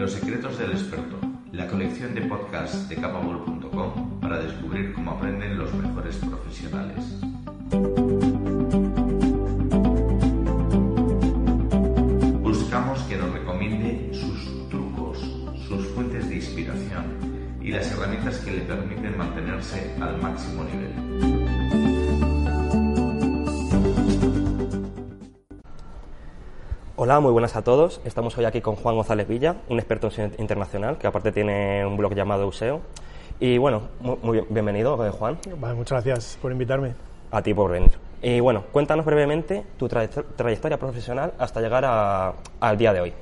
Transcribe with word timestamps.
Los 0.00 0.12
secretos 0.12 0.56
del 0.56 0.70
experto, 0.70 1.18
la 1.52 1.66
colección 1.66 2.14
de 2.14 2.22
podcasts 2.22 2.88
de 2.88 2.96
capable.com 2.96 4.18
para 4.18 4.38
descubrir 4.38 4.94
cómo 4.94 5.10
aprenden 5.10 5.58
los 5.58 5.74
mejores 5.74 6.16
profesionales. 6.16 7.04
Buscamos 12.40 13.02
que 13.02 13.16
nos 13.18 13.30
recomiende 13.30 14.08
sus 14.14 14.70
trucos, 14.70 15.18
sus 15.68 15.86
fuentes 15.88 16.30
de 16.30 16.36
inspiración 16.36 17.58
y 17.60 17.70
las 17.70 17.92
herramientas 17.92 18.38
que 18.38 18.52
le 18.52 18.60
permiten 18.62 19.18
mantenerse 19.18 19.94
al 20.00 20.16
máximo 20.22 20.64
nivel. 20.64 21.39
Hola, 27.10 27.18
muy 27.18 27.32
buenas 27.32 27.56
a 27.56 27.62
todos. 27.64 28.00
Estamos 28.04 28.38
hoy 28.38 28.44
aquí 28.44 28.60
con 28.60 28.76
Juan 28.76 28.94
González 28.94 29.26
Villa, 29.26 29.56
un 29.68 29.80
experto 29.80 30.10
en 30.16 30.32
internacional 30.38 30.96
que 30.96 31.08
aparte 31.08 31.32
tiene 31.32 31.84
un 31.84 31.96
blog 31.96 32.14
llamado 32.14 32.46
Useo. 32.46 32.82
Y 33.40 33.58
bueno, 33.58 33.82
muy, 33.98 34.34
bien- 34.34 34.46
bienvenido, 34.48 35.04
eh, 35.04 35.10
Juan. 35.10 35.36
Vale, 35.58 35.74
muchas 35.74 36.04
gracias 36.04 36.38
por 36.40 36.52
invitarme. 36.52 36.94
A 37.32 37.42
ti 37.42 37.52
por 37.52 37.72
venir. 37.72 37.90
Y 38.22 38.38
bueno, 38.38 38.62
cuéntanos 38.70 39.04
brevemente 39.04 39.66
tu 39.76 39.88
trayecto- 39.88 40.24
trayectoria 40.36 40.78
profesional 40.78 41.32
hasta 41.36 41.60
llegar 41.60 41.84
a- 41.84 42.32
al 42.60 42.78
día 42.78 42.92
de 42.92 43.00
hoy. 43.00 43.12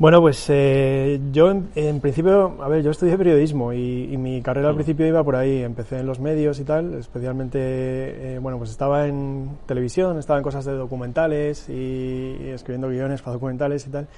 Bueno, 0.00 0.22
pues 0.22 0.46
eh, 0.48 1.20
yo 1.30 1.50
en, 1.50 1.68
en 1.74 2.00
principio, 2.00 2.56
a 2.62 2.68
ver, 2.68 2.82
yo 2.82 2.90
estudié 2.90 3.18
periodismo 3.18 3.74
y, 3.74 4.08
y 4.10 4.16
mi 4.16 4.40
carrera 4.40 4.70
al 4.70 4.74
principio 4.74 5.06
iba 5.06 5.22
por 5.22 5.36
ahí. 5.36 5.62
Empecé 5.62 5.98
en 5.98 6.06
los 6.06 6.20
medios 6.20 6.58
y 6.58 6.64
tal, 6.64 6.94
especialmente, 6.94 7.58
eh, 7.60 8.38
bueno, 8.38 8.56
pues 8.56 8.70
estaba 8.70 9.06
en 9.06 9.58
televisión, 9.66 10.18
estaba 10.18 10.38
en 10.38 10.42
cosas 10.42 10.64
de 10.64 10.72
documentales 10.72 11.68
y, 11.68 12.38
y 12.40 12.48
escribiendo 12.48 12.88
guiones 12.88 13.20
para 13.20 13.34
documentales 13.34 13.86
y 13.86 13.90
tal. 13.90 14.08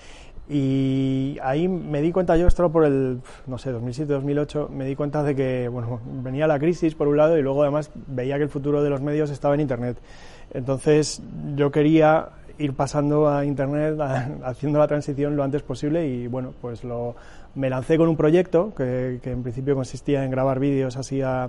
Y 0.49 1.37
ahí 1.43 1.67
me 1.67 2.01
di 2.01 2.13
cuenta, 2.13 2.37
yo 2.37 2.47
esto 2.47 2.63
era 2.63 2.73
por 2.73 2.85
el, 2.85 3.21
no 3.49 3.59
sé, 3.59 3.75
2007-2008, 3.75 4.69
me 4.69 4.85
di 4.85 4.95
cuenta 4.95 5.24
de 5.24 5.35
que, 5.35 5.67
bueno, 5.67 6.01
venía 6.23 6.46
la 6.46 6.61
crisis 6.61 6.95
por 6.95 7.09
un 7.09 7.17
lado 7.17 7.37
y 7.37 7.43
luego 7.43 7.63
además 7.63 7.91
veía 8.07 8.37
que 8.37 8.45
el 8.45 8.51
futuro 8.51 8.85
de 8.85 8.91
los 8.91 9.01
medios 9.01 9.30
estaba 9.30 9.55
en 9.55 9.63
Internet. 9.63 9.99
Entonces 10.55 11.23
yo 11.57 11.71
quería 11.71 12.29
ir 12.63 12.74
pasando 12.74 13.29
a 13.29 13.45
Internet, 13.45 13.99
a- 14.01 14.29
haciendo 14.45 14.79
la 14.79 14.87
transición 14.87 15.37
lo 15.37 15.43
antes 15.45 15.63
posible 15.63 16.07
y 16.07 16.27
bueno, 16.29 16.52
pues 16.60 16.85
lo, 16.85 17.15
me 17.55 17.68
lancé 17.71 17.96
con 17.99 18.09
un 18.09 18.16
proyecto 18.16 18.73
que, 18.77 19.21
que 19.23 19.30
en 19.32 19.43
principio 19.43 19.74
consistía 19.74 20.24
en 20.24 20.30
grabar 20.30 20.59
vídeos 20.59 20.96
así 20.96 21.21
a, 21.23 21.49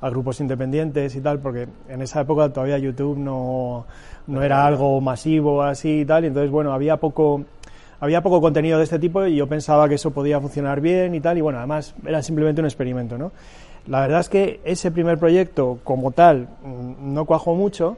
a 0.00 0.10
grupos 0.10 0.40
independientes 0.40 1.14
y 1.16 1.20
tal, 1.20 1.38
porque 1.40 1.68
en 1.88 2.02
esa 2.02 2.20
época 2.20 2.48
todavía 2.52 2.78
YouTube 2.78 3.16
no, 3.18 3.86
no 4.26 4.42
era 4.42 4.66
algo 4.66 5.00
masivo 5.00 5.62
así 5.62 6.00
y 6.00 6.04
tal, 6.04 6.24
y 6.24 6.28
entonces 6.28 6.50
bueno, 6.50 6.72
había 6.72 6.96
poco 6.98 7.44
había 8.00 8.20
poco 8.20 8.40
contenido 8.40 8.78
de 8.78 8.84
este 8.84 8.98
tipo 8.98 9.24
y 9.26 9.36
yo 9.36 9.46
pensaba 9.46 9.88
que 9.88 9.94
eso 9.94 10.10
podía 10.10 10.40
funcionar 10.40 10.80
bien 10.80 11.14
y 11.14 11.20
tal, 11.20 11.38
y 11.38 11.40
bueno, 11.40 11.58
además 11.58 11.94
era 12.04 12.20
simplemente 12.20 12.60
un 12.60 12.66
experimento, 12.66 13.16
¿no? 13.16 13.30
La 13.86 14.00
verdad 14.00 14.20
es 14.20 14.28
que 14.28 14.60
ese 14.64 14.90
primer 14.90 15.18
proyecto 15.18 15.78
como 15.84 16.10
tal 16.10 16.48
mm, 16.64 17.14
no 17.14 17.24
cuajó 17.26 17.54
mucho, 17.54 17.96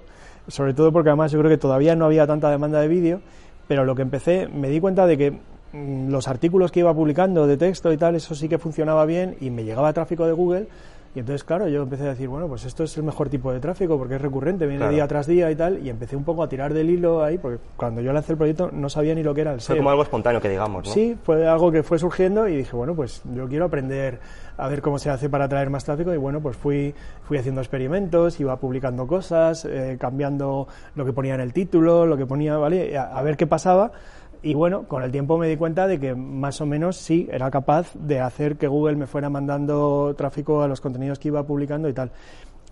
sobre 0.48 0.75
todo 0.75 0.92
porque 0.92 1.11
además 1.11 1.33
yo 1.33 1.39
creo 1.39 1.50
que 1.50 1.59
todavía 1.59 1.97
no 1.97 2.05
había 2.05 2.27
tanta 2.27 2.50
demanda 2.50 2.81
de 2.81 2.89
vídeo, 2.89 3.20
pero 3.69 3.84
lo 3.84 3.95
que 3.95 4.03
empecé 4.03 4.48
me 4.48 4.69
di 4.69 4.81
cuenta 4.81 5.06
de 5.06 5.17
que 5.17 5.31
mm, 5.73 6.11
los 6.11 6.28
artículos 6.28 6.70
que 6.70 6.81
iba 6.81 6.95
publicando 6.95 7.47
de 7.47 7.56
texto 7.56 7.92
y 7.92 7.97
tal, 7.97 8.14
eso 8.14 8.34
sí 8.34 8.48
que 8.48 8.59
funcionaba 8.59 9.06
bien 9.06 9.37
y 9.41 9.50
me 9.50 9.65
llegaba 9.65 9.92
tráfico 9.92 10.27
de 10.27 10.33
Google. 10.33 10.69
Y 11.14 11.20
entonces, 11.20 11.44
claro, 11.44 11.68
yo 11.68 11.82
empecé 11.82 12.02
a 12.02 12.08
decir, 12.08 12.26
bueno, 12.28 12.48
pues 12.48 12.64
esto 12.64 12.82
es 12.82 12.96
el 12.96 13.04
mejor 13.04 13.28
tipo 13.28 13.52
de 13.52 13.60
tráfico 13.60 13.96
porque 13.96 14.16
es 14.16 14.20
recurrente, 14.20 14.66
viene 14.66 14.80
Claro. 14.80 14.92
día 14.94 15.06
tras 15.06 15.28
día 15.28 15.48
y 15.48 15.54
tal. 15.54 15.78
Y 15.78 15.88
empecé 15.88 16.16
un 16.16 16.24
poco 16.24 16.42
a 16.42 16.48
tirar 16.48 16.74
del 16.74 16.90
hilo 16.90 17.22
ahí, 17.22 17.38
porque 17.38 17.58
cuando 17.76 18.00
yo 18.00 18.12
lancé 18.12 18.32
el 18.32 18.38
proyecto 18.38 18.70
no 18.72 18.88
sabía 18.88 19.14
ni 19.14 19.22
lo 19.22 19.32
que 19.32 19.42
era 19.42 19.52
el 19.52 19.60
Fue 19.60 19.66
SEO. 19.66 19.76
como 19.76 19.90
algo 19.90 20.02
espontáneo 20.02 20.40
que 20.40 20.48
digamos, 20.48 20.86
¿no? 20.86 20.92
Sí, 20.92 21.16
fue 21.22 21.46
algo 21.46 21.70
que 21.70 21.84
fue 21.84 22.00
surgiendo 22.00 22.48
y 22.48 22.56
dije, 22.56 22.74
bueno, 22.74 22.96
pues 22.96 23.22
yo 23.32 23.46
quiero 23.48 23.66
aprender 23.66 24.18
a 24.56 24.68
ver 24.68 24.82
cómo 24.82 24.98
se 24.98 25.08
hace 25.08 25.28
para 25.28 25.44
atraer 25.44 25.70
más 25.70 25.84
tráfico 25.84 26.12
y 26.12 26.16
bueno, 26.16 26.40
pues 26.40 26.56
fui, 26.56 26.92
fui 27.22 27.38
haciendo 27.38 27.60
experimentos, 27.60 28.40
iba 28.40 28.56
publicando 28.56 29.06
cosas, 29.06 29.64
eh, 29.66 29.97
cambiando 30.00 30.66
lo 30.97 31.04
que 31.04 31.12
ponía 31.12 31.34
en 31.34 31.41
el 31.41 31.53
título, 31.53 32.06
lo 32.06 32.16
que 32.16 32.26
ponía, 32.26 32.56
¿vale? 32.56 32.97
A, 32.98 33.16
a 33.16 33.22
ver 33.22 33.36
qué 33.36 33.47
pasaba. 33.47 33.92
Y 34.44 34.53
bueno, 34.53 34.87
con 34.87 35.03
el 35.03 35.10
tiempo 35.10 35.38
me 35.38 35.49
di 35.49 35.56
cuenta 35.56 35.87
de 35.87 35.99
que 35.99 36.15
más 36.15 36.60
o 36.60 36.66
menos 36.66 36.99
sí 36.99 37.27
era 37.32 37.50
capaz 37.50 37.94
de 37.94 38.21
hacer 38.21 38.56
que 38.56 38.69
Google 38.69 38.94
me 38.94 39.06
fuera 39.06 39.31
mandando 39.31 40.15
tráfico 40.19 40.60
a 40.60 40.69
los 40.69 40.82
contenidos 40.82 41.19
que 41.19 41.28
iba 41.28 41.43
publicando 41.44 41.88
y 41.88 41.94
tal. 41.94 42.10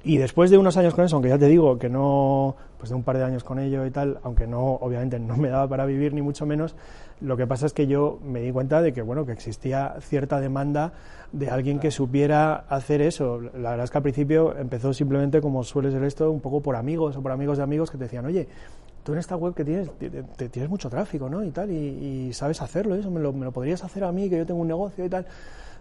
Y 0.05 0.19
después 0.19 0.51
de 0.51 0.59
unos 0.59 0.77
años 0.77 0.95
con 0.95 1.07
eso, 1.07 1.17
aunque 1.17 1.31
ya 1.31 1.39
te 1.39 1.47
digo 1.47 1.79
que 1.79 1.89
no, 1.89 2.57
pues 2.77 2.91
de 2.91 2.97
un 2.97 3.03
par 3.03 3.17
de 3.17 3.25
años 3.25 3.43
con 3.43 3.59
ello 3.59 3.87
y 3.87 3.91
tal, 3.91 4.19
aunque 4.23 4.47
no, 4.47 4.75
obviamente 4.75 5.19
no 5.19 5.39
me 5.39 5.49
daba 5.49 5.67
para 5.67 5.87
vivir 5.87 6.13
ni 6.13 6.21
mucho 6.21 6.45
menos, 6.45 6.77
lo 7.23 7.39
que 7.39 7.47
pasa 7.47 7.65
es 7.65 7.73
que 7.73 7.87
yo 7.87 8.19
me 8.23 8.41
di 8.41 8.53
cuenta 8.53 8.83
de 8.83 8.93
que, 8.93 9.01
bueno, 9.01 9.25
que 9.25 9.33
existía 9.33 9.95
cierta 10.01 10.41
demanda 10.41 10.93
de 11.33 11.49
alguien 11.49 11.79
que 11.79 11.91
supiera 11.91 12.67
hacer 12.69 13.01
eso. 13.01 13.41
La 13.41 13.71
verdad 13.71 13.85
es 13.85 13.91
que 13.91 13.99
al 13.99 14.03
principio 14.03 14.59
empezó 14.59 14.93
simplemente, 14.93 15.41
como 15.41 15.65
suele 15.65 15.91
ser 15.91 16.05
esto, 16.05 16.31
un 16.31 16.41
poco 16.41 16.61
por 16.61 16.77
amigos 16.77 17.17
o 17.17 17.23
por 17.23 17.33
amigos 17.33 17.57
de 17.57 17.65
amigos 17.65 17.91
que 17.91 17.97
te 17.97 18.05
decían, 18.05 18.27
oye, 18.27 18.47
tú 19.03 19.13
en 19.13 19.19
esta 19.19 19.37
web 19.37 19.55
que 19.55 19.65
tienes, 19.65 19.91
te- 20.37 20.49
tienes 20.49 20.71
mucho 20.71 20.89
tráfico, 20.91 21.29
¿no? 21.29 21.43
Y 21.45 21.51
tal, 21.51 21.71
y, 21.71 22.29
y 22.29 22.33
sabes 22.33 22.61
hacerlo, 22.63 22.95
eso, 22.95 23.11
me 23.11 23.21
lo, 23.21 23.33
me 23.33 23.45
lo 23.45 23.53
podrías 23.53 23.83
hacer 23.85 24.05
a 24.05 24.13
mí, 24.13 24.29
que 24.31 24.39
yo 24.39 24.47
tengo 24.47 24.61
un 24.61 24.69
negocio 24.69 25.05
y 25.05 25.09
tal. 25.09 25.27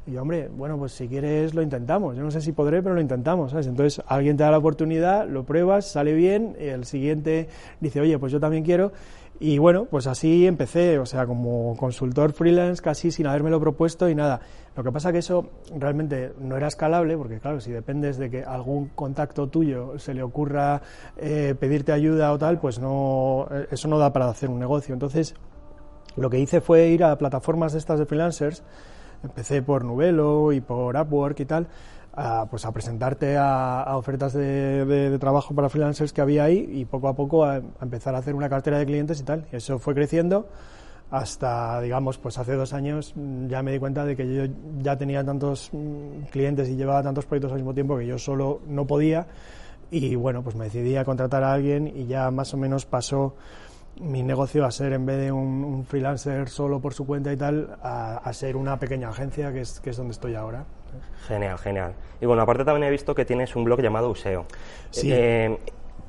Y 0.07 0.13
yo, 0.13 0.23
hombre, 0.23 0.49
bueno, 0.49 0.77
pues 0.79 0.93
si 0.93 1.07
quieres 1.07 1.53
lo 1.53 1.61
intentamos. 1.61 2.15
Yo 2.17 2.23
no 2.23 2.31
sé 2.31 2.41
si 2.41 2.51
podré, 2.53 2.81
pero 2.81 2.95
lo 2.95 3.01
intentamos, 3.01 3.51
¿sabes? 3.51 3.67
Entonces 3.67 4.03
alguien 4.07 4.35
te 4.35 4.43
da 4.43 4.49
la 4.51 4.57
oportunidad, 4.57 5.27
lo 5.27 5.43
pruebas, 5.43 5.91
sale 5.91 6.13
bien, 6.13 6.55
y 6.59 6.65
el 6.65 6.85
siguiente 6.85 7.47
dice, 7.79 8.01
oye, 8.01 8.17
pues 8.17 8.31
yo 8.31 8.39
también 8.39 8.63
quiero. 8.63 8.91
Y 9.39 9.57
bueno, 9.59 9.85
pues 9.85 10.05
así 10.07 10.45
empecé, 10.47 10.99
o 10.99 11.05
sea, 11.05 11.25
como 11.25 11.75
consultor 11.77 12.31
freelance, 12.33 12.81
casi 12.81 13.11
sin 13.11 13.25
habérmelo 13.27 13.59
propuesto 13.59 14.07
y 14.09 14.15
nada. 14.15 14.41
Lo 14.75 14.83
que 14.83 14.91
pasa 14.91 15.11
que 15.11 15.17
eso 15.17 15.49
realmente 15.77 16.33
no 16.39 16.55
era 16.55 16.67
escalable, 16.67 17.17
porque 17.17 17.39
claro, 17.39 17.59
si 17.59 17.71
dependes 17.71 18.17
de 18.17 18.29
que 18.29 18.43
algún 18.43 18.87
contacto 18.89 19.47
tuyo 19.47 19.99
se 19.99 20.13
le 20.13 20.23
ocurra 20.23 20.81
eh, 21.17 21.55
pedirte 21.59 21.91
ayuda 21.91 22.31
o 22.31 22.37
tal, 22.37 22.57
pues 22.59 22.79
no, 22.79 23.47
eh, 23.51 23.67
eso 23.69 23.89
no 23.89 23.97
da 23.97 24.13
para 24.13 24.29
hacer 24.29 24.49
un 24.49 24.59
negocio. 24.59 24.93
Entonces, 24.93 25.35
lo 26.15 26.29
que 26.29 26.39
hice 26.39 26.61
fue 26.61 26.87
ir 26.87 27.03
a 27.03 27.17
plataformas 27.17 27.73
de 27.73 27.79
estas 27.79 27.99
de 27.99 28.05
freelancers, 28.05 28.63
empecé 29.23 29.61
por 29.61 29.83
Nuvelo 29.83 30.53
y 30.53 30.61
por 30.61 30.95
Upwork 30.95 31.37
y 31.41 31.45
tal, 31.45 31.67
a, 32.13 32.45
pues 32.49 32.65
a 32.65 32.71
presentarte 32.71 33.35
a, 33.37 33.85
ofertas 33.97 34.31
de, 34.31 34.85
de- 34.85 35.09
de 35.09 35.19
trabajo 35.19 35.53
para 35.53 35.67
freelancers 35.67 36.13
que 36.13 36.21
había 36.21 36.45
ahí 36.45 36.65
y 36.71 36.85
poco 36.85 37.09
a 37.09 37.13
poco 37.15 37.43
a, 37.43 37.55
a 37.55 37.61
empezar 37.81 38.15
a 38.15 38.19
hacer 38.19 38.35
una 38.35 38.47
cartera 38.49 38.77
de 38.79 38.85
clientes 38.85 39.19
y 39.19 39.23
tal. 39.23 39.45
Y 39.51 39.57
eso 39.57 39.79
fue 39.79 39.93
creciendo 39.95 40.47
hasta, 41.11 41.81
digamos, 41.81 42.17
pues 42.17 42.37
hace 42.37 42.53
dos 42.55 42.73
años 42.73 43.13
mm, 43.15 43.47
ya 43.47 43.61
me 43.61 43.73
di 43.73 43.79
cuenta 43.79 44.05
de 44.05 44.15
que 44.15 44.33
yo 44.33 44.43
ya 44.79 44.97
tenía 44.97 45.23
tantos 45.23 45.69
mm, 45.73 46.23
clientes 46.31 46.69
y 46.69 46.75
llevaba 46.75 47.03
tantos 47.03 47.25
proyectos 47.25 47.51
al 47.51 47.57
mismo 47.57 47.73
tiempo 47.73 47.97
que 47.97 48.07
yo 48.07 48.17
solo 48.17 48.61
no 48.65 48.87
podía 48.87 49.27
y 49.91 50.15
bueno, 50.15 50.41
pues 50.41 50.55
me 50.55 50.65
decidí 50.65 50.95
a 50.95 51.03
contratar 51.03 51.43
a 51.43 51.51
alguien 51.51 51.85
y 51.85 52.05
ya 52.05 52.31
más 52.31 52.53
o 52.53 52.57
menos 52.57 52.85
pasó 52.85 53.35
mi 53.99 54.23
negocio 54.23 54.65
a 54.65 54.71
ser 54.71 54.93
en 54.93 55.05
vez 55.05 55.19
de 55.19 55.33
un, 55.33 55.65
un 55.65 55.85
freelancer 55.85 56.47
solo 56.47 56.79
por 56.79 56.93
su 56.93 57.05
cuenta 57.05 57.31
y 57.33 57.35
tal, 57.35 57.77
a, 57.83 58.17
a 58.17 58.33
ser 58.33 58.55
una 58.55 58.79
pequeña 58.79 59.09
agencia 59.09 59.51
que 59.51 59.61
es, 59.61 59.81
que 59.81 59.89
es 59.89 59.97
donde 59.97 60.13
estoy 60.13 60.35
ahora. 60.35 60.65
Genial, 61.27 61.57
genial. 61.57 61.93
Y 62.21 62.25
bueno, 62.25 62.41
aparte 62.41 62.63
también 62.63 62.87
he 62.87 62.91
visto 62.91 63.13
que 63.13 63.25
tienes 63.25 63.53
un 63.55 63.65
blog 63.65 63.81
llamado 63.81 64.09
Useo. 64.09 64.45
Sí. 64.91 65.09
Eh, 65.11 65.59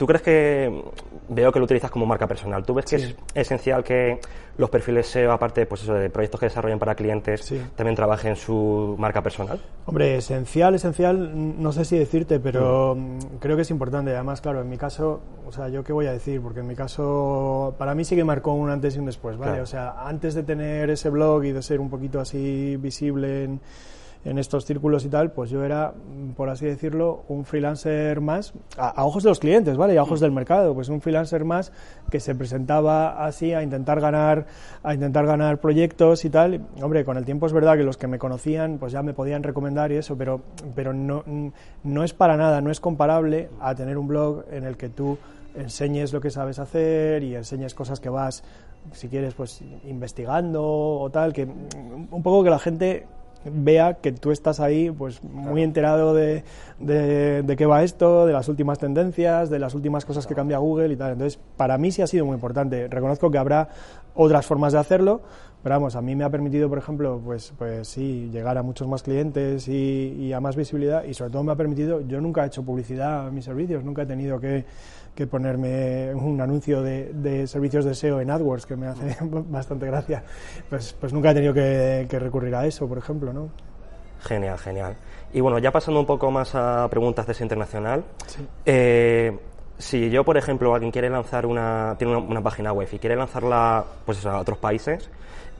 ¿Tú 0.03 0.07
crees 0.07 0.23
que, 0.23 0.83
veo 1.29 1.53
que 1.53 1.61
lo 1.61 1.65
utilizas 1.65 1.89
como 1.89 2.05
marca 2.07 2.27
personal, 2.27 2.65
¿tú 2.65 2.75
ves 2.75 2.87
que 2.87 2.97
es 2.97 3.15
esencial 3.35 3.85
que 3.85 4.19
los 4.59 4.69
perfiles 4.69 5.07
SEO, 5.07 5.31
aparte 5.31 5.65
pues 5.65 5.85
eso, 5.85 5.95
de 5.95 6.11
proyectos 6.11 6.41
que 6.41 6.47
desarrollen 6.47 6.81
para 6.81 6.97
clientes, 6.97 7.43
Sí. 7.43 7.63
también 7.77 7.95
trabajen 7.95 8.35
su 8.35 8.97
marca 8.99 9.23
personal? 9.23 9.61
Hombre, 9.87 10.17
esencial, 10.17 10.75
esencial, 10.75 11.31
no 11.63 11.71
sé 11.71 11.85
si 11.85 11.97
decirte, 11.97 12.41
pero 12.41 12.97
mm, 12.97 13.19
creo 13.39 13.55
que 13.55 13.63
es 13.63 13.71
importante. 13.71 14.13
Además, 14.13 14.41
claro, 14.41 14.61
en 14.61 14.69
mi 14.69 14.77
caso, 14.77 15.21
o 15.47 15.53
sea, 15.53 15.69
yo 15.69 15.85
qué 15.85 15.93
voy 15.93 16.07
a 16.07 16.13
decir, 16.13 16.41
porque 16.41 16.59
en 16.59 16.67
mi 16.67 16.75
caso, 16.75 17.77
para 17.79 17.95
mí 17.95 18.05
sí 18.05 18.17
que 18.17 18.25
marcó 18.25 18.55
un 18.55 18.71
antes 18.71 18.97
y 18.97 18.99
un 18.99 19.07
después, 19.07 19.37
¿vale? 19.37 19.53
Claro. 19.53 19.63
O 19.63 19.67
sea, 19.67 20.05
antes 20.05 20.35
de 20.35 20.43
tener 20.43 20.91
ese 20.91 21.11
blog 21.11 21.45
y 21.45 21.53
de 21.53 21.63
ser 21.63 21.79
un 21.79 21.89
poquito 21.91 22.19
así 22.19 22.77
visible 22.77 23.45
en, 23.45 23.61
en 24.25 24.39
estos 24.39 24.65
círculos 24.65 25.05
y 25.05 25.09
tal, 25.09 25.33
pues 25.33 25.51
yo 25.51 25.65
era, 25.65 25.93
mm, 25.93 26.33
por 26.33 26.49
así 26.49 26.67
decirlo, 26.67 27.25
un 27.29 27.45
freelancer 27.45 28.21
más, 28.21 28.53
a, 28.77 28.89
a 28.89 29.05
ojos 29.05 29.23
de 29.23 29.31
los 29.31 29.41
clientes, 29.41 29.77
¿vale? 29.77 29.95
Y 29.95 29.97
a 29.97 30.03
ojos 30.03 30.21
del 30.21 30.31
mercado, 30.31 30.75
pues 30.75 30.89
un 30.89 31.01
freelancer 31.01 31.45
más 31.45 31.73
que 32.11 32.21
se 32.21 32.35
presentaba 32.35 33.25
así 33.25 33.53
a 33.53 33.63
intentar 33.63 34.01
ganar, 34.01 34.47
a 34.83 34.95
intentar 34.95 35.27
ganar 35.27 35.61
proyectos 35.61 36.25
y 36.25 36.31
tal. 36.31 36.67
Hombre, 36.81 37.05
con 37.05 37.17
el 37.17 37.25
tiempo 37.25 37.47
es 37.47 37.53
verdad 37.53 37.77
que 37.77 37.83
los 37.83 37.97
que 37.97 38.07
me 38.07 38.19
conocían, 38.19 38.79
pues 38.79 38.93
ya 38.93 39.03
me 39.03 39.15
podían 39.15 39.43
recomendar 39.43 39.91
y 39.93 39.97
eso, 39.97 40.17
pero, 40.17 40.41
pero 40.75 40.93
no, 40.93 41.25
no 41.83 42.05
es 42.05 42.13
para 42.13 42.37
nada, 42.37 42.61
no 42.61 42.71
es 42.71 42.81
comparable 42.81 43.49
a 43.61 43.75
tener 43.75 43.99
un 43.99 44.09
blog 44.09 44.45
en 44.51 44.65
el 44.65 44.77
que 44.77 44.89
tú 44.89 45.19
enseñes 45.55 46.13
lo 46.13 46.21
que 46.21 46.31
sabes 46.31 46.59
hacer 46.59 47.23
y 47.23 47.35
enseñes 47.35 47.75
cosas 47.75 48.01
que 48.01 48.09
vas, 48.09 48.43
si 48.93 49.09
quieres, 49.09 49.35
pues 49.35 49.63
investigando 49.85 50.63
o 50.65 51.11
tal, 51.11 51.33
que 51.33 51.47
mm, 51.47 52.09
un 52.11 52.23
poco 52.23 52.45
que 52.45 52.51
la 52.51 52.59
gente 52.59 53.07
vea 53.45 53.95
que 53.95 54.13
tú 54.13 54.31
estás 54.31 54.61
ahí 54.61 54.91
pues 54.91 55.23
muy 55.23 55.63
enterado 55.63 56.15
de, 56.15 56.45
de, 56.79 57.43
de 57.43 57.57
qué 57.57 57.67
va 57.67 57.83
esto, 57.83 58.27
de 58.27 58.33
las 58.33 58.49
últimas 58.49 58.79
tendencias, 58.79 59.51
de 59.51 59.59
las 59.59 59.75
últimas 59.75 60.05
cosas 60.05 60.27
que 60.27 60.35
cambia 60.35 60.59
Google 60.59 60.93
y 60.93 60.97
tal. 60.97 61.13
Entonces, 61.13 61.39
para 61.57 61.79
mí 61.79 61.91
sí 61.93 62.03
ha 62.03 62.07
sido 62.07 62.27
muy 62.27 62.35
importante. 62.35 62.89
Reconozco 62.89 63.31
que 63.31 63.39
habrá 63.39 63.69
otras 64.15 64.47
formas 64.47 64.73
de 64.73 64.79
hacerlo, 64.79 65.23
Pero 65.63 65.77
vamos, 65.77 65.95
a 65.95 66.03
mí 66.03 66.17
me 66.17 66.25
ha 66.25 66.31
permitido, 66.31 66.69
por 66.69 66.79
ejemplo, 66.79 67.21
pues, 67.25 67.53
pues 67.57 67.87
sí, 67.87 68.29
llegar 68.33 68.59
a 68.59 68.63
muchos 68.63 68.89
más 68.89 69.03
clientes 69.03 69.69
y, 69.69 70.33
a 70.33 70.41
más 70.41 70.57
visibilidad 70.57 71.05
y 71.05 71.15
sobre 71.15 71.31
todo 71.31 71.45
me 71.45 71.53
ha 71.53 71.57
permitido, 71.57 72.01
yo 72.01 72.21
nunca 72.21 72.43
he 72.43 72.47
hecho 72.49 72.65
publicidad 72.65 73.29
a 73.29 73.31
mis 73.31 73.45
servicios, 73.45 73.85
nunca 73.85 74.03
he 74.03 74.07
tenido 74.07 74.41
que, 74.41 74.65
que 75.15 75.27
ponerme 75.27 76.13
un 76.15 76.41
anuncio 76.41 76.83
de, 76.83 77.13
de, 77.13 77.47
servicios 77.47 77.85
de 77.85 77.95
SEO 77.95 78.21
en 78.21 78.31
AdWords, 78.31 78.67
que 78.67 78.77
me 78.77 78.89
hace 78.89 79.17
bastante 79.21 79.87
gracia. 79.87 80.25
Pues, 80.69 80.95
pues 80.99 81.13
nunca 81.13 81.31
he 81.31 81.35
tenido 81.35 81.55
que, 81.55 82.07
que 82.11 82.19
recurrir 82.19 82.55
a 82.57 82.67
eso, 82.67 82.89
por 82.89 82.99
ejemplo, 82.99 83.33
¿no? 83.33 83.51
Genial, 84.21 84.59
genial. 84.59 84.95
Y 85.33 85.41
bueno, 85.41 85.59
ya 85.59 85.71
pasando 85.71 86.01
un 86.01 86.07
poco 86.07 86.31
más 86.31 86.55
a 86.55 86.89
preguntas 86.89 87.27
de 87.27 87.33
ese 87.33 87.43
internacional, 87.43 88.05
eh, 88.65 89.39
si 89.79 90.11
yo, 90.11 90.25
por 90.25 90.37
ejemplo, 90.37 90.75
alguien 90.75 90.93
quiere 90.93 91.11
lanzar 91.11 91.47
una, 91.47 91.97
tiene 91.99 92.17
una, 92.17 92.43
página 92.43 92.73
web 92.73 92.89
y 92.93 92.99
quiere 92.99 93.17
lanzarla 93.17 93.85
pues, 94.05 94.25
a 94.27 94.39
otros 94.39 94.59
países, 94.59 95.11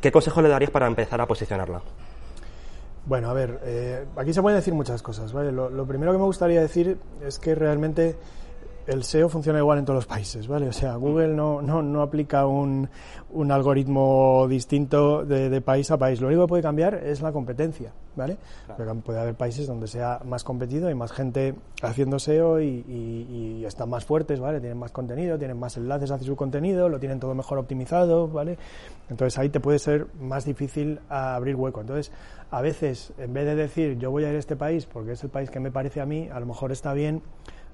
¿qué 0.03 0.13
consejo 0.13 0.43
le 0.43 0.51
darías 0.51 0.71
para 0.71 0.87
empezar 0.87 1.19
a 1.23 1.27
posicionarla? 1.27 1.81
Bueno, 3.07 3.31
a 3.31 3.33
ver, 3.33 3.61
eh, 3.65 4.05
aquí 4.17 4.35
se 4.35 4.43
pueden 4.43 4.59
decir 4.59 4.75
muchas 4.75 5.03
cosas, 5.03 5.33
¿vale? 5.33 5.51
lo, 5.51 5.87
primero 5.87 6.13
que 6.13 6.19
me 6.19 6.25
gustaría 6.25 6.61
decir 6.61 6.99
es 7.27 7.39
que 7.39 7.55
realmente 7.55 8.17
el 8.87 9.05
SEO 9.05 9.29
funciona 9.29 9.59
igual 9.59 9.79
en 9.79 9.85
todos 9.85 9.97
los 9.97 10.07
países, 10.07 10.49
¿vale? 10.49 10.69
O 10.69 10.73
sea, 10.73 10.97
Google 10.97 11.29
no, 11.29 11.63
no, 11.63 11.83
no 11.83 12.03
aplica 12.03 12.47
un, 12.47 12.89
un, 13.31 13.53
algoritmo 13.53 14.47
distinto 14.49 15.25
de, 15.25 15.61
país 15.61 15.91
a 15.91 15.99
país. 15.99 16.21
Lo 16.21 16.29
único 16.29 16.43
que 16.43 16.49
puede 16.49 16.63
cambiar 16.63 16.95
es 16.95 17.23
la 17.23 17.33
competencia, 17.33 17.93
¿vale? 18.17 18.37
puede 19.05 19.21
haber 19.21 19.35
países 19.35 19.67
donde 19.67 19.87
sea 19.87 20.21
más 20.25 20.45
competido 20.45 20.91
y 20.91 20.95
más 20.95 21.13
gente 21.13 21.55
haciendo 21.83 22.19
SEO 22.19 22.61
y, 22.61 22.85
y, 22.89 23.65
están 23.65 23.89
más 23.89 24.05
fuertes, 24.05 24.41
¿vale? 24.41 24.61
Tienen 24.61 24.79
más 24.79 24.91
contenido, 24.91 25.39
tienen 25.39 25.59
más 25.59 25.77
enlaces 25.77 26.11
hacia 26.11 26.27
su 26.27 26.35
contenido, 26.35 26.89
lo 26.89 26.99
tienen 26.99 27.21
todo 27.21 27.35
mejor 27.35 27.59
optimizado, 27.59 28.29
¿vale? 28.29 28.59
Entonces 29.09 29.39
ahí 29.39 29.49
te 29.49 29.61
puede 29.61 29.79
ser 29.79 30.07
más 30.21 30.45
difícil 30.45 31.01
abrir 31.09 31.55
hueco. 31.55 31.81
Entonces, 31.81 32.13
a 32.51 32.61
veces, 32.61 33.13
en 33.19 33.33
vez 33.33 33.47
de 33.47 33.55
decir 33.55 33.99
yo 33.99 34.11
voy 34.11 34.25
a 34.25 34.31
ir 34.31 34.37
a 34.37 34.39
este 34.39 34.57
país 34.57 34.87
porque 34.87 35.13
es 35.13 35.23
el 35.23 35.31
país 35.31 35.51
que 35.51 35.61
me 35.61 35.71
parece 35.71 36.01
a 36.01 36.07
mí, 36.07 36.29
a 36.31 36.41
lo 36.41 36.47
mejor 36.47 36.73
está 36.73 36.93
bien 36.93 37.23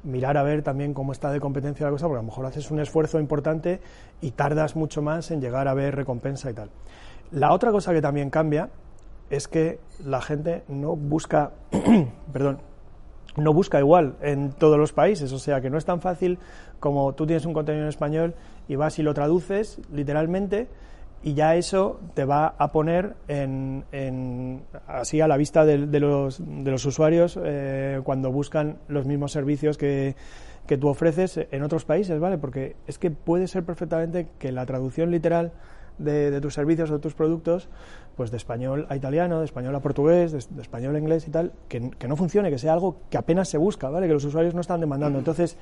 mirar 0.04 0.36
a 0.36 0.42
ver 0.42 0.62
también 0.62 0.94
cómo 0.94 1.12
está 1.12 1.30
de 1.30 1.40
competencia 1.40 1.86
la 1.86 1.92
cosa, 1.92 2.06
porque 2.06 2.18
a 2.18 2.22
lo 2.22 2.28
mejor 2.28 2.46
haces 2.46 2.70
un 2.70 2.80
esfuerzo 2.80 3.18
importante 3.20 3.80
y 4.20 4.32
tardas 4.32 4.76
mucho 4.76 5.02
más 5.02 5.30
en 5.30 5.40
llegar 5.40 5.68
a 5.68 5.74
ver 5.74 5.94
recompensa 5.96 6.50
y 6.50 6.54
tal. 6.54 6.70
La 7.30 7.52
otra 7.52 7.70
cosa 7.72 7.92
que 7.92 8.00
también 8.00 8.30
cambia 8.30 8.70
es 9.30 9.48
que 9.48 9.80
la 10.04 10.20
gente 10.22 10.62
no 10.68 10.96
busca, 10.96 11.52
perdón, 12.32 12.58
no 13.36 13.52
busca 13.52 13.78
igual 13.78 14.14
en 14.22 14.52
todos 14.52 14.78
los 14.78 14.92
países, 14.92 15.32
o 15.32 15.38
sea 15.38 15.60
que 15.60 15.70
no 15.70 15.78
es 15.78 15.84
tan 15.84 16.00
fácil 16.00 16.38
como 16.80 17.12
tú 17.14 17.26
tienes 17.26 17.44
un 17.44 17.52
contenido 17.52 17.84
en 17.84 17.88
español 17.88 18.34
y 18.68 18.76
vas 18.76 18.98
y 18.98 19.02
lo 19.02 19.14
traduces 19.14 19.80
literalmente 19.92 20.68
y 21.22 21.34
ya 21.34 21.56
eso 21.56 22.00
te 22.14 22.24
va 22.24 22.54
a 22.58 22.70
poner 22.70 23.14
en, 23.26 24.62
así 24.86 25.20
a 25.20 25.28
la 25.28 25.36
vista 25.36 25.64
de, 25.64 25.78
los, 26.00 26.40
de 26.40 26.70
los, 26.70 26.84
usuarios 26.84 27.38
eh, 27.42 28.00
cuando 28.04 28.30
buscan 28.30 28.78
los 28.88 29.04
mismos 29.04 29.32
servicios 29.32 29.76
que, 29.76 30.14
que 30.66 30.76
tú 30.76 30.88
ofreces 30.88 31.40
en 31.50 31.62
otros 31.62 31.84
países, 31.84 32.20
¿vale? 32.20 32.38
Porque 32.38 32.76
es 32.86 32.98
que 32.98 33.10
puede 33.10 33.48
ser 33.48 33.64
perfectamente 33.64 34.28
que 34.38 34.52
la 34.52 34.66
traducción 34.66 35.10
literal 35.10 35.52
de, 35.98 36.40
tus 36.40 36.54
servicios 36.54 36.90
o 36.90 36.94
de 36.94 36.98
tus 37.00 37.14
productos, 37.14 37.68
pues 38.16 38.30
de 38.30 38.36
español 38.36 38.86
a 38.88 38.96
italiano, 38.96 39.38
de 39.38 39.44
español 39.44 39.74
a 39.74 39.80
portugués, 39.80 40.32
de, 40.32 40.62
español 40.62 40.94
a 40.96 40.98
inglés 40.98 41.28
y 41.28 41.30
tal, 41.30 41.52
que, 41.68 41.90
que, 41.90 42.08
no 42.08 42.16
funcione, 42.16 42.50
que 42.50 42.58
sea 42.58 42.72
algo 42.72 42.96
que 43.10 43.18
apenas 43.18 43.48
se 43.48 43.58
busca, 43.58 43.90
¿vale? 43.90 44.06
Que 44.06 44.14
los 44.14 44.24
usuarios 44.24 44.54
no 44.54 44.60
están 44.60 44.80
demandando. 44.80 45.18
Entonces, 45.18 45.56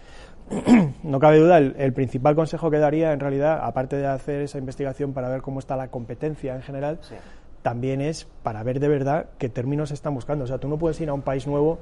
no 1.02 1.18
cabe 1.18 1.38
duda, 1.38 1.58
el, 1.58 1.92
principal 1.92 2.34
consejo 2.34 2.70
que 2.70 2.78
daría, 2.78 3.12
en 3.12 3.20
realidad, 3.20 3.60
aparte 3.62 3.96
de 3.96 4.06
hacer 4.06 4.42
esa 4.42 4.58
investigación 4.58 5.12
para 5.12 5.28
ver 5.28 5.42
cómo 5.42 5.58
está 5.58 5.76
la 5.76 5.88
competencia 5.88 6.54
en 6.54 6.62
general, 6.62 6.98
también 7.62 8.00
es 8.00 8.28
para 8.42 8.62
ver 8.62 8.78
de 8.78 8.88
verdad 8.88 9.26
qué 9.38 9.48
términos 9.48 9.90
están 9.90 10.14
buscando. 10.14 10.44
O 10.44 10.46
sea, 10.46 10.58
tú 10.58 10.68
no 10.68 10.78
puedes 10.78 11.00
ir 11.00 11.08
a 11.08 11.14
un 11.14 11.22
país 11.22 11.46
nuevo 11.46 11.80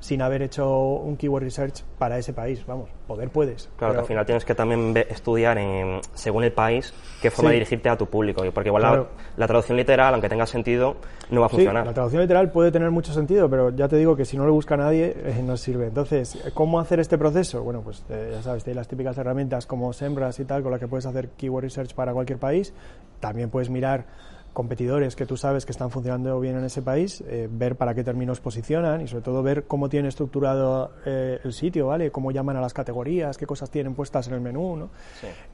sin 0.00 0.22
haber 0.22 0.42
hecho 0.42 0.68
un 0.78 1.16
keyword 1.16 1.42
research 1.42 1.82
para 1.98 2.18
ese 2.18 2.32
país. 2.32 2.64
Vamos, 2.66 2.90
poder 3.06 3.30
puedes. 3.30 3.68
Claro, 3.76 3.94
que 3.94 4.00
al 4.00 4.06
final 4.06 4.26
tienes 4.26 4.44
que 4.44 4.54
también 4.54 4.94
estudiar 5.08 5.58
en, 5.58 6.00
según 6.14 6.44
el 6.44 6.52
país 6.52 6.92
qué 7.20 7.30
forma 7.30 7.50
de 7.50 7.56
dirigirte 7.56 7.88
a 7.88 7.96
tu 7.96 8.06
público, 8.06 8.42
porque 8.52 8.68
igual 8.68 9.08
la, 9.36 9.46
traducción 9.46 9.76
literal, 9.76 10.12
aunque 10.14 10.28
tenga 10.28 10.46
sentido, 10.46 10.96
no 11.30 11.40
va 11.40 11.46
a 11.46 11.48
funcionar. 11.48 11.82
Sí, 11.82 11.88
la 11.88 11.94
traducción 11.94 12.22
literal 12.22 12.50
puede 12.50 12.70
tener 12.70 12.90
mucho 12.90 13.12
sentido, 13.12 13.48
pero 13.48 13.70
ya 13.70 13.88
te 13.88 13.96
digo 13.96 14.16
que 14.16 14.24
si 14.24 14.36
no 14.36 14.46
lo 14.46 14.52
busca 14.52 14.76
nadie, 14.76 15.16
eh, 15.16 15.42
no 15.42 15.56
sirve. 15.56 15.86
Entonces, 15.86 16.38
¿cómo 16.54 16.78
hacer 16.78 17.00
este 17.00 17.18
proceso? 17.18 17.62
Bueno, 17.62 17.80
pues 17.82 18.04
eh, 18.10 18.30
ya 18.32 18.42
sabes, 18.42 18.66
hay 18.66 18.74
las 18.74 18.88
típicas 18.88 19.16
herramientas 19.18 19.66
como 19.66 19.92
Sembras 19.92 20.38
y 20.40 20.44
tal, 20.44 20.62
con 20.62 20.70
las 20.70 20.80
que 20.80 20.88
puedes 20.88 21.06
hacer 21.06 21.30
keyword 21.30 21.64
research 21.64 21.94
para 21.94 22.12
cualquier 22.12 22.38
país. 22.38 22.74
También 23.20 23.50
puedes 23.50 23.70
mirar 23.70 24.06
competidores 24.56 25.16
que 25.16 25.26
tú 25.26 25.36
sabes 25.36 25.66
que 25.66 25.72
están 25.72 25.90
funcionando 25.90 26.40
bien 26.40 26.56
en 26.56 26.64
ese 26.64 26.80
país, 26.80 27.22
eh, 27.28 27.46
ver 27.50 27.76
para 27.76 27.94
qué 27.94 28.02
términos 28.02 28.40
posicionan 28.40 29.02
y 29.02 29.06
sobre 29.06 29.22
todo 29.22 29.42
ver 29.42 29.64
cómo 29.64 29.90
tiene 29.90 30.08
estructurado 30.08 30.92
eh, 31.04 31.38
el 31.44 31.52
sitio, 31.52 31.88
¿vale? 31.88 32.10
Cómo 32.10 32.30
llaman 32.30 32.56
a 32.56 32.62
las 32.62 32.72
categorías, 32.72 33.36
qué 33.36 33.44
cosas 33.44 33.68
tienen 33.68 33.94
puestas 33.94 34.28
en 34.28 34.32
el 34.32 34.40
menú, 34.40 34.76
¿no? 34.76 34.88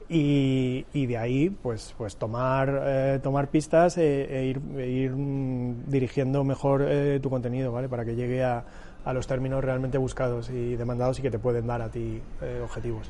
Y, 0.07 0.85
y, 0.93 1.05
de 1.05 1.17
ahí, 1.17 1.49
pues, 1.49 1.93
pues 1.97 2.15
tomar, 2.15 2.81
eh, 2.85 3.19
tomar 3.21 3.49
pistas 3.49 3.97
e, 3.97 4.45
ir, 4.45 4.61
e 4.77 4.87
ir 4.87 5.11
mm, 5.11 5.83
dirigiendo 5.87 6.45
mejor 6.45 6.87
tu 7.21 7.29
contenido, 7.29 7.73
¿vale? 7.73 7.89
Para 7.89 8.05
que 8.05 8.15
llegue 8.15 8.41
a, 8.41 8.63
a 9.03 9.11
los 9.11 9.27
términos 9.27 9.61
realmente 9.61 9.97
buscados 9.97 10.49
y 10.49 10.77
demandados 10.77 11.19
y 11.19 11.23
que 11.23 11.29
te 11.29 11.39
pueden 11.39 11.67
dar 11.67 11.81
a 11.81 11.89
ti 11.89 12.21
objetivos. 12.63 13.09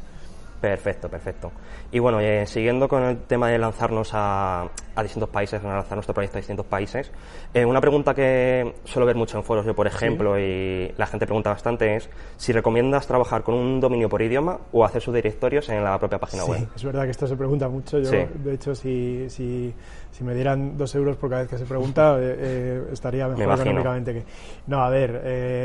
Perfecto, 0.63 1.09
perfecto. 1.09 1.51
Y 1.91 1.99
bueno, 1.99 2.21
eh, 2.21 2.45
siguiendo 2.47 2.87
con 2.87 3.03
el 3.03 3.17
tema 3.23 3.49
de 3.49 3.57
lanzarnos 3.57 4.11
a, 4.13 4.69
distintos 5.01 5.27
países, 5.27 5.61
lanzar 5.61 5.97
nuestro 5.97 6.13
proyecto 6.13 6.37
a 6.37 6.39
distintos 6.39 6.65
países, 6.65 7.11
eh, 7.53 7.65
una 7.65 7.81
pregunta 7.81 8.13
que 8.13 8.73
suelo 8.85 9.05
ver 9.05 9.17
mucho 9.17 9.37
en 9.37 9.43
foros, 9.43 9.65
yo 9.65 9.75
por 9.75 9.87
ejemplo, 9.87 10.39
y 10.39 10.89
la 10.95 11.05
gente 11.05 11.25
pregunta 11.25 11.49
bastante 11.49 11.97
es 11.97 12.09
si 12.37 12.53
recomiendas 12.53 13.05
trabajar 13.07 13.43
con 13.43 13.55
un 13.55 13.81
dominio 13.81 14.07
por 14.07 14.21
idioma 14.21 14.57
o 14.71 14.85
hacer 14.85 15.01
sus 15.01 15.13
directorios 15.13 15.67
en 15.67 15.83
la 15.83 15.99
propia 15.99 16.17
página 16.17 16.45
web. 16.45 16.65
Es 16.73 16.83
verdad 16.85 17.03
que 17.03 17.11
esto 17.11 17.27
se 17.27 17.35
pregunta 17.35 17.67
mucho. 17.67 17.99
Yo, 17.99 18.09
de 18.09 18.53
hecho, 18.53 18.73
si, 18.73 19.25
si, 19.29 19.73
si, 20.11 20.23
me 20.23 20.33
dieran 20.33 20.77
dos 20.77 20.95
euros 20.95 21.17
por 21.17 21.29
cada 21.29 21.41
vez 21.41 21.51
que 21.51 21.57
se 21.57 21.65
pregunta, 21.65 22.15
eh, 22.21 22.85
estaría 22.89 23.27
mejor 23.27 23.59
económicamente 23.59 24.13
que. 24.13 24.23
No, 24.67 24.81
a 24.81 24.89
ver, 24.89 25.23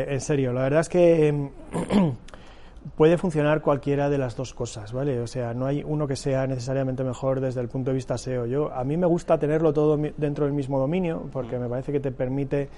en 0.08 0.20
serio, 0.20 0.52
la 0.52 0.62
verdad 0.62 0.80
es 0.80 0.88
que. 0.88 1.50
puede 2.96 3.18
funcionar 3.18 3.62
cualquiera 3.62 4.08
de 4.08 4.18
las 4.18 4.36
dos 4.36 4.54
cosas, 4.54 4.92
¿vale? 4.92 5.20
O 5.20 5.26
sea, 5.26 5.54
no 5.54 5.66
hay 5.66 5.82
uno 5.84 6.06
que 6.06 6.16
sea 6.16 6.46
necesariamente 6.46 7.04
mejor 7.04 7.40
desde 7.40 7.60
el 7.60 7.68
punto 7.68 7.90
de 7.90 7.94
vista 7.94 8.18
SEO. 8.18 8.46
Yo, 8.46 8.72
a 8.72 8.84
mí 8.84 8.96
me 8.96 9.06
gusta 9.06 9.38
tenerlo 9.38 9.72
todo 9.72 9.98
dentro 10.16 10.44
del 10.44 10.54
mismo 10.54 10.78
dominio 10.78 11.28
porque 11.32 11.58
me 11.58 11.68
parece 11.68 11.92
que 11.92 12.00
te 12.00 12.12
permite 12.12 12.68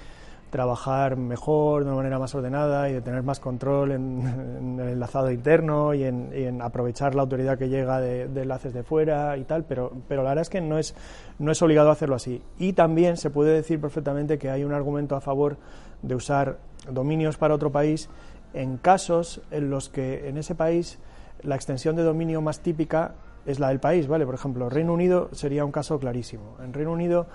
trabajar 0.51 1.17
mejor, 1.17 1.85
de 1.85 1.91
una 1.91 1.97
manera 1.97 2.19
más 2.19 2.35
ordenada 2.35 2.91
y 2.91 2.93
de 2.95 3.01
tener 3.01 3.23
más 3.23 3.39
control 3.39 3.93
en, 3.93 4.79
el 4.81 4.89
enlazado 4.89 5.31
interno 5.31 5.95
y 5.95 6.03
en, 6.03 6.61
aprovechar 6.61 7.15
la 7.15 7.23
autoridad 7.23 7.57
que 7.57 7.69
llega 7.69 8.01
de, 8.01 8.23
enlaces 8.25 8.75
de 8.75 8.83
fuera 8.83 9.37
y 9.37 9.45
tal, 9.45 9.65
pero, 9.65 9.93
pero 10.09 10.23
la 10.23 10.31
verdad 10.31 10.43
es 10.43 10.51
que 10.51 10.61
no 10.61 10.79
es, 10.79 10.95
no 11.39 11.53
es 11.53 11.63
obligado 11.63 11.89
a 11.91 11.93
hacerlo 11.93 12.17
así. 12.17 12.43
Y 12.59 12.73
también 12.73 13.17
se 13.17 13.31
puede 13.31 13.53
decir 13.53 13.81
perfectamente 13.81 14.39
que 14.39 14.51
hay 14.51 14.65
un 14.65 14.73
argumento 14.73 15.15
a 15.15 15.21
favor 15.21 15.57
de 16.03 16.15
usar 16.15 16.59
dominios 16.91 17.37
para 17.37 17.55
otro 17.55 17.71
país 17.71 18.09
en 18.55 18.77
casos 18.77 19.41
en 19.51 19.71
los 19.71 19.89
que 19.89 20.29
en 20.29 20.39
ese 20.39 20.55
país 20.55 20.99
la 21.43 21.55
extensión 21.55 21.97
de 21.97 22.03
dominio 22.03 22.41
más 22.41 22.61
típica 22.61 23.15
es 23.47 23.59
la 23.59 23.69
del 23.69 23.81
país, 23.81 24.07
¿vale? 24.07 24.27
Por 24.27 24.35
ejemplo, 24.35 24.69
Reino 24.69 24.93
Unido 24.93 25.31
sería 25.33 25.65
un 25.65 25.73
caso 25.73 25.99
clarísimo. 25.99 26.57
En 26.63 26.73
Reino 26.73 26.93
Unido 26.93 27.27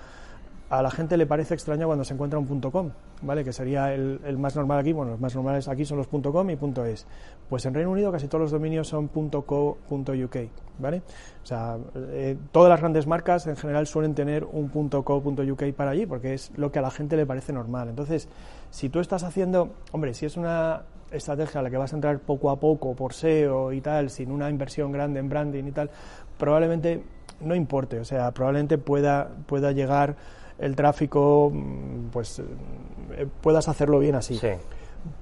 a 0.68 0.82
la 0.82 0.90
gente 0.90 1.16
le 1.16 1.26
parece 1.26 1.54
extraño 1.54 1.86
cuando 1.86 2.04
se 2.04 2.14
encuentra 2.14 2.38
un 2.38 2.60
.com, 2.60 2.90
¿vale? 3.22 3.44
Que 3.44 3.52
sería 3.52 3.92
el, 3.94 4.38
más 4.38 4.56
normal 4.56 4.80
aquí. 4.80 4.92
Bueno, 4.92 5.12
los 5.12 5.20
más 5.20 5.34
normales 5.34 5.68
aquí 5.68 5.84
son 5.84 5.98
los 5.98 6.08
.com 6.08 6.50
y 6.50 6.58
.es. 6.86 7.06
Pues 7.48 7.64
en 7.66 7.74
Reino 7.74 7.90
Unido 7.92 8.10
casi 8.10 8.26
todos 8.26 8.42
los 8.42 8.50
dominios 8.50 8.88
son 8.88 9.08
.co.uk, 9.08 10.36
¿vale? 10.78 11.02
O 11.42 11.46
sea, 11.46 11.78
eh, 11.94 12.36
todas 12.50 12.68
las 12.68 12.80
grandes 12.80 13.06
marcas 13.06 13.46
en 13.46 13.56
general 13.56 13.86
suelen 13.86 14.14
tener 14.14 14.44
un 14.44 14.68
.co.uk 14.68 15.72
para 15.74 15.90
allí 15.92 16.04
porque 16.04 16.34
es 16.34 16.50
lo 16.56 16.72
que 16.72 16.80
a 16.80 16.82
la 16.82 16.90
gente 16.90 17.16
le 17.16 17.26
parece 17.26 17.52
normal. 17.52 17.88
Entonces, 17.88 18.28
si 18.70 18.88
tú 18.88 18.98
estás 18.98 19.22
haciendo, 19.22 19.70
hombre, 19.92 20.14
si 20.14 20.26
es 20.26 20.36
una 20.36 20.82
estrategia 21.12 21.60
a 21.60 21.62
la 21.62 21.70
que 21.70 21.76
vas 21.76 21.92
a 21.92 21.96
entrar 21.96 22.18
poco 22.18 22.50
a 22.50 22.58
poco 22.58 22.94
por 22.96 23.12
SEO 23.12 23.72
y 23.72 23.80
tal, 23.80 24.10
sin 24.10 24.32
una 24.32 24.50
inversión 24.50 24.90
grande 24.90 25.20
en 25.20 25.28
branding 25.28 25.64
y 25.64 25.72
tal, 25.72 25.90
probablemente 26.36 27.04
no 27.40 27.54
importe, 27.54 28.00
o 28.00 28.04
sea, 28.04 28.32
probablemente 28.32 28.78
pueda, 28.78 29.28
pueda 29.46 29.72
llegar 29.72 30.16
el 30.58 30.76
tráfico, 30.76 31.50
mm, 31.52 32.08
pues 32.12 32.38
eh, 32.38 33.26
puedas 33.40 33.68
hacerlo 33.68 33.98
bien 33.98 34.14
así. 34.14 34.40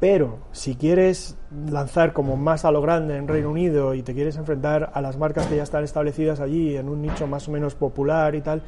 Pero 0.01 0.39
si 0.53 0.77
quieres 0.77 1.37
lanzar 1.71 2.13
como 2.13 2.37
más 2.37 2.65
a 2.65 2.71
lo 2.71 2.81
grande 2.81 3.17
en 3.17 3.29
Reino 3.29 3.51
Unido 3.51 3.95
y 3.95 4.03
te 4.03 4.15
quieres 4.15 4.37
enfrentar 4.37 4.91
a 4.95 5.01
las 5.01 5.19
marcas 5.19 5.47
que 5.47 5.57
ya 5.57 5.63
están 5.63 5.85
establecidas 5.85 6.41
allí 6.41 6.77
en 6.77 6.89
un 6.89 7.03
nicho 7.03 7.27
más 7.27 7.49
o 7.49 7.51
menos 7.51 7.75
popular 7.75 8.35
y 8.35 8.41
tal, 8.41 8.63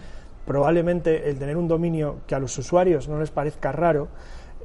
probablemente 0.45 1.31
el 1.31 1.39
tener 1.39 1.57
un 1.57 1.69
dominio 1.69 2.19
que 2.27 2.35
a 2.35 2.39
los 2.39 2.57
usuarios 2.59 3.09
no 3.09 3.19
les 3.19 3.31
parezca 3.31 3.73
raro 3.73 4.09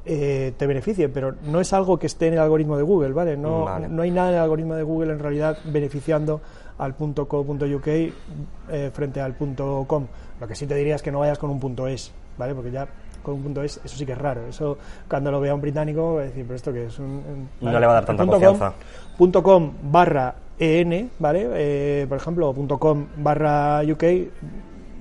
eh, 0.04 0.52
te 0.56 0.66
beneficie, 0.66 1.08
pero 1.08 1.34
no 1.46 1.60
es 1.60 1.72
algo 1.72 1.98
que 1.98 2.06
esté 2.06 2.28
en 2.28 2.34
el 2.34 2.40
algoritmo 2.40 2.76
de 2.76 2.82
Google, 2.82 3.12
¿vale? 3.12 3.36
No, 3.36 3.78
no 3.78 4.02
hay 4.02 4.10
nada 4.10 4.30
en 4.30 4.34
el 4.36 4.40
algoritmo 4.40 4.74
de 4.74 4.82
Google 4.82 5.12
en 5.12 5.18
realidad 5.18 5.58
beneficiando 5.64 6.40
al 6.78 6.94
.co.uk 6.96 7.86
eh, 7.86 8.90
frente 8.92 9.20
al 9.20 9.36
.com. 9.36 10.06
Lo 10.40 10.48
que 10.48 10.54
sí 10.54 10.66
te 10.66 10.74
diría 10.74 10.96
es 10.96 11.02
que 11.02 11.12
no 11.12 11.20
vayas 11.20 11.38
con 11.38 11.50
un 11.50 11.88
.es, 11.88 12.12
¿vale? 12.36 12.54
Porque 12.54 12.70
ya 12.70 12.88
con 13.22 13.34
un 13.34 13.42
punto 13.42 13.62
es, 13.62 13.80
eso 13.84 13.96
sí 13.96 14.04
que 14.04 14.12
es 14.12 14.18
raro. 14.18 14.46
Eso 14.46 14.78
cuando 15.08 15.30
lo 15.30 15.40
vea 15.40 15.54
un 15.54 15.60
británico 15.60 16.14
va 16.14 16.22
a 16.22 16.24
decir, 16.24 16.44
pero 16.44 16.56
esto 16.56 16.72
que 16.72 16.86
es 16.86 16.98
un... 16.98 17.48
No 17.60 17.78
le 17.78 17.86
va 17.86 17.92
a 17.92 17.94
dar 17.94 18.04
tanta 18.04 18.26
confianza. 18.26 18.72
punto 19.16 19.42
.com 19.42 19.72
barra 19.84 20.34
EN, 20.58 21.10
¿vale? 21.18 21.48
Eh, 21.52 22.06
por 22.08 22.18
ejemplo, 22.18 22.52
punto 22.52 22.78
.com 22.78 23.06
barra 23.18 23.82
UK 23.82 24.04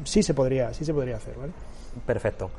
sí 0.03 0.21
se 0.21 0.33
podría, 0.33 0.73
sí 0.73 0.85
se 0.85 0.93
podría 0.93 1.17
hacer, 1.17 1.35
¿vale? 1.37 1.51
Perfecto. 2.05 2.49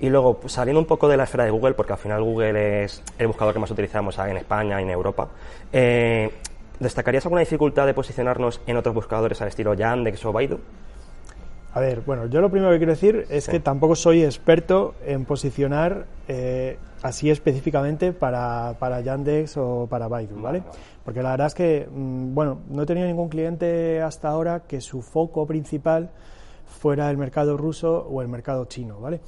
Y 0.00 0.08
luego, 0.08 0.38
pues, 0.38 0.52
saliendo 0.52 0.80
un 0.80 0.86
poco 0.86 1.08
de 1.08 1.16
la 1.16 1.24
esfera 1.24 1.44
de 1.44 1.50
Google, 1.50 1.74
porque 1.74 1.92
al 1.92 1.98
final 1.98 2.22
Google 2.22 2.84
es 2.84 3.02
el 3.18 3.26
buscador 3.26 3.52
que 3.52 3.60
más 3.60 3.70
utilizamos 3.70 4.18
en 4.18 4.36
España 4.38 4.80
y 4.80 4.84
en 4.84 4.90
Europa, 4.90 5.28
eh, 5.72 6.30
¿destacarías 6.78 7.24
alguna 7.26 7.40
dificultad 7.40 7.86
de 7.86 7.94
posicionarnos 7.94 8.60
en 8.66 8.76
otros 8.76 8.94
buscadores 8.94 9.40
al 9.42 9.48
estilo 9.48 9.74
Yandex 9.74 10.24
o 10.24 10.32
Baidu? 10.32 10.58
A 11.72 11.80
ver, 11.80 12.00
bueno, 12.00 12.26
yo 12.26 12.40
lo 12.40 12.50
primero 12.50 12.72
que 12.72 12.78
quiero 12.78 12.92
decir 12.92 13.26
es 13.30 13.48
que 13.48 13.60
tampoco 13.60 13.94
soy 13.94 14.24
experto 14.24 14.94
en 15.06 15.24
posicionar 15.24 16.06
eh, 16.26 16.78
así 17.02 17.30
específicamente 17.30 18.12
para, 18.12 18.74
para 18.80 19.00
Yandex 19.00 19.56
o 19.56 19.86
para 19.88 20.08
Baidu, 20.08 20.40
¿vale? 20.40 20.64
Porque 21.04 21.22
la 21.22 21.30
verdad 21.30 21.46
es 21.46 21.54
que, 21.54 21.88
mm, 21.88 22.34
bueno, 22.34 22.62
no 22.68 22.82
he 22.82 22.86
tenido 22.86 23.06
ningún 23.06 23.28
cliente 23.28 24.02
hasta 24.02 24.28
ahora 24.28 24.64
que 24.66 24.80
su 24.80 25.00
foco 25.00 25.46
principal 25.46 26.10
fuera 26.70 27.10
el 27.10 27.16
mercado 27.16 27.56
ruso 27.56 28.06
o 28.10 28.22
el 28.22 28.28
mercado 28.28 28.64
chino, 28.64 28.98
¿vale? 29.00 29.20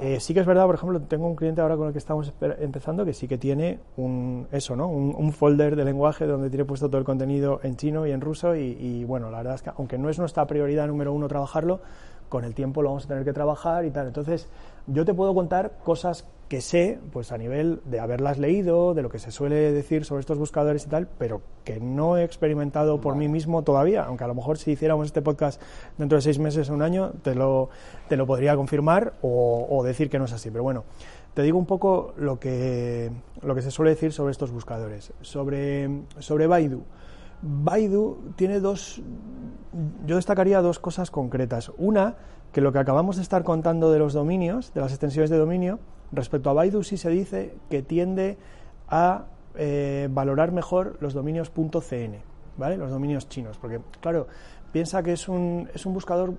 Eh, 0.00 0.18
sí 0.20 0.34
que 0.34 0.40
es 0.40 0.46
verdad, 0.46 0.66
por 0.66 0.74
ejemplo, 0.74 1.00
tengo 1.02 1.28
un 1.28 1.36
cliente 1.36 1.60
ahora 1.60 1.76
con 1.76 1.86
el 1.86 1.92
que 1.92 1.98
estamos 1.98 2.32
empezando 2.58 3.04
que 3.04 3.14
sí 3.14 3.28
que 3.28 3.38
tiene 3.38 3.78
un, 3.96 4.48
eso, 4.50 4.74
¿no? 4.74 4.88
Un, 4.88 5.32
folder 5.32 5.76
de 5.76 5.84
lenguaje 5.84 6.26
donde 6.26 6.50
tiene 6.50 6.64
puesto 6.64 6.88
todo 6.88 6.98
el 6.98 7.04
contenido 7.04 7.60
en 7.62 7.76
chino 7.76 8.06
y 8.06 8.10
en 8.10 8.20
ruso 8.20 8.56
y, 8.56 9.04
bueno, 9.04 9.30
la 9.30 9.38
verdad 9.38 9.54
es 9.54 9.62
que 9.62 9.70
aunque 9.76 9.98
no 9.98 10.08
es 10.08 10.18
nuestra 10.18 10.46
prioridad 10.46 10.88
número 10.88 11.12
uno 11.12 11.28
trabajarlo, 11.28 11.80
con 12.28 12.44
el 12.44 12.54
tiempo 12.54 12.82
lo 12.82 12.90
vamos 12.90 13.04
a 13.04 13.08
tener 13.08 13.24
que 13.24 13.32
trabajar 13.32 13.84
y 13.84 13.90
tal. 13.90 14.06
Entonces, 14.06 14.48
yo 14.86 15.04
te 15.04 15.14
puedo 15.14 15.34
contar 15.34 15.72
cosas 15.84 16.26
que 16.48 16.60
sé, 16.60 17.00
pues 17.12 17.32
a 17.32 17.38
nivel 17.38 17.80
de 17.84 17.98
haberlas 17.98 18.38
leído, 18.38 18.94
de 18.94 19.02
lo 19.02 19.08
que 19.08 19.18
se 19.18 19.32
suele 19.32 19.72
decir 19.72 20.04
sobre 20.04 20.20
estos 20.20 20.38
buscadores 20.38 20.86
y 20.86 20.88
tal, 20.88 21.08
pero 21.18 21.42
que 21.64 21.80
no 21.80 22.16
he 22.16 22.22
experimentado 22.22 23.00
por 23.00 23.16
mí 23.16 23.26
mismo 23.26 23.62
todavía, 23.62 24.04
aunque 24.04 24.24
a 24.24 24.28
lo 24.28 24.34
mejor 24.34 24.56
si 24.58 24.72
hiciéramos 24.72 25.06
este 25.06 25.22
podcast 25.22 25.60
dentro 25.98 26.16
de 26.16 26.22
seis 26.22 26.38
meses 26.38 26.70
o 26.70 26.74
un 26.74 26.82
año, 26.82 27.12
te 27.22 27.34
lo, 27.34 27.68
te 28.08 28.16
lo 28.16 28.26
podría 28.26 28.54
confirmar 28.54 29.14
o, 29.22 29.82
decir 29.84 30.08
que 30.08 30.18
no 30.18 30.26
es 30.26 30.32
así. 30.32 30.50
Pero 30.50 30.62
bueno, 30.62 30.84
te 31.34 31.42
digo 31.42 31.58
un 31.58 31.66
poco 31.66 32.14
lo 32.16 32.38
que, 32.38 33.10
lo 33.42 33.54
que 33.54 33.62
se 33.62 33.72
suele 33.72 33.90
decir 33.90 34.12
sobre 34.12 34.30
estos 34.30 34.52
buscadores. 34.52 35.12
Sobre, 35.22 35.90
sobre 36.20 36.46
Baidu. 36.46 36.82
Baidu 37.42 38.32
tiene 38.36 38.60
dos, 38.60 39.02
yo 40.06 40.16
destacaría 40.16 40.60
dos 40.60 40.78
cosas 40.78 41.10
concretas. 41.10 41.72
Una, 41.76 42.16
que 42.52 42.60
lo 42.60 42.72
que 42.72 42.78
acabamos 42.78 43.16
de 43.16 43.22
estar 43.22 43.44
contando 43.44 43.92
de 43.92 43.98
los 43.98 44.12
dominios, 44.12 44.72
de 44.74 44.80
las 44.80 44.92
extensiones 44.92 45.30
de 45.30 45.38
dominio, 45.38 45.78
respecto 46.12 46.50
a 46.50 46.52
Baidu 46.52 46.82
sí 46.82 46.96
se 46.96 47.10
dice 47.10 47.54
que 47.68 47.82
tiende 47.82 48.38
a 48.88 49.26
eh, 49.56 50.08
valorar 50.10 50.52
mejor 50.52 50.96
los 51.00 51.14
dominios 51.14 51.50
.cn, 51.50 52.22
¿vale? 52.56 52.76
Los 52.76 52.90
dominios 52.90 53.28
chinos, 53.28 53.58
porque 53.58 53.80
claro, 54.00 54.26
piensa 54.72 55.02
que 55.02 55.12
es 55.12 55.28
un, 55.28 55.68
es 55.74 55.86
un 55.86 55.94
buscador 55.94 56.34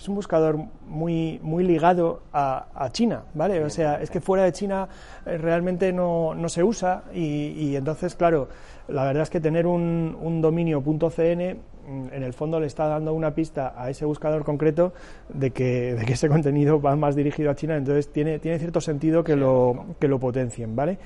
es 0.00 0.08
un 0.08 0.14
buscador 0.14 0.56
muy, 0.86 1.38
muy 1.42 1.62
ligado 1.62 2.22
a, 2.32 2.88
China, 2.90 3.24
¿vale? 3.34 3.62
O 3.62 3.68
sea, 3.68 4.00
es 4.00 4.08
que 4.10 4.22
fuera 4.22 4.44
de 4.44 4.52
China 4.52 4.88
eh, 5.26 5.36
realmente 5.36 5.92
no, 5.92 6.34
no 6.34 6.48
se 6.48 6.64
usa 6.64 7.02
y, 7.12 7.76
entonces, 7.76 8.14
claro, 8.14 8.48
la 8.90 9.04
verdad 9.04 9.22
es 9.22 9.30
que 9.30 9.40
tener 9.40 9.66
un, 9.66 10.16
un 10.20 10.40
dominio 10.40 10.82
.cn 10.82 11.56
mm, 11.88 12.12
en 12.12 12.22
el 12.22 12.32
fondo 12.32 12.60
le 12.60 12.66
está 12.66 12.86
dando 12.86 13.14
una 13.14 13.34
pista 13.34 13.74
a 13.76 13.90
ese 13.90 14.04
buscador 14.04 14.44
concreto 14.44 14.92
de 15.28 15.50
que, 15.50 15.94
de 15.94 16.04
que 16.04 16.14
ese 16.14 16.28
contenido 16.28 16.80
va 16.80 16.96
más 16.96 17.16
dirigido 17.16 17.50
a 17.50 17.54
China, 17.54 17.76
entonces 17.76 18.12
tiene, 18.12 18.38
tiene 18.38 18.58
cierto 18.58 18.80
sentido 18.80 19.24
que 19.24 19.36
lo, 19.36 19.86
que 19.98 20.08
lo 20.08 20.18
potencien, 20.18 20.74
¿vale? 20.76 20.98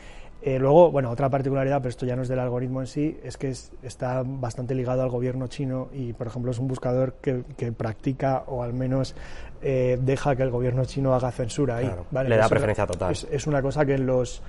Eh, 0.47 0.59
luego, 0.59 0.91
bueno, 0.91 1.11
otra 1.11 1.31
particularidad, 1.31 1.79
pero 1.79 1.89
esto 1.89 2.05
ya 2.05 2.17
no 2.17 2.21
es 2.23 2.29
del 2.29 2.39
algoritmo 2.39 2.83
en 2.83 2.87
sí, 2.87 3.19
es 3.25 3.39
que 3.39 3.49
está 3.83 4.23
bastante 4.27 4.75
ligado 4.75 5.03
al 5.03 5.09
gobierno 5.09 5.47
chino 5.47 5.89
y, 5.91 6.13
por 6.13 6.27
ejemplo, 6.27 6.51
es 6.51 6.59
un 6.59 6.69
buscador 6.69 7.15
que, 7.15 7.43
practica 7.73 8.45
o 8.49 8.63
al 8.63 8.75
menos 8.75 9.17
eh, 9.63 9.99
deja 10.03 10.37
que 10.37 10.43
el 10.43 10.51
gobierno 10.51 10.85
chino 10.85 11.15
haga 11.15 11.31
censura 11.31 11.77
ahí. 11.77 11.91
Le 12.29 12.37
da 12.37 12.47
preferencia 12.51 12.87
total. 12.87 13.13
Es, 13.31 13.47
una 13.47 13.63
cosa 13.63 13.87
que 13.87 13.95
en 13.95 14.05
los 14.05 14.43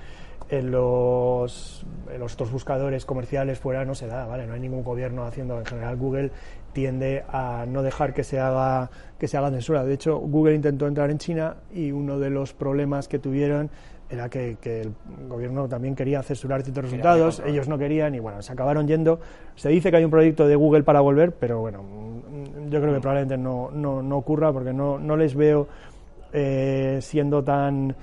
en 0.48 0.70
los, 0.70 1.84
en 2.12 2.20
los 2.20 2.34
otros 2.34 2.52
buscadores 2.52 3.04
comerciales 3.04 3.58
fuera 3.58 3.84
no 3.84 3.94
se 3.94 4.06
da, 4.06 4.26
¿vale? 4.26 4.46
No 4.46 4.54
hay 4.54 4.60
ningún 4.60 4.84
gobierno 4.84 5.24
haciendo, 5.24 5.58
en 5.58 5.66
general 5.66 5.96
Google 5.96 6.30
tiende 6.72 7.24
a 7.28 7.64
no 7.66 7.82
dejar 7.82 8.12
que 8.12 8.22
se 8.22 8.38
haga 8.38 8.90
que 9.18 9.28
se 9.28 9.36
haga 9.36 9.50
censura. 9.50 9.84
De 9.84 9.94
hecho, 9.94 10.18
Google 10.18 10.54
intentó 10.54 10.86
entrar 10.86 11.10
en 11.10 11.18
China 11.18 11.56
y 11.74 11.90
uno 11.90 12.18
de 12.18 12.30
los 12.30 12.52
problemas 12.52 13.08
que 13.08 13.18
tuvieron 13.18 13.70
era 14.08 14.28
que, 14.28 14.56
el 14.62 14.94
gobierno 15.28 15.68
también 15.68 15.96
quería 15.96 16.22
censurar 16.22 16.62
ciertos 16.62 16.84
resultados, 16.84 17.42
ellos 17.44 17.66
no 17.66 17.76
querían 17.76 18.14
y 18.14 18.20
bueno, 18.20 18.40
se 18.40 18.52
acabaron 18.52 18.86
yendo. 18.86 19.18
Se 19.56 19.68
dice 19.68 19.90
que 19.90 19.96
hay 19.96 20.04
un 20.04 20.10
proyecto 20.10 20.46
de 20.46 20.54
Google 20.54 20.84
para 20.84 21.00
volver, 21.00 21.32
pero 21.32 21.60
bueno, 21.60 21.82
mm, 21.82 22.68
yo 22.68 22.80
creo 22.80 22.94
que 22.94 23.00
probablemente 23.00 23.36
no, 23.36 23.70
no, 23.72 24.02
no 24.02 24.16
ocurra 24.16 24.52
porque 24.52 24.72
no, 24.72 24.98
no 24.98 25.16
les 25.16 25.34
veo 25.34 25.66
eh, 26.32 26.98
siendo 27.00 27.42
tan 27.42 27.96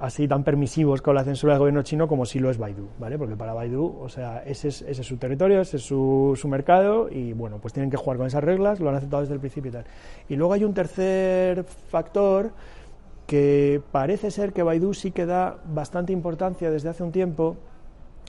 así 0.00 0.26
tan 0.26 0.44
permisivos 0.44 1.02
con 1.02 1.14
la 1.14 1.24
censura 1.24 1.52
del 1.52 1.60
gobierno 1.60 1.82
chino 1.82 2.08
como 2.08 2.24
si 2.24 2.38
lo 2.38 2.50
es 2.50 2.56
Baidu, 2.56 2.88
¿vale? 2.98 3.18
Porque 3.18 3.36
para 3.36 3.52
Baidu, 3.52 3.98
o 4.00 4.08
sea, 4.08 4.42
ese 4.44 4.68
es, 4.68 4.82
ese 4.82 5.02
es 5.02 5.06
su 5.06 5.18
territorio, 5.18 5.60
ese 5.60 5.76
es 5.76 5.82
su, 5.82 6.36
su, 6.40 6.48
mercado 6.48 7.08
y 7.10 7.34
bueno, 7.34 7.58
pues 7.58 7.74
tienen 7.74 7.90
que 7.90 7.98
jugar 7.98 8.16
con 8.16 8.26
esas 8.26 8.42
reglas, 8.42 8.80
lo 8.80 8.88
han 8.88 8.96
aceptado 8.96 9.20
desde 9.20 9.34
el 9.34 9.40
principio 9.40 9.68
y 9.68 9.72
tal. 9.72 9.84
Y 10.28 10.36
luego 10.36 10.54
hay 10.54 10.64
un 10.64 10.72
tercer 10.72 11.64
factor 11.64 12.50
que 13.26 13.82
parece 13.92 14.30
ser 14.30 14.52
que 14.52 14.62
Baidu 14.62 14.94
sí 14.94 15.12
que 15.12 15.26
da 15.26 15.58
bastante 15.66 16.12
importancia 16.12 16.70
desde 16.70 16.88
hace 16.88 17.02
un 17.02 17.12
tiempo 17.12 17.56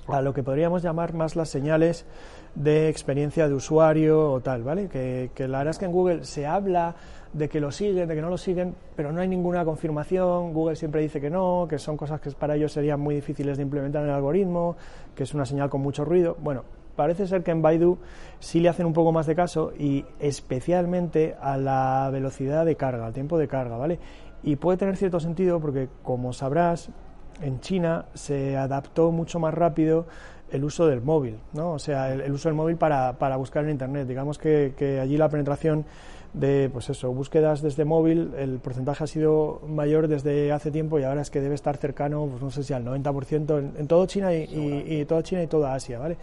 a 0.07 0.21
lo 0.21 0.33
que 0.33 0.43
podríamos 0.43 0.83
llamar 0.83 1.13
más 1.13 1.35
las 1.35 1.49
señales 1.49 2.05
de 2.55 2.89
experiencia 2.89 3.47
de 3.47 3.53
usuario 3.53 4.31
o 4.31 4.41
tal, 4.41 4.63
¿vale? 4.63 4.87
Que, 4.87 5.29
la 5.47 5.59
verdad 5.59 5.71
es 5.71 5.77
que 5.77 5.85
en 5.85 5.91
Google 5.91 6.23
se 6.25 6.45
habla 6.45 6.95
de 7.33 7.47
que 7.47 7.61
lo 7.61 7.71
siguen, 7.71 8.07
de 8.07 8.15
que 8.15 8.21
no 8.21 8.29
lo 8.29 8.37
siguen, 8.37 8.75
pero 8.95 9.11
no 9.11 9.21
hay 9.21 9.27
ninguna 9.27 9.63
confirmación. 9.63 10.53
Google 10.53 10.75
siempre 10.75 11.01
dice 11.01 11.21
que 11.21 11.29
no, 11.29 11.65
que 11.69 11.79
son 11.79 11.95
cosas 11.95 12.19
que 12.19 12.31
para 12.31 12.55
ellos 12.55 12.71
serían 12.73 12.99
muy 12.99 13.15
difíciles 13.15 13.57
de 13.57 13.63
implementar 13.63 14.03
en 14.03 14.09
el 14.09 14.15
algoritmo, 14.15 14.75
que 15.15 15.23
es 15.23 15.33
una 15.33 15.45
señal 15.45 15.69
con 15.69 15.81
mucho 15.81 16.03
ruido. 16.03 16.35
Bueno, 16.41 16.63
parece 16.95 17.25
ser 17.25 17.41
que 17.43 17.51
en 17.51 17.61
Baidu 17.61 17.97
sí 18.39 18.59
le 18.59 18.69
hacen 18.69 18.85
un 18.85 18.93
poco 18.93 19.11
más 19.11 19.27
de 19.27 19.35
caso 19.35 19.71
y 19.77 20.05
especialmente 20.19 21.35
a 21.39 21.57
la 21.57 22.09
velocidad 22.11 22.65
de 22.65 22.75
carga, 22.75 23.05
al 23.05 23.13
tiempo 23.13 23.37
de 23.37 23.47
carga, 23.47 23.77
¿vale? 23.77 23.99
Y 24.43 24.57
puede 24.57 24.77
tener 24.77 24.97
cierto 24.97 25.19
sentido 25.19 25.59
porque, 25.61 25.87
como 26.03 26.33
sabrás, 26.33 26.89
en 27.41 27.59
China 27.59 28.05
se 28.13 28.57
adaptó 28.57 29.11
mucho 29.11 29.39
más 29.39 29.53
rápido 29.53 30.05
el 30.51 30.63
uso 30.63 30.87
del 30.87 31.01
móvil, 31.01 31.37
¿no? 31.53 31.73
O 31.73 31.79
sea, 31.79 32.13
el, 32.13 32.31
uso 32.31 32.49
del 32.49 32.55
móvil 32.55 32.77
para, 32.77 33.13
para, 33.13 33.37
buscar 33.37 33.63
en 33.63 33.71
Internet. 33.71 34.07
Digamos 34.07 34.37
que, 34.37 34.73
que, 34.77 34.99
allí 34.99 35.17
la 35.17 35.29
penetración 35.29 35.85
de, 36.33 36.69
pues 36.71 36.89
eso, 36.89 37.11
búsquedas 37.11 37.61
desde 37.61 37.85
móvil, 37.85 38.33
el 38.37 38.59
porcentaje 38.59 39.03
ha 39.03 39.07
sido 39.07 39.61
mayor 39.67 40.07
desde 40.07 40.51
hace 40.51 40.71
tiempo 40.71 40.99
y 40.99 41.03
ahora 41.03 41.21
es 41.21 41.29
que 41.29 41.41
debe 41.41 41.55
estar 41.55 41.77
cercano, 41.77 42.27
pues 42.29 42.41
no 42.41 42.51
sé 42.51 42.63
si 42.63 42.73
al 42.73 42.85
90% 42.85 43.59
en, 43.59 43.73
en 43.77 43.87
todo 43.87 44.05
China 44.05 44.33
y, 44.33 44.43
y, 44.87 45.05
toda 45.05 45.23
China 45.23 45.43
y 45.43 45.47
toda 45.47 45.73
Asia, 45.73 45.99
¿vale? 45.99 46.17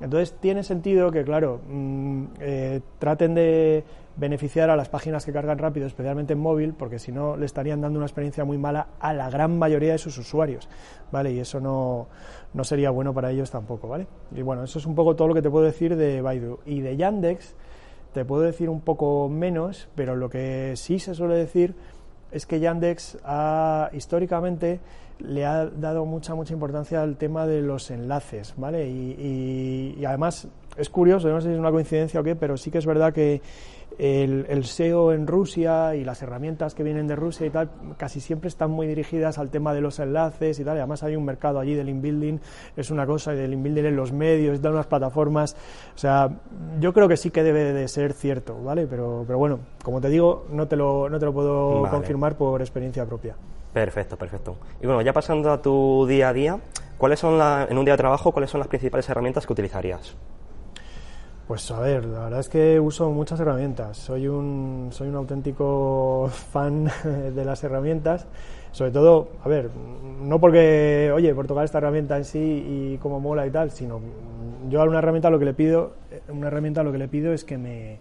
Entonces 0.00 0.34
tiene 0.40 0.62
sentido 0.62 1.10
que, 1.10 1.24
claro, 1.24 1.60
mm, 1.68 2.24
eh, 2.40 2.80
traten 2.98 3.34
de 3.34 3.84
beneficiar 4.16 4.68
a 4.68 4.76
las 4.76 4.88
páginas 4.88 5.24
que 5.24 5.32
cargan 5.32 5.58
rápido, 5.58 5.86
especialmente 5.86 6.34
en 6.34 6.38
móvil, 6.38 6.74
porque 6.74 6.98
si 6.98 7.12
no 7.12 7.36
le 7.36 7.46
estarían 7.46 7.80
dando 7.80 7.98
una 7.98 8.06
experiencia 8.06 8.44
muy 8.44 8.58
mala 8.58 8.88
a 9.00 9.14
la 9.14 9.30
gran 9.30 9.58
mayoría 9.58 9.92
de 9.92 9.98
sus 9.98 10.18
usuarios, 10.18 10.68
¿vale? 11.10 11.32
Y 11.32 11.38
eso 11.38 11.60
no, 11.60 12.08
no 12.52 12.64
sería 12.64 12.90
bueno 12.90 13.14
para 13.14 13.30
ellos 13.30 13.50
tampoco, 13.50 13.88
¿vale? 13.88 14.06
Y 14.34 14.42
bueno, 14.42 14.64
eso 14.64 14.78
es 14.78 14.86
un 14.86 14.94
poco 14.94 15.16
todo 15.16 15.28
lo 15.28 15.34
que 15.34 15.42
te 15.42 15.50
puedo 15.50 15.64
decir 15.64 15.96
de 15.96 16.20
Baidu. 16.20 16.58
Y 16.66 16.80
de 16.80 16.96
Yandex 16.96 17.54
te 18.12 18.24
puedo 18.24 18.42
decir 18.42 18.68
un 18.68 18.80
poco 18.80 19.28
menos, 19.28 19.88
pero 19.94 20.16
lo 20.16 20.28
que 20.28 20.74
sí 20.76 20.98
se 20.98 21.14
suele 21.14 21.34
decir 21.34 21.74
es 22.32 22.46
que 22.46 22.60
Yandex 22.60 23.18
ha 23.24 23.90
históricamente 23.92 24.80
le 25.18 25.46
ha 25.46 25.66
dado 25.66 26.04
mucha 26.04 26.34
mucha 26.34 26.52
importancia 26.52 27.02
al 27.02 27.16
tema 27.16 27.46
de 27.46 27.62
los 27.62 27.90
enlaces, 27.90 28.54
¿vale? 28.56 28.88
Y, 28.88 29.94
y 29.98 30.04
además 30.04 30.48
es 30.76 30.88
curioso, 30.88 31.28
no 31.28 31.40
sé 31.40 31.48
si 31.48 31.54
es 31.54 31.58
una 31.58 31.70
coincidencia 31.70 32.20
o 32.20 32.22
qué, 32.22 32.34
pero 32.34 32.56
sí 32.56 32.70
que 32.70 32.78
es 32.78 32.86
verdad 32.86 33.12
que 33.12 33.40
el, 33.98 34.64
SEO 34.64 35.12
en 35.12 35.26
Rusia 35.26 35.94
y 35.94 36.04
las 36.04 36.22
herramientas 36.22 36.74
que 36.74 36.82
vienen 36.82 37.06
de 37.06 37.16
Rusia 37.16 37.46
y 37.46 37.50
tal, 37.50 37.70
casi 37.96 38.20
siempre 38.20 38.48
están 38.48 38.70
muy 38.70 38.86
dirigidas 38.86 39.38
al 39.38 39.50
tema 39.50 39.74
de 39.74 39.80
los 39.80 39.98
enlaces 39.98 40.58
y 40.58 40.64
tal. 40.64 40.76
Y 40.76 40.78
además 40.78 41.02
hay 41.02 41.16
un 41.16 41.24
mercado 41.24 41.58
allí 41.58 41.74
del 41.74 41.88
inbuilding, 41.88 42.40
es 42.76 42.90
una 42.90 43.06
cosa, 43.06 43.34
y 43.34 43.36
del 43.36 43.52
inbuilding 43.52 43.86
en 43.86 43.96
los 43.96 44.12
medios, 44.12 44.62
de 44.62 44.68
unas 44.68 44.86
plataformas. 44.86 45.56
O 45.94 45.98
sea, 45.98 46.30
yo 46.80 46.92
creo 46.92 47.08
que 47.08 47.16
sí 47.16 47.30
que 47.30 47.42
debe 47.42 47.72
de 47.72 47.88
ser 47.88 48.12
cierto, 48.12 48.62
¿vale? 48.62 48.86
Pero, 48.86 49.24
pero 49.26 49.38
bueno, 49.38 49.60
como 49.82 50.00
te 50.00 50.08
digo, 50.08 50.46
no 50.50 50.66
te 50.66 50.76
lo, 50.76 51.08
no 51.08 51.18
te 51.18 51.26
lo 51.26 51.32
puedo 51.32 51.88
confirmar 51.90 52.36
por 52.36 52.60
experiencia 52.60 53.04
propia. 53.06 53.36
Perfecto, 53.72 54.16
perfecto. 54.16 54.56
Y 54.82 54.86
bueno, 54.86 55.02
ya 55.02 55.12
pasando 55.12 55.50
a 55.50 55.60
tu 55.60 56.06
día 56.06 56.28
a 56.28 56.32
día, 56.32 56.58
¿cuáles 56.98 57.18
son 57.20 57.38
la, 57.38 57.66
en 57.68 57.78
un 57.78 57.84
día 57.84 57.94
de 57.94 57.98
trabajo, 57.98 58.32
cuáles 58.32 58.50
son 58.50 58.58
las 58.58 58.68
principales 58.68 59.08
herramientas 59.08 59.46
que 59.46 59.52
utilizarías? 59.52 60.14
Pues 61.52 61.70
a 61.70 61.80
ver, 61.80 62.06
la 62.06 62.20
verdad 62.20 62.40
es 62.40 62.48
que 62.48 62.80
uso 62.80 63.10
muchas 63.10 63.38
herramientas. 63.38 63.98
Soy 63.98 64.26
un, 64.26 64.88
soy 64.90 65.08
un 65.08 65.16
auténtico 65.16 66.30
fan 66.50 66.90
de 67.34 67.44
las 67.44 67.62
herramientas. 67.62 68.26
Sobre 68.70 68.90
todo, 68.90 69.28
a 69.44 69.50
ver, 69.50 69.68
no 70.22 70.40
porque, 70.40 71.12
oye, 71.14 71.34
por 71.34 71.46
tocar 71.46 71.66
esta 71.66 71.76
herramienta 71.76 72.16
en 72.16 72.24
sí 72.24 72.38
y 72.38 72.98
cómo 73.02 73.20
mola 73.20 73.46
y 73.46 73.50
tal, 73.50 73.70
sino 73.70 74.00
yo 74.70 74.80
a 74.80 74.84
una 74.84 75.00
herramienta 75.00 75.28
lo 75.28 75.38
que 75.38 75.44
le 75.44 75.52
pido, 75.52 75.92
una 76.30 76.46
herramienta 76.46 76.82
lo 76.82 76.90
que 76.90 76.96
le 76.96 77.08
pido 77.08 77.34
es 77.34 77.44
que 77.44 77.58
me, 77.58 77.98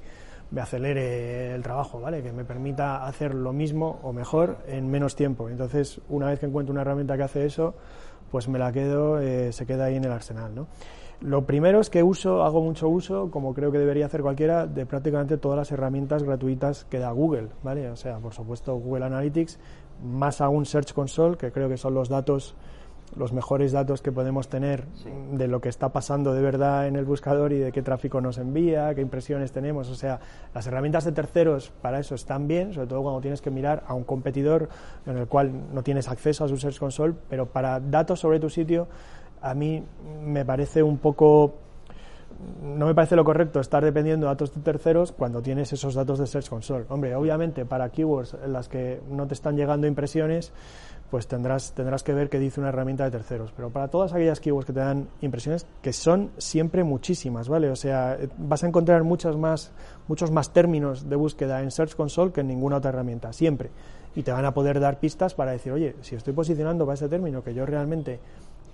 me 0.52 0.62
acelere 0.62 1.56
el 1.56 1.64
trabajo, 1.64 2.00
¿vale? 2.00 2.22
Que 2.22 2.32
me 2.32 2.44
permita 2.44 3.06
hacer 3.06 3.34
lo 3.34 3.54
mismo 3.54 4.00
o 4.04 4.14
mejor 4.14 4.58
en 4.68 4.90
menos 4.90 5.16
tiempo. 5.16 5.50
Entonces, 5.50 6.02
una 6.10 6.28
vez 6.28 6.40
que 6.40 6.46
encuentro 6.46 6.74
una 6.74 6.82
herramienta 6.82 7.16
que 7.18 7.24
hace 7.24 7.46
eso, 7.46 7.74
pues 8.30 8.48
me 8.48 8.60
la 8.60 8.72
quedo, 8.72 9.20
eh, 9.20 9.52
se 9.54 9.66
queda 9.66 9.86
ahí 9.86 9.96
en 9.96 10.04
el 10.04 10.12
arsenal, 10.12 10.54
¿no? 10.54 10.68
Lo 11.22 11.46
primero 11.46 11.80
es 11.80 11.90
que 11.92 12.02
uso, 12.02 12.44
hago 12.44 12.62
mucho 12.62 12.90
uso, 12.90 13.30
como 13.30 13.54
creo 13.54 13.72
que 13.72 13.78
debería 13.78 14.08
hacer 14.08 14.24
cualquiera, 14.24 14.66
de 14.66 14.88
prácticamente 14.88 15.38
todas 15.38 15.56
las 15.56 15.72
herramientas 15.72 16.24
gratuitas 16.24 16.86
que 16.86 16.98
da 16.98 17.12
Google, 17.12 17.50
¿vale? 17.62 17.90
O 17.92 17.96
sea, 17.96 18.18
por 18.18 18.34
supuesto 18.34 18.76
Google 18.76 19.06
Analytics, 19.06 19.60
más 20.04 20.42
aún 20.42 20.66
Search 20.66 20.94
Console, 20.94 21.38
que 21.38 21.52
creo 21.52 21.70
que 21.70 21.78
son 21.78 21.94
los 21.94 22.10
datos, 22.10 22.56
los 23.16 23.34
mejores 23.34 23.72
datos 23.72 24.02
que 24.02 24.12
podemos 24.12 24.48
tener 24.48 24.86
de 25.32 25.48
lo 25.48 25.62
que 25.62 25.70
está 25.70 25.90
pasando 25.90 26.34
de 26.34 26.42
verdad 26.42 26.88
en 26.88 26.96
el 26.96 27.06
buscador 27.06 27.52
y 27.52 27.60
de 27.60 27.72
qué 27.72 27.82
tráfico 27.82 28.22
nos 28.22 28.38
envía, 28.38 28.94
qué 28.96 29.02
impresiones 29.02 29.52
tenemos. 29.52 29.90
O 29.90 29.96
sea, 29.96 30.20
las 30.54 30.66
herramientas 30.68 31.06
de 31.06 31.12
terceros 31.12 31.72
para 31.82 32.00
eso 32.00 32.16
están 32.16 32.48
bien, 32.48 32.74
sobre 32.74 32.88
todo 32.88 33.02
cuando 33.04 33.22
tienes 33.22 33.42
que 33.42 33.52
mirar 33.52 33.84
a 33.88 33.94
un 33.94 34.04
competidor 34.04 34.70
en 35.06 35.18
el 35.18 35.28
cual 35.28 35.52
no 35.74 35.84
tienes 35.84 36.08
acceso 36.08 36.46
a 36.46 36.48
su 36.48 36.58
Search 36.58 36.80
Console, 36.80 37.14
pero 37.30 37.48
para 37.48 37.80
datos 37.80 38.20
sobre 38.20 38.40
tu 38.40 38.50
sitio 38.50 38.88
a 39.42 39.54
mí 39.54 39.84
me 40.24 40.46
parece 40.46 40.84
un 40.84 40.98
poco 41.00 41.56
no 42.64 42.86
me 42.86 42.96
parece 42.96 43.16
lo 43.16 43.24
correcto 43.24 43.60
estar 43.60 43.84
dependiendo 43.84 44.26
de 44.26 44.32
datos 44.32 44.54
de 44.54 44.62
terceros 44.62 45.12
cuando 45.12 45.42
tienes 45.42 45.74
esos 45.74 45.94
datos 45.94 46.20
de 46.20 46.28
Search 46.28 46.50
Console. 46.50 46.86
Hombre, 46.90 47.16
obviamente 47.16 47.66
para 47.66 47.90
keywords 47.90 48.36
en 48.44 48.54
las 48.54 48.68
que 48.68 49.00
no 49.10 49.28
te 49.28 49.34
están 49.34 49.56
llegando 49.56 49.88
impresiones, 49.88 50.52
pues 51.12 51.28
tendrás, 51.28 51.74
tendrás 51.74 52.04
que 52.04 52.14
ver 52.14 52.30
qué 52.30 52.40
dice 52.40 52.62
una 52.62 52.70
herramienta 52.70 53.04
de 53.04 53.12
terceros. 53.12 53.52
Pero 53.56 53.70
para 53.70 53.90
todas 53.90 54.14
aquellas 54.14 54.40
keywords 54.40 54.66
que 54.66 54.74
te 54.74 54.80
dan 54.80 55.10
impresiones, 55.20 55.68
que 55.82 55.92
son 55.92 56.32
siempre 56.38 56.86
muchísimas, 56.86 57.50
¿vale? 57.50 57.70
O 57.70 57.76
sea, 57.76 58.18
vas 58.38 58.64
a 58.64 58.68
encontrar 58.68 59.04
muchas 59.04 59.36
más, 59.36 59.72
muchos 60.08 60.32
más 60.32 60.54
términos 60.54 61.10
de 61.10 61.16
búsqueda 61.18 61.62
en 61.62 61.70
Search 61.70 61.96
Console 61.96 62.32
que 62.32 62.42
en 62.42 62.48
ninguna 62.48 62.78
otra 62.78 62.90
herramienta, 62.90 63.34
siempre. 63.34 63.70
Y 64.16 64.24
te 64.24 64.32
van 64.32 64.46
a 64.46 64.54
poder 64.54 64.80
dar 64.80 65.00
pistas 65.00 65.34
para 65.36 65.52
decir, 65.52 65.74
oye, 65.74 65.96
si 66.02 66.16
estoy 66.16 66.34
posicionando 66.34 66.86
para 66.86 66.96
ese 66.96 67.10
término 67.10 67.44
que 67.44 67.54
yo 67.54 67.66
realmente 67.66 68.20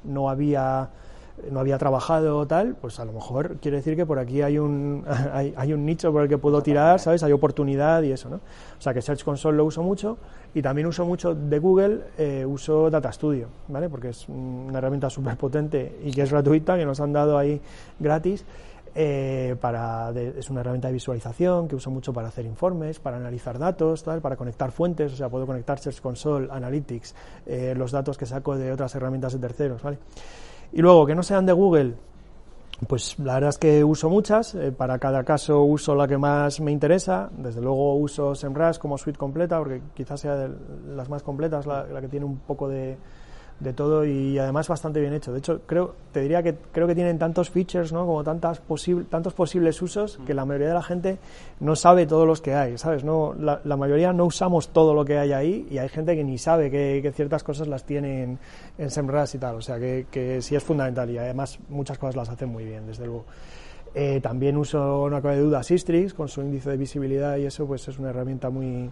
no 0.03 0.29
había 0.29 0.89
no 1.51 1.59
había 1.59 1.77
trabajado 1.77 2.45
tal, 2.47 2.75
pues 2.75 2.99
a 2.99 3.05
lo 3.05 3.13
mejor 3.13 3.57
quiere 3.57 3.77
decir 3.77 3.95
que 3.95 4.05
por 4.05 4.19
aquí 4.19 4.41
hay 4.41 4.57
un, 4.57 5.05
hay, 5.33 5.73
un 5.73 5.85
nicho 5.85 6.11
por 6.11 6.23
el 6.23 6.29
que 6.29 6.37
puedo 6.37 6.61
tirar, 6.61 6.99
¿sabes? 6.99 7.23
Hay 7.23 7.31
oportunidad 7.31 8.01
y 8.03 8.11
eso, 8.11 8.29
¿no? 8.29 8.37
O 8.37 8.81
sea 8.81 8.93
que 8.93 9.01
Search 9.01 9.23
Console 9.23 9.57
lo 9.57 9.65
uso 9.65 9.83
mucho 9.83 10.17
y 10.53 10.61
también 10.61 10.87
uso 10.87 11.05
mucho 11.05 11.35
de 11.35 11.59
Google, 11.59 12.01
eh, 12.17 12.45
uso 12.45 12.89
Data 12.89 13.11
Studio, 13.11 13.47
¿vale? 13.67 13.89
Porque 13.89 14.09
es 14.09 14.27
una 14.29 14.77
herramienta 14.79 15.09
súper 15.09 15.37
potente 15.37 15.99
y 16.03 16.11
que 16.11 16.23
es 16.23 16.31
gratuita, 16.31 16.77
que 16.77 16.85
nos 16.85 16.99
han 16.99 17.13
dado 17.13 17.37
ahí 17.37 17.61
gratis 17.99 18.45
eh, 18.99 19.55
para 19.61 20.09
es 20.09 20.49
una 20.49 20.61
herramienta 20.61 20.87
de 20.87 20.93
visualización 20.95 21.67
que 21.67 21.75
uso 21.75 21.91
mucho 21.91 22.13
para 22.13 22.29
hacer 22.29 22.45
informes, 22.47 22.99
para 22.99 23.17
analizar 23.17 23.59
datos, 23.59 24.01
tal, 24.01 24.21
para 24.21 24.35
conectar 24.35 24.71
fuentes, 24.71 25.13
o 25.13 25.15
sea, 25.15 25.29
puedo 25.29 25.45
conectar 25.45 25.77
Search 25.77 26.01
Console, 26.01 26.47
Analytics, 26.49 27.13
eh, 27.45 27.75
los 27.77 27.91
datos 27.91 28.17
que 28.17 28.25
saco 28.25 28.57
de 28.57 28.71
otras 28.71 28.95
herramientas 28.95 29.33
de 29.33 29.39
terceros, 29.39 29.83
¿vale? 29.83 29.99
Y 30.71 30.81
luego, 30.81 31.05
que 31.05 31.15
no 31.15 31.23
sean 31.23 31.45
de 31.45 31.53
Google, 31.53 31.95
pues 32.87 33.17
la 33.19 33.35
verdad 33.35 33.49
es 33.49 33.57
que 33.57 33.83
uso 33.83 34.09
muchas, 34.09 34.53
eh, 34.55 34.71
para 34.71 34.99
cada 34.99 35.23
caso 35.23 35.63
uso 35.63 35.95
la 35.95 36.07
que 36.07 36.17
más 36.17 36.59
me 36.59 36.71
interesa, 36.71 37.29
desde 37.35 37.61
luego 37.61 37.95
uso 37.95 38.35
SEMrush 38.35 38.77
como 38.77 38.97
suite 38.97 39.17
completa, 39.17 39.57
porque 39.57 39.81
quizás 39.95 40.19
sea 40.19 40.35
de 40.35 40.49
las 40.95 41.09
más 41.09 41.23
completas, 41.23 41.65
la 41.65 42.01
que 42.01 42.07
tiene 42.07 42.25
un 42.25 42.37
poco 42.37 42.67
de, 42.67 42.97
de 43.59 43.73
todo 43.73 44.05
y 44.05 44.37
además 44.37 44.67
bastante 44.67 44.99
bien 44.99 45.13
hecho. 45.13 45.31
De 45.31 45.39
hecho, 45.39 45.61
creo, 45.65 45.95
te 46.11 46.21
diría 46.21 46.43
que 46.43 46.55
creo 46.71 46.87
que 46.87 46.95
tienen 46.95 47.17
tantos 47.17 47.49
features, 47.49 47.91
¿no? 47.91 48.05
Como 48.05 48.23
tantas 48.23 48.61
tantos 49.09 49.33
posibles 49.33 49.81
usos 49.81 50.19
que 50.25 50.33
la 50.33 50.45
mayoría 50.45 50.69
de 50.69 50.73
la 50.75 50.83
gente 50.83 51.17
no 51.59 51.75
sabe 51.75 52.05
todos 52.05 52.27
los 52.27 52.41
que 52.41 52.53
hay, 52.53 52.77
¿sabes? 52.77 53.03
No, 53.03 53.33
la, 53.33 53.77
mayoría 53.77 54.13
no 54.13 54.25
usamos 54.25 54.69
todo 54.69 54.93
lo 54.93 55.05
que 55.05 55.17
hay 55.17 55.31
ahí 55.31 55.67
y 55.71 55.79
hay 55.79 55.89
gente 55.89 56.15
que 56.15 56.23
ni 56.23 56.37
sabe 56.37 56.69
que, 56.69 57.11
ciertas 57.15 57.43
cosas 57.43 57.67
las 57.67 57.83
tienen 57.83 58.37
en 58.77 58.91
SEMrush 58.91 59.35
y 59.35 59.37
tal. 59.39 59.55
O 59.55 59.61
sea, 59.61 59.79
que, 59.79 60.05
que 60.11 60.41
sí 60.41 60.55
es 60.55 60.63
fundamental 60.63 61.09
y 61.09 61.17
además 61.17 61.57
muchas 61.69 61.97
cosas 61.97 62.15
las 62.15 62.29
hacen 62.29 62.49
muy 62.49 62.65
bien, 62.65 62.85
desde 62.85 63.05
luego. 63.05 63.25
Eh, 63.95 64.19
también 64.21 64.57
uso, 64.57 65.09
no 65.09 65.21
cabe 65.21 65.37
de 65.37 65.41
duda, 65.41 65.63
Sistrix 65.63 66.13
con 66.13 66.27
su 66.27 66.41
índice 66.41 66.69
de 66.69 66.77
visibilidad 66.77 67.37
y 67.37 67.45
eso 67.45 67.65
pues 67.65 67.87
es 67.87 67.97
una 67.97 68.09
herramienta 68.09 68.49
muy, 68.49 68.91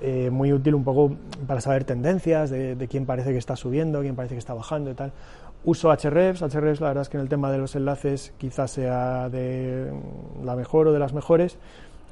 eh, 0.00 0.30
muy 0.30 0.52
útil 0.52 0.74
un 0.74 0.84
poco 0.84 1.16
para 1.46 1.60
saber 1.60 1.84
tendencias 1.84 2.50
de, 2.50 2.86
quién 2.88 3.06
parece 3.06 3.32
que 3.32 3.38
está 3.38 3.56
subiendo, 3.56 4.00
quién 4.00 4.16
parece 4.16 4.34
que 4.34 4.38
está 4.38 4.54
bajando 4.54 4.90
y 4.90 4.94
tal. 4.94 5.12
Uso 5.64 5.90
Hrefs, 5.90 6.42
Hrefs 6.42 6.80
la 6.80 6.88
verdad 6.88 7.02
es 7.02 7.08
que 7.08 7.16
en 7.16 7.22
el 7.22 7.28
tema 7.28 7.50
de 7.50 7.58
los 7.58 7.74
enlaces 7.74 8.34
quizás 8.38 8.70
sea 8.70 9.28
de 9.30 9.92
la 10.44 10.56
mejor 10.56 10.88
o 10.88 10.92
de 10.92 10.98
las 10.98 11.14
mejores. 11.14 11.58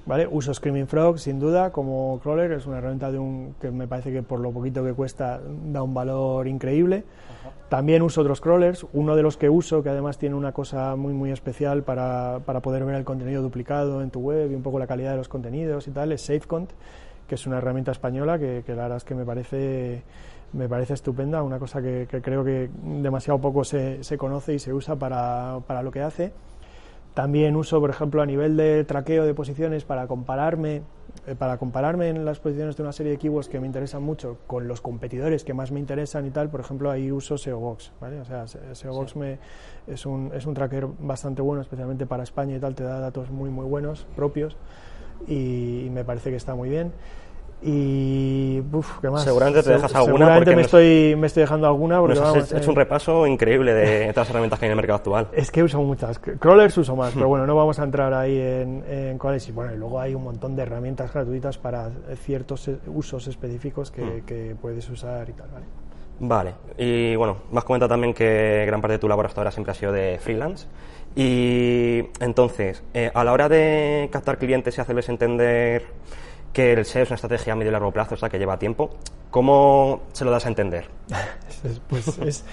¿Vale? 0.04 0.26
Uso 0.28 0.52
Screaming 0.52 0.88
Frog 0.88 1.18
sin 1.18 1.38
duda 1.38 1.70
como 1.70 2.18
crawler, 2.20 2.50
es 2.52 2.66
una 2.66 2.78
herramienta 2.78 3.12
de 3.12 3.18
un, 3.18 3.54
que 3.60 3.70
me 3.70 3.86
parece 3.86 4.12
que 4.12 4.22
por 4.22 4.40
lo 4.40 4.50
poquito 4.50 4.82
que 4.82 4.92
cuesta 4.94 5.40
da 5.66 5.82
un 5.82 5.94
valor 5.94 6.48
increíble. 6.48 7.04
También 7.68 8.02
uso 8.02 8.20
otros 8.20 8.40
crawlers, 8.40 8.84
uno 8.92 9.14
de 9.14 9.22
los 9.22 9.36
que 9.36 9.48
uso, 9.48 9.82
que 9.82 9.90
además 9.90 10.18
tiene 10.18 10.34
una 10.34 10.52
cosa 10.52 10.96
muy 10.96 11.12
muy 11.12 11.30
especial 11.30 11.84
para, 11.84 12.40
para 12.44 12.60
poder 12.60 12.84
ver 12.84 12.96
el 12.96 13.04
contenido 13.04 13.42
duplicado 13.42 14.02
en 14.02 14.10
tu 14.10 14.20
web 14.20 14.50
y 14.50 14.54
un 14.54 14.62
poco 14.62 14.78
la 14.78 14.88
calidad 14.88 15.12
de 15.12 15.18
los 15.18 15.28
contenidos 15.28 15.86
y 15.86 15.92
tal, 15.92 16.10
es 16.10 16.20
SafeCont, 16.22 16.70
que 17.28 17.36
es 17.36 17.46
una 17.46 17.58
herramienta 17.58 17.92
española 17.92 18.38
que, 18.38 18.64
que 18.66 18.74
la 18.74 18.82
verdad 18.82 18.96
es 18.96 19.04
que 19.04 19.14
me 19.14 19.24
parece 19.24 20.02
me 20.52 20.68
parece 20.68 20.94
estupenda, 20.94 21.42
una 21.42 21.58
cosa 21.58 21.80
que, 21.80 22.06
que 22.10 22.20
creo 22.20 22.44
que 22.44 22.68
demasiado 22.82 23.40
poco 23.40 23.64
se, 23.64 24.04
se, 24.04 24.18
conoce 24.18 24.54
y 24.54 24.58
se 24.58 24.72
usa 24.72 24.96
para, 24.96 25.60
para 25.66 25.82
lo 25.82 25.90
que 25.90 26.02
hace. 26.02 26.32
También 27.14 27.56
uso, 27.56 27.80
por 27.80 27.90
ejemplo, 27.90 28.22
a 28.22 28.26
nivel 28.26 28.56
de 28.56 28.84
traqueo 28.84 29.24
de 29.24 29.34
posiciones 29.34 29.84
para 29.84 30.06
compararme 30.06 30.82
eh, 31.26 31.36
para 31.36 31.56
compararme 31.56 32.08
en 32.08 32.24
las 32.24 32.40
posiciones 32.40 32.76
de 32.76 32.82
una 32.82 32.92
serie 32.92 33.12
de 33.12 33.18
keywords 33.18 33.48
que 33.48 33.60
me 33.60 33.66
interesan 33.66 34.02
mucho 34.02 34.38
con 34.48 34.66
los 34.66 34.80
competidores 34.80 35.44
que 35.44 35.54
más 35.54 35.70
me 35.70 35.78
interesan 35.78 36.26
y 36.26 36.30
tal, 36.30 36.48
por 36.50 36.60
ejemplo, 36.60 36.90
ahí 36.90 37.12
uso 37.12 37.38
SEObox, 37.38 37.92
¿vale? 38.00 38.20
O 38.20 38.24
sea, 38.24 38.46
SEObox 38.46 39.14
me, 39.14 39.38
es, 39.86 40.04
un, 40.04 40.32
es 40.34 40.46
un 40.46 40.54
tracker 40.54 40.88
bastante 40.98 41.40
bueno, 41.40 41.62
especialmente 41.62 42.06
para 42.06 42.24
España 42.24 42.56
y 42.56 42.58
tal, 42.58 42.74
te 42.74 42.82
da 42.82 42.98
datos 42.98 43.30
muy, 43.30 43.50
muy 43.50 43.66
buenos, 43.66 44.06
propios, 44.16 44.56
y 45.28 45.88
me 45.92 46.04
parece 46.04 46.30
que 46.30 46.36
está 46.36 46.56
muy 46.56 46.70
bien. 46.70 46.92
Y, 47.62 48.60
uff, 48.72 48.98
¿qué 49.00 49.08
más? 49.08 49.22
Seguramente 49.22 49.62
te 49.62 49.70
dejas 49.70 49.94
alguna. 49.94 50.16
Seguramente 50.16 50.56
me, 50.56 50.62
estoy, 50.62 51.14
me 51.16 51.28
estoy 51.28 51.42
dejando 51.42 51.66
alguna. 51.68 52.00
Porque, 52.00 52.18
nos 52.18 52.36
has 52.36 52.52
hecho 52.52 52.70
un 52.70 52.76
eh, 52.76 52.80
repaso 52.80 53.26
increíble 53.26 53.72
de 53.72 54.12
todas 54.12 54.16
las 54.16 54.30
herramientas 54.30 54.58
que 54.58 54.64
hay 54.64 54.68
en 54.68 54.72
el 54.72 54.76
mercado 54.76 54.96
actual. 54.96 55.28
Es 55.32 55.50
que 55.50 55.62
uso 55.62 55.80
muchas. 55.80 56.18
Crawlers 56.18 56.76
uso 56.78 56.96
más, 56.96 57.12
pero 57.14 57.28
bueno, 57.28 57.46
no 57.46 57.54
vamos 57.54 57.78
a 57.78 57.84
entrar 57.84 58.12
ahí 58.14 58.36
en, 58.36 58.84
en 58.88 59.18
cuáles. 59.18 59.48
Y 59.48 59.52
bueno, 59.52 59.72
y 59.72 59.76
luego 59.76 60.00
hay 60.00 60.14
un 60.14 60.24
montón 60.24 60.56
de 60.56 60.62
herramientas 60.62 61.12
gratuitas 61.12 61.56
para 61.58 61.90
ciertos 62.16 62.68
usos 62.86 63.28
específicos 63.28 63.90
que, 63.90 64.02
mm. 64.02 64.20
que 64.22 64.56
puedes 64.60 64.88
usar 64.90 65.28
y 65.28 65.32
tal, 65.32 65.48
¿vale? 65.52 65.66
Vale, 66.24 66.54
y 66.78 67.16
bueno, 67.16 67.38
me 67.50 67.58
has 67.58 67.64
comentado 67.64 67.88
también 67.88 68.14
que 68.14 68.64
gran 68.64 68.80
parte 68.80 68.92
de 68.92 68.98
tu 68.98 69.08
labor 69.08 69.26
hasta 69.26 69.40
ahora 69.40 69.50
siempre 69.50 69.72
ha 69.72 69.74
sido 69.74 69.90
de 69.90 70.18
freelance. 70.20 70.66
Y 71.14 72.04
entonces, 72.20 72.82
eh, 72.94 73.10
a 73.12 73.24
la 73.24 73.32
hora 73.32 73.48
de 73.48 74.08
captar 74.12 74.38
clientes 74.38 74.78
y 74.78 74.80
hacerles 74.80 75.08
entender 75.08 75.84
que 76.52 76.72
el 76.72 76.84
SEO 76.84 77.02
es 77.02 77.10
una 77.10 77.14
estrategia 77.16 77.52
a 77.52 77.56
medio 77.56 77.70
y 77.70 77.72
largo 77.72 77.90
plazo, 77.90 78.14
o 78.14 78.18
sea, 78.18 78.28
que 78.28 78.38
lleva 78.38 78.58
tiempo. 78.58 78.90
¿Cómo 79.30 80.02
se 80.12 80.24
lo 80.24 80.30
das 80.30 80.44
a 80.44 80.48
entender? 80.48 80.84
pues 81.88 82.18
es, 82.18 82.44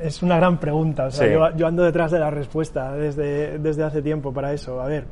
es, 0.00 0.22
una 0.22 0.36
gran 0.36 0.58
pregunta. 0.58 1.06
O 1.06 1.10
sea, 1.10 1.54
yo, 1.54 1.66
ando 1.66 1.84
detrás 1.84 2.10
de 2.10 2.18
la 2.18 2.30
respuesta 2.30 2.92
desde, 2.92 3.58
desde 3.58 3.84
hace 3.84 4.02
tiempo 4.02 4.32
para 4.32 4.52
eso. 4.52 4.80
A 4.80 4.86
ver, 4.86 5.04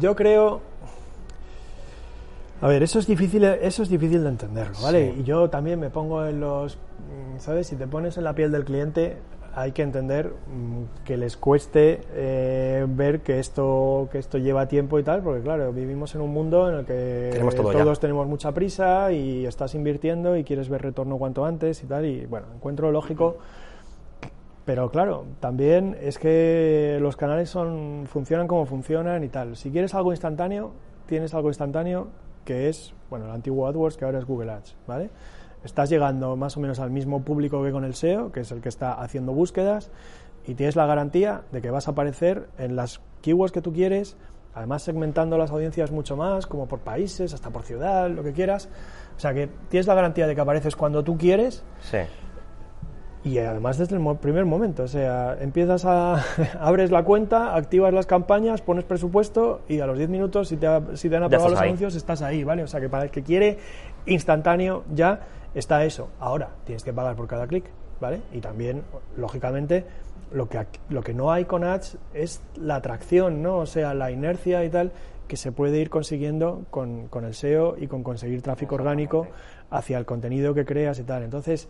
yo 0.00 0.16
creo. 0.16 0.62
A 2.60 2.66
ver, 2.66 2.82
eso 2.82 2.98
es 2.98 3.06
difícil, 3.06 3.44
eso 3.44 3.82
es 3.82 3.88
difícil 3.88 4.22
de 4.22 4.30
entenderlo, 4.30 4.76
¿vale? 4.82 5.14
Y 5.16 5.22
yo 5.22 5.48
también 5.48 5.78
me 5.78 5.90
pongo 5.90 6.26
en 6.26 6.40
los, 6.40 6.76
¿sabes? 7.38 7.68
Si 7.68 7.76
te 7.76 7.86
pones 7.86 8.16
en 8.16 8.24
la 8.24 8.34
piel 8.34 8.50
del 8.50 8.64
cliente, 8.64 9.18
hay 9.54 9.72
que 9.72 9.82
entender 9.82 10.32
mm, 10.46 11.04
que 11.04 11.16
les 11.16 11.36
cueste 11.36 12.00
eh, 12.12 12.86
ver 12.88 13.20
que 13.20 13.38
esto 13.38 14.08
que 14.12 14.18
esto 14.18 14.38
lleva 14.38 14.68
tiempo 14.68 14.98
y 14.98 15.02
tal, 15.02 15.22
porque 15.22 15.42
claro, 15.42 15.72
vivimos 15.72 16.14
en 16.14 16.20
un 16.20 16.32
mundo 16.32 16.68
en 16.68 16.76
el 16.76 16.84
que 16.84 17.40
todos 17.72 18.00
tenemos 18.00 18.26
mucha 18.26 18.52
prisa 18.52 19.12
y 19.12 19.46
estás 19.46 19.74
invirtiendo 19.74 20.36
y 20.36 20.44
quieres 20.44 20.68
ver 20.68 20.82
retorno 20.82 21.18
cuanto 21.18 21.44
antes 21.44 21.82
y 21.82 21.86
tal, 21.86 22.04
y 22.04 22.26
bueno, 22.26 22.46
encuentro 22.54 22.92
lógico. 22.92 23.38
Pero 24.64 24.90
claro, 24.90 25.24
también 25.40 25.96
es 25.98 26.18
que 26.18 26.98
los 27.00 27.16
canales 27.16 27.48
son 27.48 28.04
funcionan 28.06 28.46
como 28.46 28.66
funcionan 28.66 29.24
y 29.24 29.28
tal. 29.28 29.56
Si 29.56 29.70
quieres 29.70 29.94
algo 29.94 30.12
instantáneo, 30.12 30.72
tienes 31.06 31.32
algo 31.32 31.48
instantáneo 31.48 32.08
que 32.44 32.68
es, 32.68 32.92
bueno, 33.08 33.24
el 33.24 33.30
antiguo 33.30 33.66
AdWords 33.66 33.96
que 33.96 34.04
ahora 34.04 34.18
es 34.18 34.26
Google 34.26 34.52
Ads, 34.52 34.76
¿vale? 34.86 35.10
Estás 35.68 35.90
llegando 35.90 36.36
más 36.36 36.56
o 36.56 36.60
menos 36.60 36.80
al 36.80 36.90
mismo 36.90 37.22
público 37.22 37.62
que 37.62 37.70
con 37.70 37.84
el 37.84 37.94
SEO, 37.94 38.32
que 38.32 38.40
es 38.40 38.50
el 38.50 38.60
que 38.60 38.68
está 38.68 38.94
haciendo 38.94 39.32
búsquedas, 39.32 39.90
y 40.46 40.54
tienes 40.54 40.76
la 40.76 40.86
garantía 40.86 41.42
de 41.52 41.60
que 41.60 41.70
vas 41.70 41.88
a 41.88 41.90
aparecer 41.92 42.48
en 42.58 42.74
las 42.74 43.00
keywords 43.20 43.52
que 43.52 43.60
tú 43.60 43.72
quieres, 43.72 44.16
además 44.54 44.82
segmentando 44.82 45.36
las 45.36 45.50
audiencias 45.50 45.92
mucho 45.92 46.16
más, 46.16 46.46
como 46.46 46.66
por 46.66 46.80
países, 46.80 47.34
hasta 47.34 47.50
por 47.50 47.62
ciudad, 47.62 48.10
lo 48.10 48.22
que 48.22 48.32
quieras. 48.32 48.68
O 49.16 49.20
sea 49.20 49.34
que 49.34 49.48
tienes 49.68 49.86
la 49.86 49.94
garantía 49.94 50.26
de 50.26 50.34
que 50.34 50.40
apareces 50.40 50.74
cuando 50.74 51.04
tú 51.04 51.18
quieres. 51.18 51.64
Sí. 51.80 51.98
Y 53.24 53.38
además 53.38 53.76
desde 53.76 53.96
el 53.96 54.16
primer 54.16 54.46
momento, 54.46 54.84
o 54.84 54.88
sea, 54.88 55.36
empiezas 55.40 55.84
a, 55.84 56.24
abres 56.60 56.90
la 56.90 57.04
cuenta, 57.04 57.54
activas 57.54 57.92
las 57.92 58.06
campañas, 58.06 58.62
pones 58.62 58.84
presupuesto 58.84 59.60
y 59.68 59.80
a 59.80 59.86
los 59.86 59.98
10 59.98 60.08
minutos, 60.08 60.48
si 60.48 60.56
te, 60.56 60.68
si 60.94 61.10
te 61.10 61.16
han 61.16 61.24
aprobado 61.24 61.50
los 61.50 61.60
anuncios, 61.60 61.94
estás 61.94 62.22
ahí, 62.22 62.42
¿vale? 62.42 62.62
O 62.62 62.66
sea, 62.66 62.80
que 62.80 62.88
para 62.88 63.04
el 63.04 63.10
que 63.10 63.22
quiere 63.22 63.58
instantáneo 64.06 64.84
ya 64.94 65.20
está 65.54 65.84
eso. 65.84 66.10
Ahora, 66.20 66.50
tienes 66.64 66.84
que 66.84 66.92
pagar 66.92 67.16
por 67.16 67.26
cada 67.26 67.46
clic, 67.46 67.64
¿vale? 68.00 68.20
Y 68.32 68.40
también, 68.40 68.82
lógicamente, 69.16 69.84
lo 70.32 70.48
que, 70.48 70.66
lo 70.88 71.02
que 71.02 71.14
no 71.14 71.32
hay 71.32 71.44
con 71.44 71.64
ads 71.64 71.98
es 72.14 72.42
la 72.56 72.76
atracción, 72.76 73.42
¿no? 73.42 73.58
O 73.58 73.66
sea, 73.66 73.94
la 73.94 74.10
inercia 74.10 74.64
y 74.64 74.70
tal 74.70 74.92
que 75.26 75.36
se 75.36 75.52
puede 75.52 75.78
ir 75.78 75.90
consiguiendo 75.90 76.64
con, 76.70 77.08
con 77.08 77.24
el 77.24 77.34
SEO 77.34 77.76
y 77.78 77.86
con 77.86 78.02
conseguir 78.02 78.40
tráfico 78.42 78.74
orgánico 78.76 79.28
hacia 79.70 79.98
el 79.98 80.06
contenido 80.06 80.54
que 80.54 80.64
creas 80.64 80.98
y 80.98 81.04
tal. 81.04 81.22
Entonces, 81.22 81.68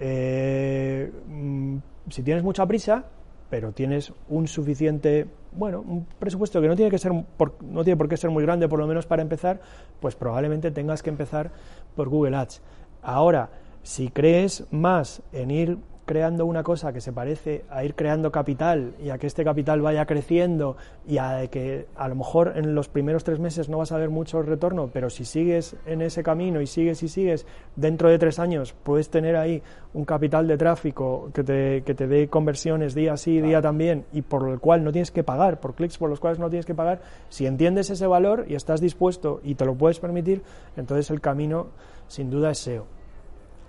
eh, 0.00 1.10
mm, 1.28 1.76
si 2.10 2.22
tienes 2.22 2.42
mucha 2.42 2.66
prisa, 2.66 3.04
pero 3.48 3.72
tienes 3.72 4.12
un 4.28 4.46
suficiente, 4.46 5.26
bueno, 5.52 5.80
un 5.80 6.06
presupuesto 6.18 6.60
que 6.60 6.68
no 6.68 6.76
tiene 6.76 6.90
que 6.90 6.98
ser 6.98 7.12
no 7.12 7.84
tiene 7.84 7.96
por 7.96 8.08
qué 8.08 8.16
ser 8.16 8.30
muy 8.30 8.42
grande, 8.44 8.68
por 8.68 8.78
lo 8.78 8.86
menos 8.86 9.06
para 9.06 9.22
empezar, 9.22 9.60
pues 10.00 10.14
probablemente 10.14 10.70
tengas 10.70 11.02
que 11.02 11.10
empezar 11.10 11.50
por 11.96 12.08
Google 12.08 12.36
Ads. 12.36 12.62
Ahora, 13.02 13.50
si 13.82 14.08
crees 14.08 14.64
más 14.70 15.22
en 15.32 15.50
ir 15.50 15.78
creando 16.10 16.44
una 16.44 16.64
cosa 16.64 16.92
que 16.92 17.00
se 17.00 17.12
parece 17.12 17.64
a 17.70 17.84
ir 17.84 17.94
creando 17.94 18.32
capital 18.32 18.94
y 19.00 19.10
a 19.10 19.18
que 19.18 19.28
este 19.28 19.44
capital 19.44 19.80
vaya 19.80 20.06
creciendo 20.06 20.76
y 21.06 21.18
a 21.18 21.46
que 21.46 21.86
a 21.94 22.08
lo 22.08 22.16
mejor 22.16 22.54
en 22.56 22.74
los 22.74 22.88
primeros 22.88 23.22
tres 23.22 23.38
meses 23.38 23.68
no 23.68 23.78
vas 23.78 23.92
a 23.92 23.96
ver 23.96 24.10
mucho 24.10 24.42
retorno, 24.42 24.90
pero 24.92 25.08
si 25.08 25.24
sigues 25.24 25.76
en 25.86 26.02
ese 26.02 26.24
camino 26.24 26.60
y 26.60 26.66
sigues 26.66 27.04
y 27.04 27.08
sigues, 27.08 27.46
dentro 27.76 28.08
de 28.08 28.18
tres 28.18 28.40
años 28.40 28.74
puedes 28.82 29.08
tener 29.08 29.36
ahí 29.36 29.62
un 29.94 30.04
capital 30.04 30.48
de 30.48 30.58
tráfico 30.58 31.30
que 31.32 31.44
te, 31.44 31.84
que 31.84 31.94
te 31.94 32.08
dé 32.08 32.26
conversiones 32.26 32.96
día 32.96 33.16
sí, 33.16 33.40
día 33.40 33.62
también 33.62 34.04
y 34.12 34.22
por 34.22 34.48
el 34.48 34.58
cual 34.58 34.82
no 34.82 34.90
tienes 34.90 35.12
que 35.12 35.22
pagar, 35.22 35.60
por 35.60 35.76
clics 35.76 35.96
por 35.96 36.10
los 36.10 36.18
cuales 36.18 36.40
no 36.40 36.50
tienes 36.50 36.66
que 36.66 36.74
pagar, 36.74 37.02
si 37.28 37.46
entiendes 37.46 37.88
ese 37.88 38.08
valor 38.08 38.46
y 38.48 38.56
estás 38.56 38.80
dispuesto 38.80 39.40
y 39.44 39.54
te 39.54 39.64
lo 39.64 39.76
puedes 39.76 40.00
permitir, 40.00 40.42
entonces 40.76 41.08
el 41.12 41.20
camino 41.20 41.68
sin 42.08 42.30
duda 42.30 42.50
es 42.50 42.58
SEO. 42.58 42.84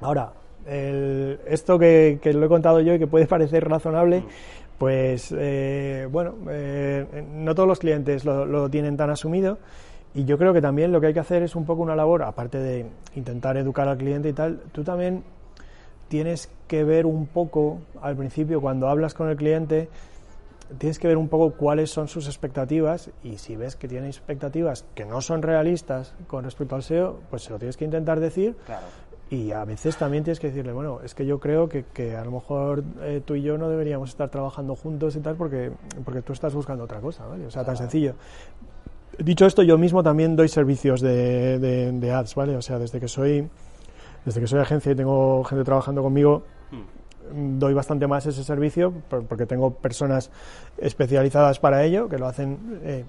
Ahora, 0.01 0.33
esto 0.65 1.79
que, 1.79 2.19
lo 2.33 2.45
he 2.45 2.49
contado 2.49 2.81
yo 2.81 2.93
y 2.93 2.99
que 2.99 3.07
puede 3.07 3.25
parecer 3.27 3.67
razonable, 3.67 4.23
pues 4.77 5.33
eh, 5.37 6.07
bueno, 6.11 6.35
eh, 6.49 7.05
no 7.33 7.53
todos 7.53 7.69
los 7.69 7.79
clientes 7.79 8.25
lo, 8.25 8.69
tienen 8.69 8.97
tan 8.97 9.09
asumido. 9.09 9.57
Y 10.13 10.25
yo 10.25 10.37
creo 10.37 10.53
que 10.53 10.61
también 10.61 10.91
lo 10.91 10.99
que 10.99 11.07
hay 11.07 11.13
que 11.13 11.21
hacer 11.21 11.41
es 11.41 11.55
un 11.55 11.65
poco 11.65 11.81
una 11.81 11.95
labor, 11.95 12.23
aparte 12.23 12.57
de 12.57 12.85
intentar 13.15 13.55
educar 13.55 13.87
al 13.87 13.97
cliente 13.97 14.27
y 14.27 14.33
tal, 14.33 14.59
tú 14.73 14.83
también 14.83 15.23
tienes 16.09 16.49
que 16.67 16.83
ver 16.83 17.05
un 17.05 17.27
poco 17.27 17.79
al 18.01 18.17
principio 18.17 18.59
cuando 18.59 18.89
hablas 18.89 19.13
con 19.13 19.29
el 19.29 19.37
cliente, 19.37 19.87
tienes 20.77 20.99
que 20.99 21.07
ver 21.07 21.17
un 21.17 21.29
poco 21.29 21.51
cuáles 21.51 21.91
son 21.91 22.07
sus 22.07 22.27
expectativas 22.27 23.09
y 23.23 23.37
si 23.37 23.55
ves 23.55 23.75
que 23.75 23.87
tiene 23.87 24.07
expectativas 24.07 24.85
que 24.95 25.05
no 25.05 25.21
son 25.21 25.41
realistas 25.41 26.13
con 26.27 26.43
respecto 26.43 26.75
al 26.75 26.83
SEO, 26.83 27.19
pues 27.29 27.43
se 27.43 27.51
lo 27.51 27.59
tienes 27.59 27.77
que 27.77 27.85
intentar 27.85 28.19
decir 28.19 28.55
claro. 28.65 28.87
Y 29.31 29.53
a 29.53 29.63
veces 29.63 29.95
también 29.95 30.25
tienes 30.25 30.41
que 30.41 30.47
decirle, 30.47 30.73
bueno, 30.73 30.99
es 31.05 31.15
que 31.15 31.25
yo 31.25 31.39
creo 31.39 31.69
que, 31.69 31.85
que 31.93 32.17
a 32.17 32.25
lo 32.25 32.31
mejor 32.31 32.83
eh, 33.01 33.21
tú 33.23 33.35
y 33.35 33.41
yo 33.41 33.57
no 33.57 33.69
deberíamos 33.69 34.09
estar 34.09 34.27
trabajando 34.27 34.75
juntos 34.75 35.15
y 35.15 35.21
tal 35.21 35.37
porque, 35.37 35.71
porque 36.03 36.21
tú 36.21 36.33
estás 36.33 36.53
buscando 36.53 36.83
otra 36.83 36.99
cosa, 36.99 37.25
¿vale? 37.25 37.45
O 37.45 37.49
sea, 37.49 37.63
tan 37.63 37.77
sencillo. 37.77 38.15
Dicho 39.17 39.45
esto, 39.45 39.63
yo 39.63 39.77
mismo 39.77 40.03
también 40.03 40.35
doy 40.35 40.49
servicios 40.49 40.99
de, 40.99 41.59
de, 41.59 42.11
ads, 42.11 42.35
¿vale? 42.35 42.57
O 42.57 42.61
sea, 42.61 42.77
desde 42.77 42.99
que 42.99 43.07
soy 43.07 43.47
desde 44.25 44.41
que 44.41 44.47
soy 44.47 44.59
agencia 44.59 44.91
y 44.91 44.95
tengo 44.95 45.45
gente 45.45 45.63
trabajando 45.63 46.03
conmigo, 46.03 46.43
hmm. 46.71 47.57
doy 47.57 47.73
bastante 47.73 48.07
más 48.07 48.25
ese 48.25 48.43
servicio 48.43 48.93
porque 49.29 49.45
tengo 49.45 49.73
personas 49.75 50.29
especializadas 50.77 51.57
para 51.57 51.85
ello 51.85 52.09
que 52.09 52.17
lo 52.17 52.27
hacen 52.27 52.81
eh, 52.83 53.05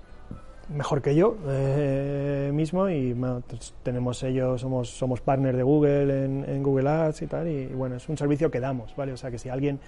mejor 0.69 1.03
que 1.03 1.15
yo 1.15 1.37
eh, 1.49 2.51
mismo 2.55 2.89
y 2.89 3.15
pues, 3.15 3.75
tenemos 3.83 4.23
ellos, 4.23 4.61
somos, 4.61 4.91
somos 4.91 5.21
partner 5.21 5.57
de 5.57 5.63
Google 5.63 6.25
en, 6.25 6.63
Google 6.63 6.89
Ads 6.89 7.23
y 7.23 7.27
tal 7.27 7.49
y, 7.49 7.67
bueno, 7.67 7.97
es 7.97 8.09
un 8.09 8.17
servicio 8.17 8.51
que 8.51 8.61
damos, 8.61 8.95
¿vale? 8.97 9.13
O 9.13 9.17
sea 9.17 9.31
que 9.31 9.39
si 9.39 9.49
alguien 9.49 9.81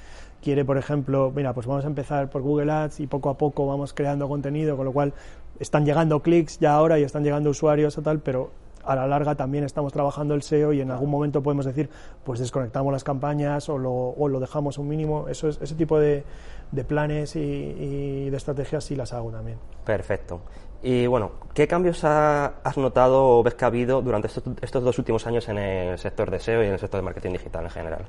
quiere, 0.42 0.64
por 0.64 0.76
ejemplo, 0.76 1.32
mira, 1.34 1.52
pues 1.52 1.66
vamos 1.66 1.84
a 1.84 1.88
empezar 1.88 2.30
por 2.30 2.42
Google 2.42 2.70
Ads 2.72 3.00
y 3.00 3.06
poco 3.06 3.30
a 3.30 3.38
poco 3.38 3.66
vamos 3.66 3.94
creando 3.94 4.28
contenido, 4.28 4.76
con 4.76 4.86
lo 4.86 4.92
cual 4.92 5.12
están 5.60 5.84
llegando 5.84 6.20
clics 6.20 6.58
ya 6.58 6.74
ahora 6.74 6.98
y 6.98 7.02
están 7.02 7.24
llegando 7.24 7.50
usuarios 7.50 7.96
o 7.98 8.02
tal, 8.02 8.20
pero 8.20 8.50
a 8.84 8.94
la 8.94 9.06
larga 9.06 9.34
también 9.34 9.64
estamos 9.64 9.92
trabajando 9.92 10.34
el 10.34 10.42
SEO 10.42 10.72
y 10.72 10.80
en 10.80 10.90
algún 10.90 11.10
momento 11.10 11.42
podemos 11.42 11.64
decir, 11.64 11.88
pues 12.24 12.40
desconectamos 12.40 12.92
las 12.92 13.04
campañas 13.04 13.68
o 13.68 13.78
lo, 13.78 13.92
o 13.92 14.28
lo 14.28 14.40
dejamos 14.40 14.78
un 14.78 14.88
mínimo. 14.88 15.28
Eso 15.28 15.48
es, 15.48 15.60
ese 15.60 15.74
tipo 15.74 15.98
de, 15.98 16.24
de 16.70 16.84
planes 16.84 17.36
y, 17.36 17.40
y, 17.40 18.30
de 18.30 18.36
estrategias 18.36 18.84
sí 18.84 18.96
las 18.96 19.12
hago 19.12 19.30
también. 19.30 19.58
Perfecto. 19.84 20.40
Y 20.84 21.06
bueno, 21.06 21.32
¿qué 21.54 21.66
cambios 21.66 22.04
has 22.04 22.76
notado 22.76 23.38
o 23.38 23.42
ves 23.42 23.54
que 23.54 23.64
ha 23.64 23.68
habido 23.68 24.02
durante 24.02 24.28
estos, 24.28 24.84
dos 24.84 24.98
últimos 24.98 25.26
años 25.26 25.48
en 25.48 25.56
el 25.56 25.98
sector 25.98 26.30
de 26.30 26.38
SEO 26.38 26.62
y 26.62 26.66
en 26.66 26.74
el 26.74 26.78
sector 26.78 27.00
de 27.00 27.04
marketing 27.06 27.32
digital 27.32 27.64
en 27.64 27.70
general? 27.70 28.04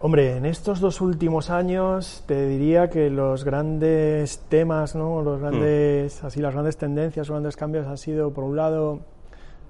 Hombre, 0.00 0.36
en 0.36 0.44
estos 0.44 0.80
dos 0.80 1.00
últimos 1.00 1.48
años 1.48 2.22
te 2.26 2.46
diría 2.46 2.90
que 2.90 3.08
los 3.08 3.42
grandes 3.42 4.38
temas, 4.50 4.94
¿no? 4.94 5.22
los 5.22 5.40
grandes, 5.40 6.22
mm. 6.22 6.26
así 6.26 6.40
las 6.40 6.52
grandes 6.52 6.76
tendencias, 6.76 7.26
los 7.26 7.36
grandes 7.36 7.56
cambios 7.56 7.86
han 7.86 7.96
sido, 7.96 8.34
por 8.34 8.44
un 8.44 8.56
lado, 8.56 9.00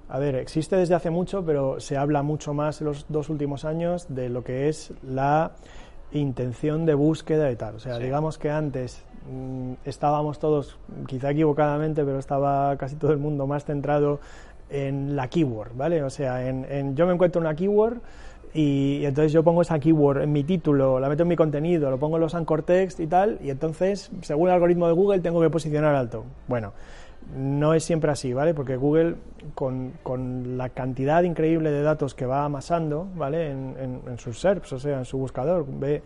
a 0.09 0.19
ver, 0.19 0.35
existe 0.35 0.75
desde 0.75 0.93
hace 0.93 1.09
mucho, 1.09 1.45
pero 1.45 1.79
se 1.79 1.95
habla 1.95 2.21
mucho 2.21 2.53
más 2.53 2.81
en 2.81 2.87
los 2.87 3.05
dos 3.07 3.29
últimos 3.29 3.63
años 3.63 4.07
de 4.09 4.27
lo 4.27 4.43
que 4.43 4.67
es 4.67 4.91
la 5.07 5.53
intención 6.11 6.85
de 6.85 6.95
búsqueda 6.95 7.49
y 7.49 7.55
tal. 7.55 7.75
O 7.75 7.79
sea, 7.79 7.97
digamos 7.97 8.37
que 8.37 8.49
antes 8.49 9.05
estábamos 9.85 10.39
todos, 10.39 10.77
quizá 11.07 11.31
equivocadamente, 11.31 12.03
pero 12.03 12.19
estaba 12.19 12.75
casi 12.77 12.95
todo 12.95 13.11
el 13.11 13.17
mundo 13.17 13.47
más 13.47 13.65
centrado 13.65 14.19
en 14.69 15.15
la 15.15 15.27
keyword, 15.27 15.75
¿vale? 15.75 16.03
O 16.03 16.09
sea, 16.09 16.47
en, 16.47 16.95
yo 16.95 17.05
me 17.05 17.13
encuentro 17.13 17.41
una 17.41 17.55
keyword 17.55 17.97
y, 18.53 19.05
entonces 19.05 19.31
yo 19.31 19.43
pongo 19.43 19.61
esa 19.61 19.79
keyword 19.79 20.23
en 20.23 20.31
mi 20.31 20.43
título, 20.43 20.99
la 20.99 21.09
meto 21.09 21.23
en 21.23 21.29
mi 21.29 21.35
contenido, 21.35 21.89
lo 21.89 21.99
pongo 21.99 22.17
en 22.17 22.21
los 22.21 22.35
anchor 22.35 22.63
text 22.63 22.99
y 22.99 23.07
tal, 23.07 23.37
y 23.41 23.49
entonces, 23.49 24.11
según 24.21 24.49
el 24.49 24.55
algoritmo 24.55 24.87
de 24.87 24.93
Google, 24.93 25.19
tengo 25.19 25.41
que 25.41 25.49
posicionar 25.49 25.95
alto. 25.95 26.23
Bueno, 26.47 26.73
no 27.35 27.73
es 27.73 27.83
siempre 27.83 28.11
así, 28.11 28.33
¿vale? 28.33 28.53
Porque 28.53 28.75
Google, 28.75 29.15
con, 29.55 29.93
con, 30.03 30.57
la 30.57 30.69
cantidad 30.69 31.23
increíble 31.23 31.71
de 31.71 31.81
datos 31.81 32.13
que 32.13 32.25
va 32.25 32.43
amasando, 32.45 33.07
¿vale? 33.15 33.51
En, 33.51 34.01
en, 34.07 34.17
sus 34.17 34.39
SERPs, 34.39 34.73
o 34.73 34.79
sea, 34.79 34.99
en 34.99 35.05
su 35.05 35.17
buscador, 35.17 35.65
ve, 35.67 36.01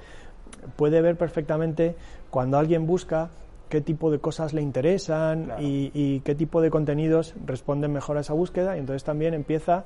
puede 0.76 1.02
ver 1.02 1.18
perfectamente 1.18 1.96
cuando 2.30 2.58
alguien 2.58 2.86
busca 2.88 3.30
qué 3.70 3.82
tipo 3.82 4.12
de 4.12 4.20
cosas 4.20 4.54
le 4.54 4.62
interesan 4.62 5.54
y, 5.60 5.92
y, 5.94 6.20
qué 6.22 6.36
tipo 6.36 6.62
de 6.62 6.70
contenidos 6.70 7.34
responden 7.46 7.92
mejor 7.92 8.18
a 8.18 8.22
esa 8.22 8.34
búsqueda. 8.34 8.78
Y 8.78 8.80
entonces 8.80 9.04
también 9.04 9.34
empieza 9.34 9.86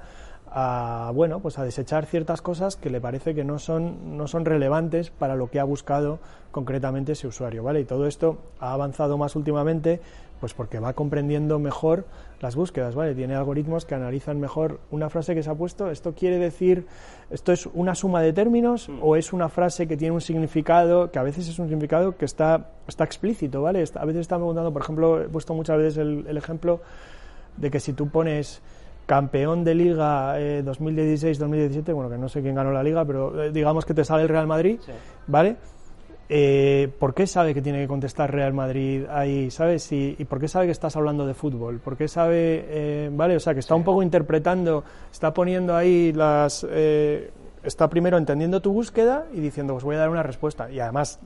a 0.52 1.12
bueno 1.14 1.40
pues 1.40 1.60
a 1.60 1.64
desechar 1.64 2.06
ciertas 2.06 2.42
cosas 2.42 2.76
que 2.76 2.90
le 2.90 3.00
parece 3.00 3.36
que 3.36 3.44
no 3.44 3.60
son 3.60 4.18
no 4.18 4.28
son 4.28 4.46
relevantes 4.46 5.12
para 5.12 5.36
lo 5.36 5.50
que 5.50 5.60
ha 5.60 5.64
buscado 5.64 6.20
concretamente 6.52 7.12
ese 7.12 7.28
usuario 7.28 7.64
vale 7.64 7.82
y 7.82 7.86
todo 7.86 8.08
esto 8.08 8.38
ha 8.60 8.74
avanzado 8.74 9.18
más 9.18 9.36
últimamente 9.36 10.02
pues 10.40 10.54
porque 10.54 10.80
va 10.80 10.94
comprendiendo 10.94 11.60
mejor 11.60 12.06
las 12.40 12.56
búsquedas, 12.56 12.96
¿vale? 12.96 13.14
Tiene 13.14 13.36
algoritmos 13.36 13.86
que 13.86 13.96
analizan 13.96 14.40
mejor 14.40 14.80
una 14.92 15.10
frase 15.10 15.36
que 15.36 15.44
se 15.44 15.50
ha 15.50 15.56
puesto. 15.56 15.92
¿Esto 15.92 16.14
quiere 16.14 16.38
decir, 16.38 16.88
esto 17.30 17.52
es 17.52 17.68
una 17.74 17.96
suma 17.96 18.22
de 18.22 18.32
términos 18.32 18.88
mm. 18.88 19.00
o 19.02 19.16
es 19.16 19.34
una 19.34 19.50
frase 19.50 19.88
que 19.88 19.98
tiene 19.98 20.14
un 20.14 20.22
significado, 20.22 21.12
que 21.12 21.20
a 21.20 21.24
veces 21.24 21.48
es 21.50 21.60
un 21.60 21.68
significado 21.68 22.16
que 22.18 22.26
está, 22.26 22.72
está 22.88 23.04
explícito, 23.04 23.62
¿vale? 23.62 23.84
A 23.96 24.06
veces 24.06 24.22
está 24.22 24.38
preguntando, 24.38 24.72
por 24.72 24.82
ejemplo, 24.82 25.22
he 25.22 25.28
puesto 25.28 25.54
muchas 25.54 25.78
veces 25.78 25.98
el, 25.98 26.38
ejemplo 26.38 26.80
de 27.58 27.70
que 27.70 27.80
si 27.80 27.94
tú 27.94 28.10
pones 28.10 28.62
campeón 29.06 29.64
de 29.64 29.76
liga 29.76 30.40
eh, 30.40 30.64
2016-2017, 30.64 31.94
bueno, 31.94 32.10
que 32.10 32.18
no 32.18 32.30
sé 32.30 32.42
quién 32.42 32.56
ganó 32.56 32.72
la 32.72 32.84
liga, 32.84 33.04
pero 33.04 33.44
eh, 33.44 33.52
digamos 33.52 33.86
que 33.86 33.94
te 33.94 34.06
sale 34.06 34.24
el 34.24 34.30
Real 34.30 34.48
Madrid, 34.48 34.80
¿vale? 35.28 35.58
Eh, 36.32 36.92
¿Por 37.00 37.16
qué 37.16 37.26
sabe 37.26 37.56
que 37.56 37.62
tiene 37.62 37.80
que 37.80 37.88
contestar 37.88 38.32
Real 38.32 38.54
Madrid 38.54 39.06
ahí, 39.10 39.50
sabes? 39.50 39.92
Y, 39.92 40.14
por 40.30 40.40
qué 40.40 40.48
sabe 40.48 40.68
que 40.68 40.72
estás 40.72 40.96
hablando 40.96 41.26
de 41.26 41.34
fútbol? 41.34 41.80
¿Por 41.80 41.98
qué 41.98 42.08
sabe, 42.08 42.66
eh, 42.68 43.10
vale? 43.12 43.36
O 43.36 43.40
sea, 43.40 43.56
que 43.56 43.62
está 43.62 43.74
un 43.74 43.84
poco 43.84 44.04
interpretando, 44.04 44.84
está 45.12 45.34
poniendo 45.34 45.76
ahí 45.76 46.14
las, 46.14 46.66
eh, 46.70 47.32
está 47.64 47.90
primero 47.90 48.20
entendiendo 48.20 48.62
tu 48.62 48.72
búsqueda 48.72 49.26
y 49.34 49.40
diciendo, 49.40 49.74
pues 49.74 49.84
voy 49.84 49.96
a 49.96 50.00
dar 50.00 50.10
una 50.12 50.22
respuesta. 50.22 50.70
Y 50.70 50.80
además, 50.80 51.20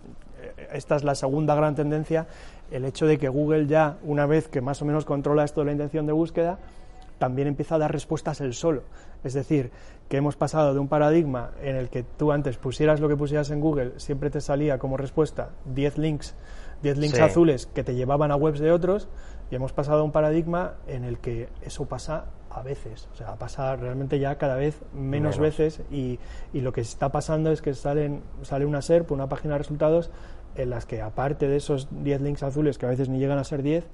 esta 0.71 0.95
es 0.95 1.03
la 1.03 1.15
segunda 1.15 1.53
gran 1.53 1.75
tendencia, 1.75 2.25
el 2.71 2.85
hecho 2.85 3.05
de 3.05 3.17
que 3.17 3.27
Google 3.27 3.67
ya, 3.67 3.97
una 4.03 4.25
vez 4.25 4.47
que 4.47 4.61
más 4.61 4.81
o 4.81 4.85
menos 4.85 5.03
controla 5.03 5.43
esto 5.43 5.61
de 5.61 5.65
la 5.65 5.71
intención 5.73 6.05
de 6.05 6.13
búsqueda, 6.13 6.59
también 7.17 7.47
empieza 7.47 7.76
a 7.76 7.78
dar 7.78 7.91
respuestas 7.91 8.41
él 8.41 8.54
solo. 8.54 8.84
Es 9.23 9.34
decir, 9.34 9.71
que 10.10 10.17
hemos 10.17 10.36
pasado 10.36 10.73
de 10.73 10.80
un 10.80 10.88
paradigma 10.88 11.52
en 11.62 11.76
el 11.76 11.89
que 11.89 12.04
tú 12.04 12.32
antes 12.32 12.58
pusieras 12.58 12.99
lo 12.99 13.08
que 13.08 13.15
pusieras 13.15 13.49
en 13.52 13.62
Google, 13.62 13.93
siempre 13.97 14.30
te 14.30 14.41
salía 14.41 14.78
como 14.78 14.97
respuesta 14.97 15.49
10 15.73 15.97
links, 15.97 16.36
10 16.82 16.97
links 16.97 17.19
azules 17.19 17.65
que 17.67 17.84
te 17.84 17.95
llevaban 17.95 18.32
a 18.32 18.36
webs 18.36 18.60
de 18.60 18.71
otros, 18.71 19.08
y 19.49 19.56
hemos 19.56 19.73
pasado 19.73 20.02
a 20.02 20.04
un 20.04 20.12
paradigma 20.12 20.73
en 20.88 21.04
el 21.04 21.19
que 21.19 21.49
eso 21.62 21.86
pasa 21.86 22.26
a 22.49 22.62
veces, 22.62 23.10
o 23.13 23.15
sea, 23.15 23.36
pasa 23.36 23.76
realmente 23.76 24.19
ya 24.19 24.38
cada 24.38 24.56
vez 24.56 24.80
menos, 24.93 25.39
veces 25.39 25.82
y, 25.89 26.19
y, 26.54 26.62
lo 26.62 26.71
que 26.71 26.82
está 26.82 27.12
pasando 27.12 27.52
es 27.52 27.63
que 27.63 27.73
salen, 27.73 28.21
sale 28.43 28.65
una 28.65 28.84
SERP, 28.84 29.12
una 29.12 29.28
página 29.28 29.56
de 29.56 29.60
resultados, 29.60 30.12
en 30.56 30.69
las 30.69 30.86
que 30.86 31.02
aparte 31.02 31.47
de 31.47 31.58
esos 31.58 31.88
10 32.04 32.21
links 32.21 32.43
azules, 32.43 32.78
que 32.78 32.86
a 32.86 32.89
veces 32.89 33.10
ni 33.10 33.17
llegan 33.17 33.39
a 33.39 33.43
ser 33.43 33.63
10, 33.63 33.88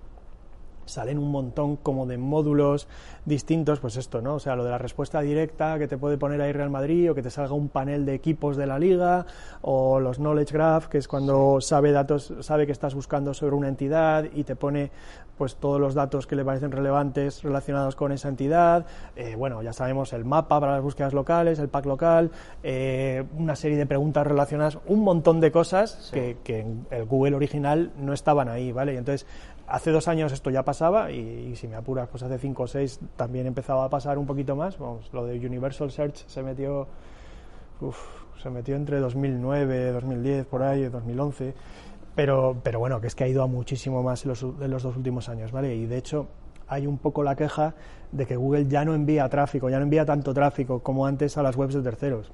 salen 0.89 1.17
un 1.17 1.31
montón 1.31 1.77
como 1.77 2.05
de 2.05 2.17
módulos 2.17 2.87
distintos, 3.25 3.79
pues 3.79 3.97
esto, 3.97 4.21
¿no? 4.21 4.35
O 4.35 4.39
sea, 4.39 4.55
lo 4.55 4.63
de 4.63 4.71
la 4.71 4.77
respuesta 4.77 5.21
directa 5.21 5.77
que 5.79 5.87
te 5.87 5.97
puede 5.97 6.17
poner 6.17 6.41
ahí 6.41 6.51
Real 6.51 6.69
Madrid 6.69 7.11
o 7.11 7.15
que 7.15 7.21
te 7.21 7.29
salga 7.29 7.53
un 7.53 7.69
panel 7.69 8.05
de 8.05 8.13
equipos 8.13 8.57
de 8.57 8.65
la 8.65 8.79
liga 8.79 9.25
o 9.61 9.99
los 9.99 10.17
knowledge 10.17 10.53
graph, 10.53 10.87
que 10.87 10.97
es 10.97 11.07
cuando 11.07 11.61
sabe 11.61 11.91
datos, 11.91 12.33
sabe 12.41 12.65
que 12.65 12.71
estás 12.71 12.95
buscando 12.95 13.33
sobre 13.33 13.55
una 13.55 13.67
entidad 13.67 14.25
y 14.33 14.43
te 14.43 14.55
pone 14.55 14.91
pues 15.39 15.55
todos 15.55 15.79
los 15.79 15.93
datos 15.93 16.27
que 16.27 16.35
le 16.35 16.43
parecen 16.43 16.69
relevantes 16.69 17.43
relacionados 17.43 17.95
con 17.95 18.11
esa 18.11 18.27
entidad. 18.27 18.85
Eh, 19.15 19.35
bueno, 19.37 19.63
ya 19.63 19.71
sabemos 19.71 20.11
el 20.11 20.25
mapa 20.25 20.59
para 20.59 20.73
las 20.73 20.81
búsquedas 20.81 21.13
locales, 21.13 21.59
el 21.59 21.69
pack 21.69 21.85
local, 21.85 22.29
eh, 22.61 23.23
una 23.37 23.55
serie 23.55 23.77
de 23.77 23.85
preguntas 23.85 24.27
relacionadas, 24.27 24.79
un 24.85 25.01
montón 25.01 25.39
de 25.39 25.49
cosas 25.49 26.11
que, 26.13 26.37
que, 26.43 26.59
en 26.59 26.85
el 26.91 27.05
Google 27.05 27.35
original 27.35 27.91
no 27.97 28.11
estaban 28.11 28.49
ahí, 28.49 28.73
¿vale? 28.73 28.95
Y 28.95 28.97
entonces 28.97 29.25
Hace 29.69 29.91
dos 29.91 30.07
años 30.07 30.31
esto 30.31 30.49
ya 30.49 30.63
pasaba 30.63 31.11
y, 31.11 31.55
si 31.55 31.67
me 31.67 31.75
apuras, 31.75 32.07
pues 32.09 32.23
hace 32.23 32.39
cinco 32.39 32.63
o 32.63 32.67
seis 32.67 32.99
también 33.15 33.45
empezaba 33.45 33.85
a 33.85 33.89
pasar 33.89 34.17
un 34.17 34.25
poquito 34.25 34.55
más. 34.55 34.79
Vamos, 34.79 35.09
lo 35.13 35.25
de 35.25 35.37
Universal 35.37 35.91
Search 35.91 36.25
se 36.25 36.41
metió, 36.41 36.87
se 38.41 38.49
metió 38.49 38.75
entre 38.75 38.99
2009, 38.99 39.91
2010, 39.91 40.45
por 40.47 40.63
ahí, 40.63 40.85
2011. 40.85 41.53
Pero, 42.15 42.57
pero 42.63 42.79
bueno, 42.79 42.99
que 42.99 43.07
es 43.07 43.15
que 43.15 43.25
ha 43.25 43.27
ido 43.27 43.43
a 43.43 43.47
muchísimo 43.47 44.01
más 44.01 44.25
en 44.25 44.29
los, 44.29 44.41
en 44.41 44.71
los 44.71 44.81
dos 44.81 44.97
últimos 44.97 45.29
años, 45.29 45.51
¿vale? 45.51 45.75
Y 45.75 45.85
de 45.85 45.97
hecho 45.97 46.27
hay 46.67 46.87
un 46.87 46.97
poco 46.97 47.21
la 47.21 47.35
queja 47.35 47.75
de 48.11 48.25
que 48.25 48.35
Google 48.35 48.65
ya 48.67 48.83
no 48.85 48.95
envía 48.95 49.29
tráfico, 49.29 49.69
ya 49.69 49.77
no 49.77 49.83
envía 49.83 50.03
tanto 50.03 50.33
tráfico 50.33 50.79
como 50.79 51.05
antes 51.05 51.37
a 51.37 51.43
las 51.43 51.55
webs 51.55 51.75
de 51.75 51.81
terceros. 51.83 52.31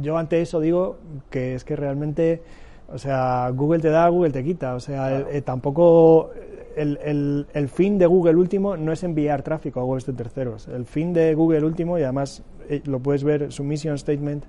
Yo 0.00 0.16
ante 0.16 0.40
eso 0.40 0.60
digo 0.60 0.98
que 1.28 1.54
es 1.54 1.64
que 1.64 1.74
realmente, 1.74 2.42
o 2.88 2.98
sea, 2.98 3.50
Google 3.50 3.80
te 3.80 3.90
da, 3.90 4.08
Google 4.08 4.30
te 4.30 4.44
quita. 4.44 4.74
O 4.74 4.80
sea, 4.80 5.18
eh, 5.18 5.42
tampoco 5.42 6.30
el, 6.78 7.46
el, 7.52 7.68
fin 7.68 7.98
de 7.98 8.06
Google 8.06 8.36
último 8.36 8.76
no 8.76 8.92
es 8.92 9.02
enviar 9.02 9.42
tráfico 9.42 9.80
a 9.80 9.84
webs 9.84 10.06
de 10.06 10.12
terceros. 10.12 10.68
El 10.68 10.84
fin 10.84 11.12
de 11.12 11.34
Google 11.34 11.64
último, 11.64 11.98
y 11.98 12.02
además 12.02 12.42
eh, 12.68 12.82
lo 12.84 13.00
puedes 13.00 13.24
ver, 13.24 13.52
su 13.52 13.64
mission 13.64 13.98
statement 13.98 14.44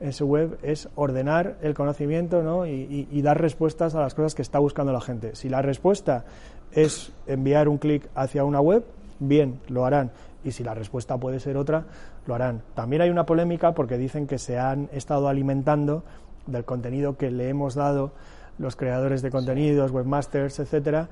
en 0.00 0.12
su 0.12 0.26
web, 0.26 0.58
es 0.62 0.88
ordenar 0.94 1.56
el 1.62 1.74
conocimiento 1.74 2.42
¿no? 2.42 2.66
y, 2.66 3.22
dar 3.22 3.40
respuestas 3.40 3.94
a 3.94 4.00
las 4.00 4.14
cosas 4.14 4.34
que 4.34 4.42
está 4.42 4.58
buscando 4.58 4.92
la 4.92 5.00
gente. 5.00 5.34
Si 5.36 5.48
la 5.48 5.62
respuesta 5.62 6.24
es 6.72 7.12
enviar 7.26 7.68
un 7.68 7.78
clic 7.78 8.08
hacia 8.14 8.44
una 8.44 8.60
web, 8.60 8.84
bien, 9.20 9.60
lo 9.68 9.84
harán. 9.84 10.10
Y 10.44 10.52
si 10.52 10.64
la 10.64 10.74
respuesta 10.74 11.18
puede 11.18 11.38
ser 11.38 11.56
otra, 11.56 11.84
lo 12.26 12.34
harán. 12.34 12.62
También 12.74 13.02
hay 13.02 13.10
una 13.10 13.26
polémica 13.26 13.74
porque 13.74 13.96
dicen 13.96 14.26
que 14.26 14.38
se 14.38 14.58
han 14.58 14.88
estado 14.92 15.28
alimentando 15.28 16.02
del 16.46 16.64
contenido 16.64 17.16
que 17.16 17.30
le 17.30 17.48
hemos 17.48 17.76
dado 17.76 18.12
los 18.58 18.76
creadores 18.76 19.22
de 19.22 19.30
contenidos, 19.30 19.92
webmasters, 19.92 20.58
etcétera, 20.58 21.08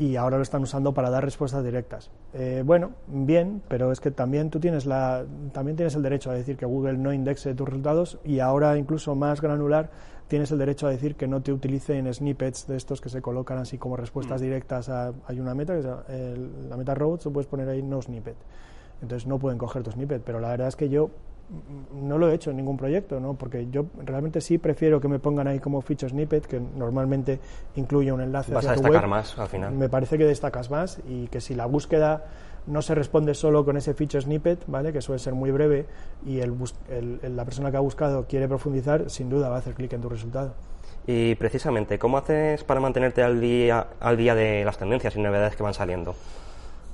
y 0.00 0.16
ahora 0.16 0.38
lo 0.38 0.42
están 0.42 0.62
usando 0.62 0.94
para 0.94 1.10
dar 1.10 1.22
respuestas 1.22 1.62
directas. 1.62 2.10
Eh, 2.32 2.62
bueno, 2.64 2.92
bien, 3.06 3.60
pero 3.68 3.92
es 3.92 4.00
que 4.00 4.10
también 4.10 4.48
tú 4.48 4.58
tienes, 4.58 4.86
la, 4.86 5.26
también 5.52 5.76
tienes 5.76 5.94
el 5.94 6.02
derecho 6.02 6.30
a 6.30 6.34
decir 6.34 6.56
que 6.56 6.64
Google 6.64 6.96
no 6.96 7.12
indexe 7.12 7.54
tus 7.54 7.68
resultados 7.68 8.18
y 8.24 8.40
ahora 8.40 8.78
incluso 8.78 9.14
más 9.14 9.42
granular 9.42 9.90
tienes 10.26 10.50
el 10.52 10.58
derecho 10.58 10.86
a 10.86 10.90
decir 10.90 11.16
que 11.16 11.28
no 11.28 11.42
te 11.42 11.52
utilicen 11.52 12.12
snippets 12.14 12.66
de 12.66 12.78
estos 12.78 13.02
que 13.02 13.10
se 13.10 13.20
colocan 13.20 13.58
así 13.58 13.76
como 13.76 13.94
respuestas 13.94 14.40
mm. 14.40 14.44
directas 14.44 14.88
a, 14.88 15.12
hay 15.26 15.38
una 15.38 15.54
meta, 15.54 15.74
que 15.74 15.80
es 15.80 15.86
la 15.86 16.78
meta 16.78 16.94
robots, 16.94 17.24
tú 17.24 17.32
puedes 17.32 17.46
poner 17.46 17.68
ahí 17.68 17.82
no 17.82 18.00
snippet. 18.00 18.36
Entonces 19.02 19.26
no 19.26 19.38
pueden 19.38 19.58
coger 19.58 19.82
tu 19.82 19.90
snippet, 19.90 20.22
pero 20.24 20.40
la 20.40 20.48
verdad 20.48 20.68
es 20.68 20.76
que 20.76 20.88
yo 20.88 21.10
no 21.92 22.18
lo 22.18 22.30
he 22.30 22.34
hecho 22.34 22.50
en 22.50 22.56
ningún 22.56 22.76
proyecto, 22.76 23.18
¿no? 23.20 23.34
porque 23.34 23.68
yo 23.70 23.86
realmente 24.04 24.40
sí 24.40 24.58
prefiero 24.58 25.00
que 25.00 25.08
me 25.08 25.18
pongan 25.18 25.48
ahí 25.48 25.58
como 25.58 25.80
feature 25.80 26.10
snippet, 26.10 26.46
que 26.46 26.60
normalmente 26.60 27.40
incluye 27.76 28.12
un 28.12 28.20
enlace 28.20 28.52
Vas 28.52 28.66
a 28.66 28.72
destacar 28.72 29.06
más 29.06 29.38
al 29.38 29.48
final. 29.48 29.74
Me 29.74 29.88
parece 29.88 30.16
que 30.16 30.24
destacas 30.24 30.70
más 30.70 31.00
y 31.08 31.26
que 31.28 31.40
si 31.40 31.54
la 31.54 31.66
búsqueda 31.66 32.24
no 32.66 32.82
se 32.82 32.94
responde 32.94 33.34
solo 33.34 33.64
con 33.64 33.76
ese 33.76 33.94
feature 33.94 34.22
snippet, 34.22 34.64
¿vale? 34.66 34.92
que 34.92 35.00
suele 35.00 35.18
ser 35.18 35.34
muy 35.34 35.50
breve, 35.50 35.86
y 36.24 36.40
el, 36.40 36.54
la 37.22 37.44
persona 37.44 37.70
que 37.70 37.76
ha 37.76 37.80
buscado 37.80 38.26
quiere 38.26 38.48
profundizar, 38.48 39.10
sin 39.10 39.28
duda 39.28 39.48
va 39.48 39.56
a 39.56 39.58
hacer 39.58 39.74
clic 39.74 39.92
en 39.92 40.00
tu 40.00 40.08
resultado. 40.08 40.54
Y 41.06 41.34
precisamente, 41.36 41.98
¿cómo 41.98 42.18
haces 42.18 42.62
para 42.64 42.78
mantenerte 42.78 43.22
al 43.22 43.40
día, 43.40 43.86
al 43.98 44.16
día 44.16 44.34
de 44.34 44.64
las 44.64 44.78
tendencias 44.78 45.16
y 45.16 45.20
novedades 45.20 45.56
que 45.56 45.62
van 45.62 45.74
saliendo? 45.74 46.14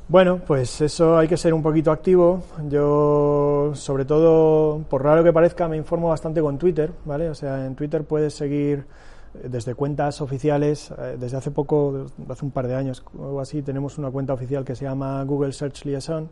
Bueno, 0.08 0.38
pues 0.46 0.80
eso 0.80 1.18
hay 1.18 1.26
que 1.26 1.36
ser 1.36 1.52
un 1.52 1.62
poquito 1.62 1.90
activo. 1.90 2.44
Yo, 2.68 3.72
sobre 3.74 4.04
todo, 4.04 4.84
por 4.88 5.02
raro 5.02 5.24
que 5.24 5.32
parezca, 5.32 5.66
me 5.66 5.76
informo 5.76 6.10
bastante 6.10 6.40
con 6.40 6.58
Twitter, 6.58 6.92
¿vale? 7.04 7.28
O 7.28 7.34
sea, 7.34 7.66
en 7.66 7.74
Twitter 7.74 8.04
puedes 8.04 8.32
seguir 8.32 8.86
eh, 9.34 9.48
desde 9.48 9.74
cuentas 9.74 10.20
oficiales. 10.20 10.92
Eh, 10.96 11.16
desde 11.18 11.38
hace 11.38 11.50
poco, 11.50 12.06
hace 12.28 12.44
un 12.44 12.52
par 12.52 12.68
de 12.68 12.76
años 12.76 13.02
o 13.18 13.40
así, 13.40 13.62
tenemos 13.62 13.98
una 13.98 14.08
cuenta 14.12 14.32
oficial 14.32 14.64
que 14.64 14.76
se 14.76 14.84
llama 14.84 15.24
Google 15.24 15.52
Search 15.52 15.84
Liaison, 15.84 16.28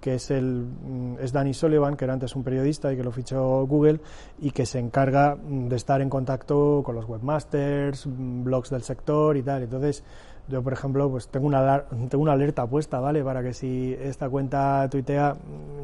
que 0.00 0.14
es 0.14 0.30
el 0.30 0.68
mm, 0.80 1.16
es 1.20 1.32
Danny 1.32 1.54
Sullivan, 1.54 1.96
que 1.96 2.04
era 2.04 2.14
antes 2.14 2.36
un 2.36 2.44
periodista 2.44 2.92
y 2.92 2.96
que 2.96 3.02
lo 3.02 3.10
fichó 3.10 3.66
Google 3.66 3.98
y 4.38 4.52
que 4.52 4.64
se 4.64 4.78
encarga 4.78 5.34
mm, 5.34 5.66
de 5.66 5.74
estar 5.74 6.00
en 6.00 6.08
contacto 6.08 6.82
con 6.84 6.94
los 6.94 7.08
webmasters, 7.08 8.06
mm, 8.06 8.44
blogs 8.44 8.70
del 8.70 8.82
sector 8.82 9.36
y 9.36 9.42
tal. 9.42 9.64
Entonces, 9.64 10.04
yo, 10.48 10.62
por 10.62 10.72
ejemplo, 10.72 11.10
pues 11.10 11.28
tengo 11.28 11.46
una, 11.46 11.84
tengo 12.08 12.22
una 12.22 12.32
alerta 12.32 12.66
puesta, 12.66 13.00
¿vale? 13.00 13.22
Para 13.22 13.42
que 13.42 13.52
si 13.52 13.94
esta 14.00 14.30
cuenta 14.30 14.88
tuitea, 14.90 15.36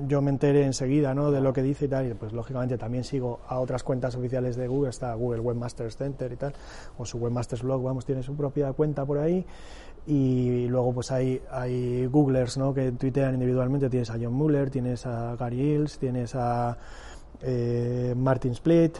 yo 0.07 0.22
me 0.22 0.31
entere 0.31 0.64
enseguida, 0.64 1.14
¿no? 1.14 1.31
De 1.31 1.42
lo 1.42 1.53
que 1.53 1.62
dice 1.62 1.85
y 1.85 1.88
tal. 1.88 2.07
Y 2.07 2.14
pues, 2.14 2.33
lógicamente, 2.33 2.79
también 2.79 3.05
sigo 3.05 3.40
a 3.46 3.61
otras 3.61 3.83
cuentas 3.83 4.16
oficiales 4.16 4.57
de 4.57 4.66
Google. 4.66 4.88
Está 4.88 5.12
Google 5.14 5.40
Webmasters 5.40 5.98
Center 5.98 6.33
y 6.33 6.37
tal. 6.37 6.55
O 6.96 7.05
su 7.05 7.18
Webmasters 7.18 7.62
Blog, 7.62 7.83
vamos, 7.83 8.07
tiene 8.07 8.22
su 8.22 8.35
propia 8.35 8.72
cuenta 8.72 9.05
por 9.05 9.18
ahí. 9.18 9.44
Y 10.07 10.66
luego, 10.68 10.94
pues 10.94 11.12
hay, 11.12 11.42
hay 11.50 12.07
Googlers, 12.07 12.57
¿no? 12.57 12.72
Que 12.72 12.92
tuitean 12.92 13.35
individualmente. 13.35 13.90
Tienes 13.90 14.09
a 14.09 14.14
John 14.14 14.33
Muller, 14.33 14.70
tienes 14.70 15.05
a 15.05 15.37
Gary 15.37 15.61
Hills, 15.61 15.98
tienes 15.98 16.35
a 16.35 16.79
eh, 17.42 18.14
Martin 18.16 18.53
Split 18.53 18.96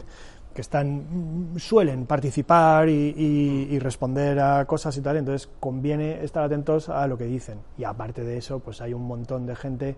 que 0.55 0.61
están 0.61 1.51
suelen 1.57 2.05
participar 2.05 2.87
y, 2.87 3.77
responder 3.77 4.39
a 4.39 4.63
cosas 4.65 4.95
y 4.95 5.01
tal, 5.01 5.17
entonces 5.17 5.49
conviene 5.59 6.23
estar 6.23 6.43
atentos 6.43 6.87
a 6.87 7.05
lo 7.07 7.17
que 7.17 7.25
dicen. 7.25 7.59
Y 7.77 7.83
aparte 7.83 8.23
de 8.23 8.37
eso, 8.37 8.59
pues 8.59 8.79
hay 8.79 8.93
un 8.93 9.05
montón 9.05 9.45
de 9.45 9.55
gente 9.55 9.97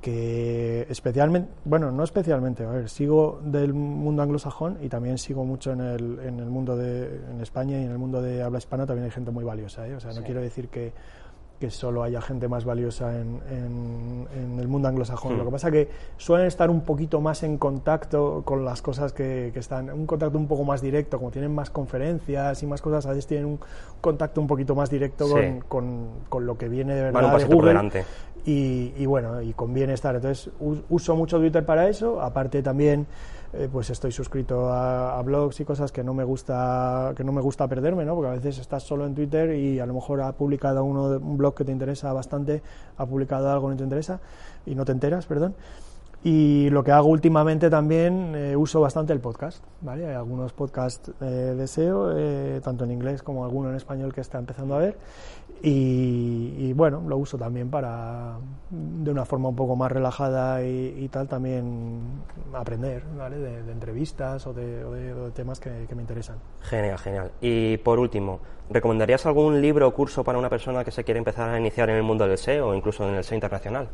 que 0.00 0.86
especialmente, 0.88 1.50
bueno, 1.66 1.92
no 1.92 2.02
especialmente, 2.02 2.64
a 2.64 2.70
ver, 2.70 2.88
sigo 2.88 3.42
del 3.44 3.74
mundo 3.74 4.22
anglosajón 4.22 4.78
y 4.80 4.88
también 4.88 5.18
sigo 5.18 5.44
mucho 5.44 5.72
en 5.72 5.82
el, 5.82 6.18
en 6.20 6.40
el 6.40 6.48
mundo 6.48 6.78
de 6.78 7.20
en 7.30 7.42
España 7.42 7.78
y 7.78 7.84
en 7.84 7.90
el 7.90 7.98
mundo 7.98 8.22
de 8.22 8.42
habla 8.42 8.56
hispana 8.56 8.86
también 8.86 9.04
hay 9.04 9.10
gente 9.10 9.30
muy 9.30 9.44
valiosa, 9.44 9.86
¿eh? 9.86 9.94
o 9.94 10.00
sea, 10.00 10.14
no 10.14 10.22
quiero 10.22 10.40
decir 10.40 10.68
que 10.68 10.94
que 11.60 11.70
solo 11.70 12.02
haya 12.02 12.22
gente 12.22 12.48
más 12.48 12.64
valiosa 12.64 13.14
en, 13.20 13.38
en, 13.50 14.58
el 14.58 14.66
mundo 14.66 14.88
anglosajón. 14.88 15.36
Lo 15.36 15.42
hmm. 15.42 15.46
que 15.46 15.52
pasa 15.52 15.68
es 15.68 15.72
que 15.72 15.88
suelen 16.16 16.46
estar 16.46 16.70
un 16.70 16.80
poquito 16.80 17.20
más 17.20 17.42
en 17.42 17.58
contacto 17.58 18.42
con 18.46 18.64
las 18.64 18.80
cosas 18.80 19.12
que, 19.12 19.50
que, 19.52 19.58
están, 19.58 19.90
un 19.90 20.06
contacto 20.06 20.38
un 20.38 20.48
poco 20.48 20.64
más 20.64 20.80
directo, 20.80 21.18
como 21.18 21.30
tienen 21.30 21.54
más 21.54 21.68
conferencias 21.68 22.62
y 22.62 22.66
más 22.66 22.80
cosas, 22.80 23.04
a 23.04 23.10
veces 23.10 23.26
tienen 23.26 23.46
un 23.46 23.60
contacto 24.00 24.40
un 24.40 24.46
poquito 24.46 24.74
más 24.74 24.88
directo 24.88 25.28
con, 25.28 25.60
con, 25.60 26.08
con, 26.30 26.46
lo 26.46 26.56
que 26.56 26.68
viene 26.68 26.94
de 26.94 27.02
verdad 27.02 27.36
de 27.36 27.44
Google. 27.44 28.04
Y, 28.46 28.94
y, 28.96 29.04
bueno, 29.04 29.42
y 29.42 29.52
conviene 29.52 29.92
estar. 29.92 30.14
Entonces, 30.14 30.50
uso 30.88 31.14
mucho 31.14 31.38
Twitter 31.38 31.66
para 31.66 31.88
eso, 31.88 32.22
aparte 32.22 32.62
también 32.62 33.06
eh, 33.52 33.68
pues 33.70 33.90
estoy 33.90 34.12
suscrito 34.12 34.72
a, 34.72 35.20
blogs 35.22 35.58
y 35.60 35.64
cosas 35.64 35.90
que 35.90 36.04
no 36.04 36.14
me 36.14 36.22
gusta 36.22 37.12
que 37.16 37.24
no 37.24 37.32
me 37.32 37.40
gusta 37.40 37.66
perderme, 37.66 38.04
¿no? 38.04 38.14
Porque 38.14 38.30
a 38.30 38.34
veces 38.34 38.58
estás 38.58 38.84
solo 38.84 39.06
en 39.06 39.14
Twitter 39.14 39.54
y 39.54 39.80
a 39.80 39.86
lo 39.86 39.94
mejor 39.94 40.20
ha 40.20 40.32
publicado 40.32 40.84
uno 40.84 41.08
un 41.18 41.36
blog 41.36 41.54
que 41.54 41.64
te 41.64 41.72
interesa 41.72 42.12
bastante, 42.12 42.62
ha 42.96 43.06
publicado 43.06 43.50
algo 43.50 43.66
que 43.66 43.72
no 43.72 43.78
te 43.78 43.84
interesa 43.84 44.20
y 44.66 44.74
no 44.74 44.84
te 44.84 44.92
enteras, 44.92 45.26
perdón. 45.26 45.54
Y 46.22 46.68
lo 46.68 46.84
que 46.84 46.92
hago 46.92 47.08
últimamente 47.08 47.70
también, 47.70 48.34
eh, 48.34 48.54
uso 48.54 48.78
bastante 48.80 49.14
el 49.14 49.20
podcast, 49.20 49.64
¿vale? 49.80 50.06
Hay 50.06 50.14
algunos 50.14 50.52
podcasts 50.52 51.10
eh, 51.22 51.24
de 51.24 51.66
SEO, 51.66 52.12
eh, 52.14 52.60
tanto 52.62 52.84
en 52.84 52.90
inglés 52.90 53.22
como 53.22 53.42
alguno 53.42 53.70
en 53.70 53.76
español 53.76 54.12
que 54.12 54.20
está 54.20 54.38
empezando 54.38 54.74
a 54.74 54.78
ver. 54.80 54.98
Y, 55.62 56.72
bueno, 56.72 57.02
lo 57.06 57.18
uso 57.18 57.36
también 57.36 57.68
para, 57.68 58.38
de 58.70 59.10
una 59.10 59.26
forma 59.26 59.50
un 59.50 59.56
poco 59.56 59.76
más 59.76 59.92
relajada 59.92 60.62
y, 60.64 61.06
tal, 61.08 61.28
también 61.28 62.00
aprender. 62.54 63.04
De, 63.04 63.70
entrevistas 63.70 64.46
o 64.46 64.54
de, 64.54 65.30
temas 65.34 65.60
que, 65.60 65.84
que 65.86 65.94
me 65.94 66.00
interesan. 66.00 66.36
Genial, 66.62 66.98
genial. 66.98 67.30
Y 67.42 67.76
por 67.76 67.98
último, 67.98 68.40
¿recomendarías 68.70 69.26
algún 69.26 69.60
libro 69.60 69.86
o 69.86 69.92
curso 69.92 70.24
para 70.24 70.38
una 70.38 70.48
persona 70.48 70.82
que 70.82 70.92
se 70.92 71.04
quiere 71.04 71.18
empezar 71.18 71.50
a 71.50 71.58
iniciar 71.58 71.90
en 71.90 71.96
el 71.96 72.04
mundo 72.04 72.26
del 72.26 72.38
SEO 72.38 72.68
o 72.68 72.74
incluso 72.74 73.06
en 73.06 73.16
el 73.16 73.24
SEO 73.24 73.36
internacional? 73.36 73.88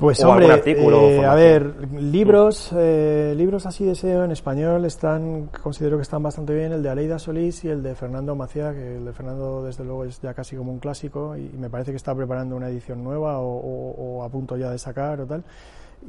Pues 0.00 0.24
hombre, 0.24 0.50
artículo, 0.50 1.28
a 1.28 1.34
ver, 1.34 1.74
libros, 1.92 2.70
eh, 2.74 3.34
libros 3.36 3.66
así 3.66 3.84
de 3.84 3.94
SEO 3.94 4.24
en 4.24 4.30
español 4.30 4.86
están, 4.86 5.50
considero 5.62 5.98
que 5.98 6.02
están 6.02 6.22
bastante 6.22 6.54
bien, 6.54 6.72
el 6.72 6.82
de 6.82 6.88
Aleida 6.88 7.18
Solís 7.18 7.62
y 7.66 7.68
el 7.68 7.82
de 7.82 7.94
Fernando 7.94 8.34
Macía, 8.34 8.72
que 8.72 8.96
el 8.96 9.04
de 9.04 9.12
Fernando 9.12 9.62
desde 9.62 9.84
luego 9.84 10.06
es 10.06 10.18
ya 10.22 10.32
casi 10.32 10.56
como 10.56 10.72
un 10.72 10.78
clásico 10.78 11.36
y 11.36 11.50
me 11.58 11.68
parece 11.68 11.90
que 11.90 11.98
está 11.98 12.14
preparando 12.14 12.56
una 12.56 12.70
edición 12.70 13.04
nueva 13.04 13.40
o, 13.40 14.24
a 14.24 14.28
punto 14.30 14.56
ya 14.56 14.70
de 14.70 14.78
sacar 14.78 15.20
o 15.20 15.26
tal. 15.26 15.44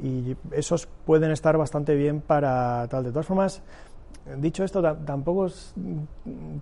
Y 0.02 0.34
esos 0.52 0.88
pueden 1.04 1.30
estar 1.30 1.58
bastante 1.58 1.94
bien 1.94 2.22
para 2.22 2.88
tal. 2.88 3.04
De 3.04 3.10
todas 3.10 3.26
formas, 3.26 3.60
dicho 4.38 4.64
esto, 4.64 4.80
tampoco 5.04 5.48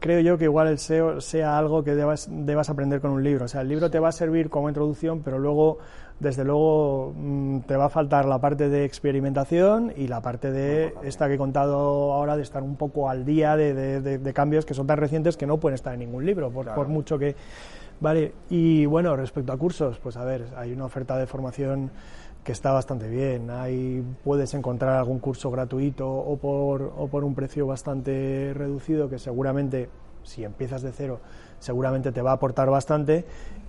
creo 0.01 0.19
yo 0.19 0.37
que 0.37 0.45
igual 0.45 0.67
el 0.67 0.81
SEO 0.81 1.21
sea 1.21 1.57
algo 1.57 1.85
que 1.85 1.95
debas, 1.95 2.29
debas 2.29 2.71
aprender 2.71 3.01
con 3.01 3.13
un 3.13 3.23
libro. 3.23 3.45
O 3.45 3.49
sea, 3.49 3.61
el 3.61 3.69
libro 3.69 3.89
te 3.89 4.01
va 4.01 4.09
a 4.09 4.13
servir 4.13 4.51
como 4.51 4.69
introducción, 4.69 5.23
pero 5.23 5.39
luego 5.39 5.79
desde 6.21 6.45
luego 6.45 7.15
mm, 7.17 7.61
te 7.61 7.77
va 7.77 7.87
a 7.87 7.89
faltar 7.89 8.27
la 8.27 8.39
parte 8.39 8.69
de 8.69 8.85
experimentación 8.85 9.93
y 9.97 10.07
la 10.07 10.21
parte 10.21 10.53
de 10.53 10.95
esta 11.03 11.27
que 11.27 11.35
he 11.35 11.39
contado 11.39 12.13
ahora 12.13 12.37
de 12.37 12.43
estar 12.43 12.63
un 12.63 12.77
poco 12.77 13.09
al 13.09 13.25
día 13.25 13.57
de, 13.57 14.33
cambios 14.35 14.65
que 14.65 14.75
son 14.75 14.87
tan 14.87 14.99
recientes 14.99 15.37
que 15.37 15.47
no 15.47 15.59
pueden 15.59 15.75
estar 15.75 15.93
en 15.95 16.01
ningún 16.01 16.25
libro, 16.25 16.51
por, 16.51 16.89
mucho 16.89 17.19
que... 17.19 17.35
Vale, 18.01 18.33
y 18.49 18.87
bueno, 18.87 19.15
respecto 19.15 19.53
a 19.53 19.59
cursos, 19.59 19.99
pues 19.99 20.17
a 20.17 20.25
ver, 20.25 20.47
hay 20.57 20.73
una 20.73 20.87
oferta 20.87 21.19
de 21.19 21.27
formación 21.27 21.91
que 22.45 22.53
está 22.53 22.73
bastante 22.73 23.09
bien. 23.09 23.51
Ahí 23.51 24.03
puedes 24.25 24.55
encontrar 24.55 24.97
algún 24.97 25.19
curso 25.19 25.51
gratuito 25.51 26.11
o 26.11 26.37
por, 26.37 26.95
o 26.97 27.09
por 27.09 27.25
un 27.25 27.35
precio 27.35 27.67
bastante 27.67 28.53
reducido 28.55 29.11
que 29.11 29.19
seguramente, 29.19 29.91
si 30.25 30.45
empiezas 30.45 30.83
de 30.83 30.93
cero, 30.93 31.21
seguramente 31.59 32.13
te 32.13 32.23
va 32.23 32.31
a 32.31 32.35
aportar 32.35 32.71
bastante 32.71 33.25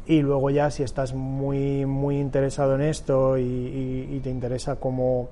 y 0.05 0.21
luego 0.21 0.49
ya 0.49 0.71
si 0.71 0.83
estás 0.83 1.13
muy 1.13 1.85
muy 1.85 2.19
interesado 2.19 2.75
en 2.75 2.81
esto 2.81 3.37
y, 3.37 4.19
te 4.23 4.29
interesa 4.29 4.75
como 4.75 5.29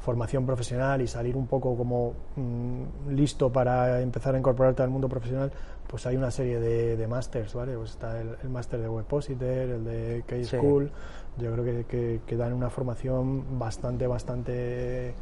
formación 0.00 0.46
profesional 0.46 1.02
y 1.02 1.06
salir 1.06 1.36
un 1.36 1.46
poco 1.46 1.76
como 1.76 2.14
mm, 2.36 3.10
listo 3.10 3.50
para 3.50 4.00
empezar 4.00 4.34
a 4.34 4.38
incorporarte 4.38 4.82
al 4.82 4.90
mundo 4.90 5.08
profesional, 5.08 5.50
pues 5.86 6.06
hay 6.06 6.16
una 6.16 6.30
serie 6.30 6.60
de, 6.60 6.96
de 6.96 7.06
másters, 7.06 7.52
¿vale? 7.54 7.74
Pues 7.76 7.90
está 7.90 8.20
el, 8.20 8.48
máster 8.48 8.80
de 8.80 8.88
Webpositor, 8.88 9.48
el 9.48 9.84
de 9.84 10.24
K-School, 10.26 10.90
yo 11.38 11.52
creo 11.52 11.84
que, 11.86 12.20
que, 12.26 12.36
dan 12.36 12.52
una 12.52 12.70
formación 12.70 13.58
bastante, 13.58 14.06
bastante, 14.06 15.14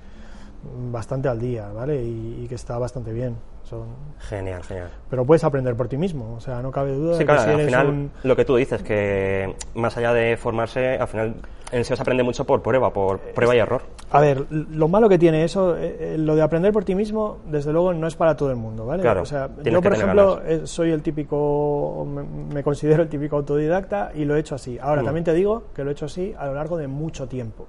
bastante 0.91 1.29
al 1.29 1.41
día, 1.41 1.69
¿vale? 1.73 2.03
y 2.05 2.47
que 2.49 2.55
está 2.55 2.79
bastante 2.79 3.13
bien. 3.13 3.37
Son... 3.69 3.87
Genial, 4.21 4.63
genial. 4.63 4.91
Pero 5.11 5.25
puedes 5.25 5.43
aprender 5.43 5.75
por 5.75 5.89
ti 5.89 5.97
mismo, 5.97 6.35
o 6.35 6.41
sea, 6.41 6.63
no 6.63 6.71
cabe 6.71 6.93
duda. 6.93 7.17
Sí, 7.17 7.25
claro, 7.25 7.53
al 7.53 7.67
final 7.67 8.11
lo 8.23 8.37
que 8.37 8.45
tú 8.45 8.55
dices, 8.55 8.83
que 8.83 9.55
más 9.75 9.97
allá 9.97 10.13
de 10.13 10.37
formarse, 10.37 10.97
al 10.97 11.09
final 11.09 11.35
en 11.73 11.85
SEO 11.85 11.97
se 11.97 12.03
aprende 12.03 12.23
mucho 12.23 12.45
por 12.45 12.63
prueba, 12.63 12.93
por 12.93 13.19
prueba 13.19 13.57
y 13.57 13.59
error. 13.59 13.83
A 14.13 14.21
ver, 14.21 14.47
lo 14.51 14.87
malo 14.87 15.09
que 15.09 15.19
tiene 15.19 15.43
eso, 15.43 15.77
eh, 15.77 15.97
eh, 15.99 16.17
lo 16.17 16.37
de 16.37 16.43
aprender 16.43 16.73
por 16.73 16.85
ti 16.85 16.95
mismo, 16.95 17.39
desde 17.47 17.73
luego 17.73 17.93
no 17.93 18.07
es 18.07 18.15
para 18.15 18.37
todo 18.37 18.51
el 18.51 18.57
mundo, 18.57 18.87
¿vale? 18.87 19.03
Claro, 19.03 19.23
o 19.23 19.27
sea, 19.27 19.51
yo, 19.65 19.83
por 19.83 19.93
ejemplo, 19.93 20.41
eh, 20.45 20.61
soy 20.65 20.93
el 20.93 21.03
típico, 21.03 22.07
me, 22.07 22.63
considero 22.63 23.03
el 23.03 23.09
típico 23.09 23.37
autodidacta 23.37 24.13
y 24.15 24.25
lo 24.25 24.37
he 24.37 24.41
hecho 24.41 24.55
así. 24.55 24.79
Ahora, 24.81 25.03
mm. 25.03 25.05
también 25.07 25.25
te 25.25 25.35
digo 25.35 25.65
que 25.75 25.83
lo 25.83 25.91
he 25.91 25.93
hecho 25.93 26.07
así 26.07 26.33
a 26.39 26.47
lo 26.47 26.55
largo 26.55 26.77
de 26.77 26.87
mucho 26.87 27.27
tiempo. 27.27 27.67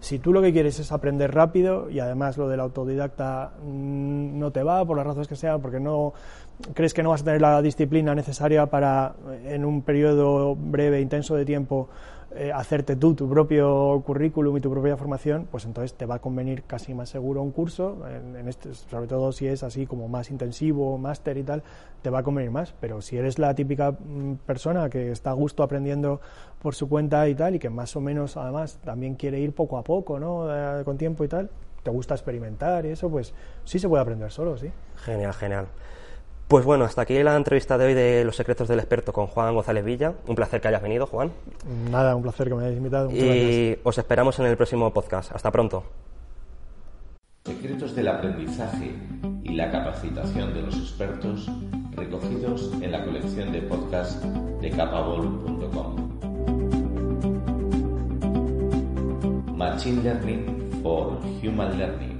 Si 0.00 0.18
tú 0.18 0.32
lo 0.32 0.40
que 0.40 0.52
quieres 0.52 0.78
es 0.78 0.92
aprender 0.92 1.34
rápido 1.34 1.90
y 1.90 1.98
además 1.98 2.36
lo 2.36 2.48
del 2.48 2.60
autodidacta 2.60 3.52
mm, 3.64 4.38
no 4.38 4.50
te 4.52 4.62
va, 4.62 4.84
por 4.84 4.96
las 4.96 5.06
razones 5.06 5.28
que 5.28 5.36
sean, 5.36 5.60
porque 5.60 5.80
no 5.80 6.12
crees 6.74 6.94
que 6.94 7.02
no 7.02 7.10
vas 7.10 7.22
a 7.22 7.24
tener 7.24 7.40
la 7.40 7.60
disciplina 7.62 8.14
necesaria 8.14 8.66
para 8.66 9.14
en 9.44 9.64
un 9.64 9.82
periodo 9.82 10.54
breve, 10.54 11.00
intenso 11.00 11.34
de 11.34 11.44
tiempo, 11.44 11.88
eh, 12.34 12.52
hacerte 12.52 12.94
tú 12.94 13.14
tu 13.14 13.28
propio 13.28 14.02
currículum 14.04 14.56
y 14.58 14.60
tu 14.60 14.70
propia 14.70 14.96
formación, 14.98 15.48
pues 15.50 15.64
entonces 15.64 15.94
te 15.94 16.04
va 16.04 16.16
a 16.16 16.18
convenir 16.18 16.62
casi 16.64 16.92
más 16.92 17.08
seguro 17.08 17.42
un 17.42 17.52
curso, 17.52 18.06
en, 18.06 18.46
este, 18.48 18.74
sobre 18.74 19.06
todo 19.06 19.32
si 19.32 19.46
es 19.46 19.62
así 19.62 19.86
como 19.86 20.08
más 20.08 20.30
intensivo, 20.30 20.98
máster 20.98 21.38
y 21.38 21.42
tal, 21.42 21.62
te 22.02 22.10
va 22.10 22.18
a 22.18 22.22
convenir 22.22 22.50
más. 22.50 22.74
Pero 22.80 23.00
si 23.00 23.16
eres 23.16 23.38
la 23.38 23.54
típica 23.54 23.92
mm, 23.92 24.34
persona 24.44 24.90
que 24.90 25.10
está 25.10 25.30
a 25.30 25.32
gusto 25.32 25.62
aprendiendo 25.62 26.20
por 26.60 26.74
su 26.74 26.88
cuenta 26.88 27.26
y 27.28 27.34
tal, 27.34 27.54
y 27.54 27.58
que 27.58 27.70
más 27.70 27.96
o 27.96 28.00
menos 28.00 28.36
además 28.36 28.78
también 28.84 29.14
quiere 29.14 29.40
ir 29.40 29.54
poco 29.54 29.78
a 29.78 29.82
poco, 29.82 30.20
¿no? 30.20 30.46
Eh, 30.54 30.84
con 30.84 30.98
tiempo 30.98 31.24
y 31.24 31.28
tal, 31.28 31.48
te 31.82 31.90
gusta 31.90 32.14
experimentar 32.14 32.84
y 32.84 32.90
eso, 32.90 33.08
pues 33.08 33.32
sí 33.64 33.78
se 33.78 33.88
puede 33.88 34.02
aprender 34.02 34.30
solo, 34.30 34.58
sí. 34.58 34.70
Genial, 34.96 35.32
genial. 35.32 35.68
Pues 36.48 36.64
bueno, 36.64 36.86
hasta 36.86 37.02
aquí 37.02 37.22
la 37.22 37.36
entrevista 37.36 37.76
de 37.76 37.84
hoy 37.84 37.94
de 37.94 38.24
Los 38.24 38.36
secretos 38.36 38.68
del 38.68 38.78
experto 38.78 39.12
con 39.12 39.26
Juan 39.26 39.54
González 39.54 39.84
Villa. 39.84 40.14
Un 40.26 40.34
placer 40.34 40.62
que 40.62 40.68
hayas 40.68 40.80
venido, 40.80 41.06
Juan. 41.06 41.30
Nada, 41.90 42.16
un 42.16 42.22
placer 42.22 42.48
que 42.48 42.54
me 42.54 42.62
hayáis 42.62 42.78
invitado. 42.78 43.10
y 43.12 43.78
os 43.84 43.98
esperamos 43.98 44.38
en 44.38 44.46
el 44.46 44.56
próximo 44.56 44.90
podcast. 44.90 45.30
Hasta 45.32 45.52
pronto. 45.52 45.84
Secretos 47.44 47.94
del 47.94 48.08
aprendizaje 48.08 48.94
y 49.42 49.52
la 49.54 49.70
capacitación 49.70 50.54
de 50.54 50.62
los 50.62 50.74
expertos 50.74 51.50
recogidos 51.94 52.72
en 52.80 52.92
la 52.92 53.04
colección 53.04 53.52
de 53.52 53.60
podcast 53.62 54.24
de 54.24 54.70
capabol.com. 54.70 56.08
Machine 59.54 60.02
Learning 60.02 60.80
for 60.82 61.18
Human 61.42 61.78
Learning 61.78 62.18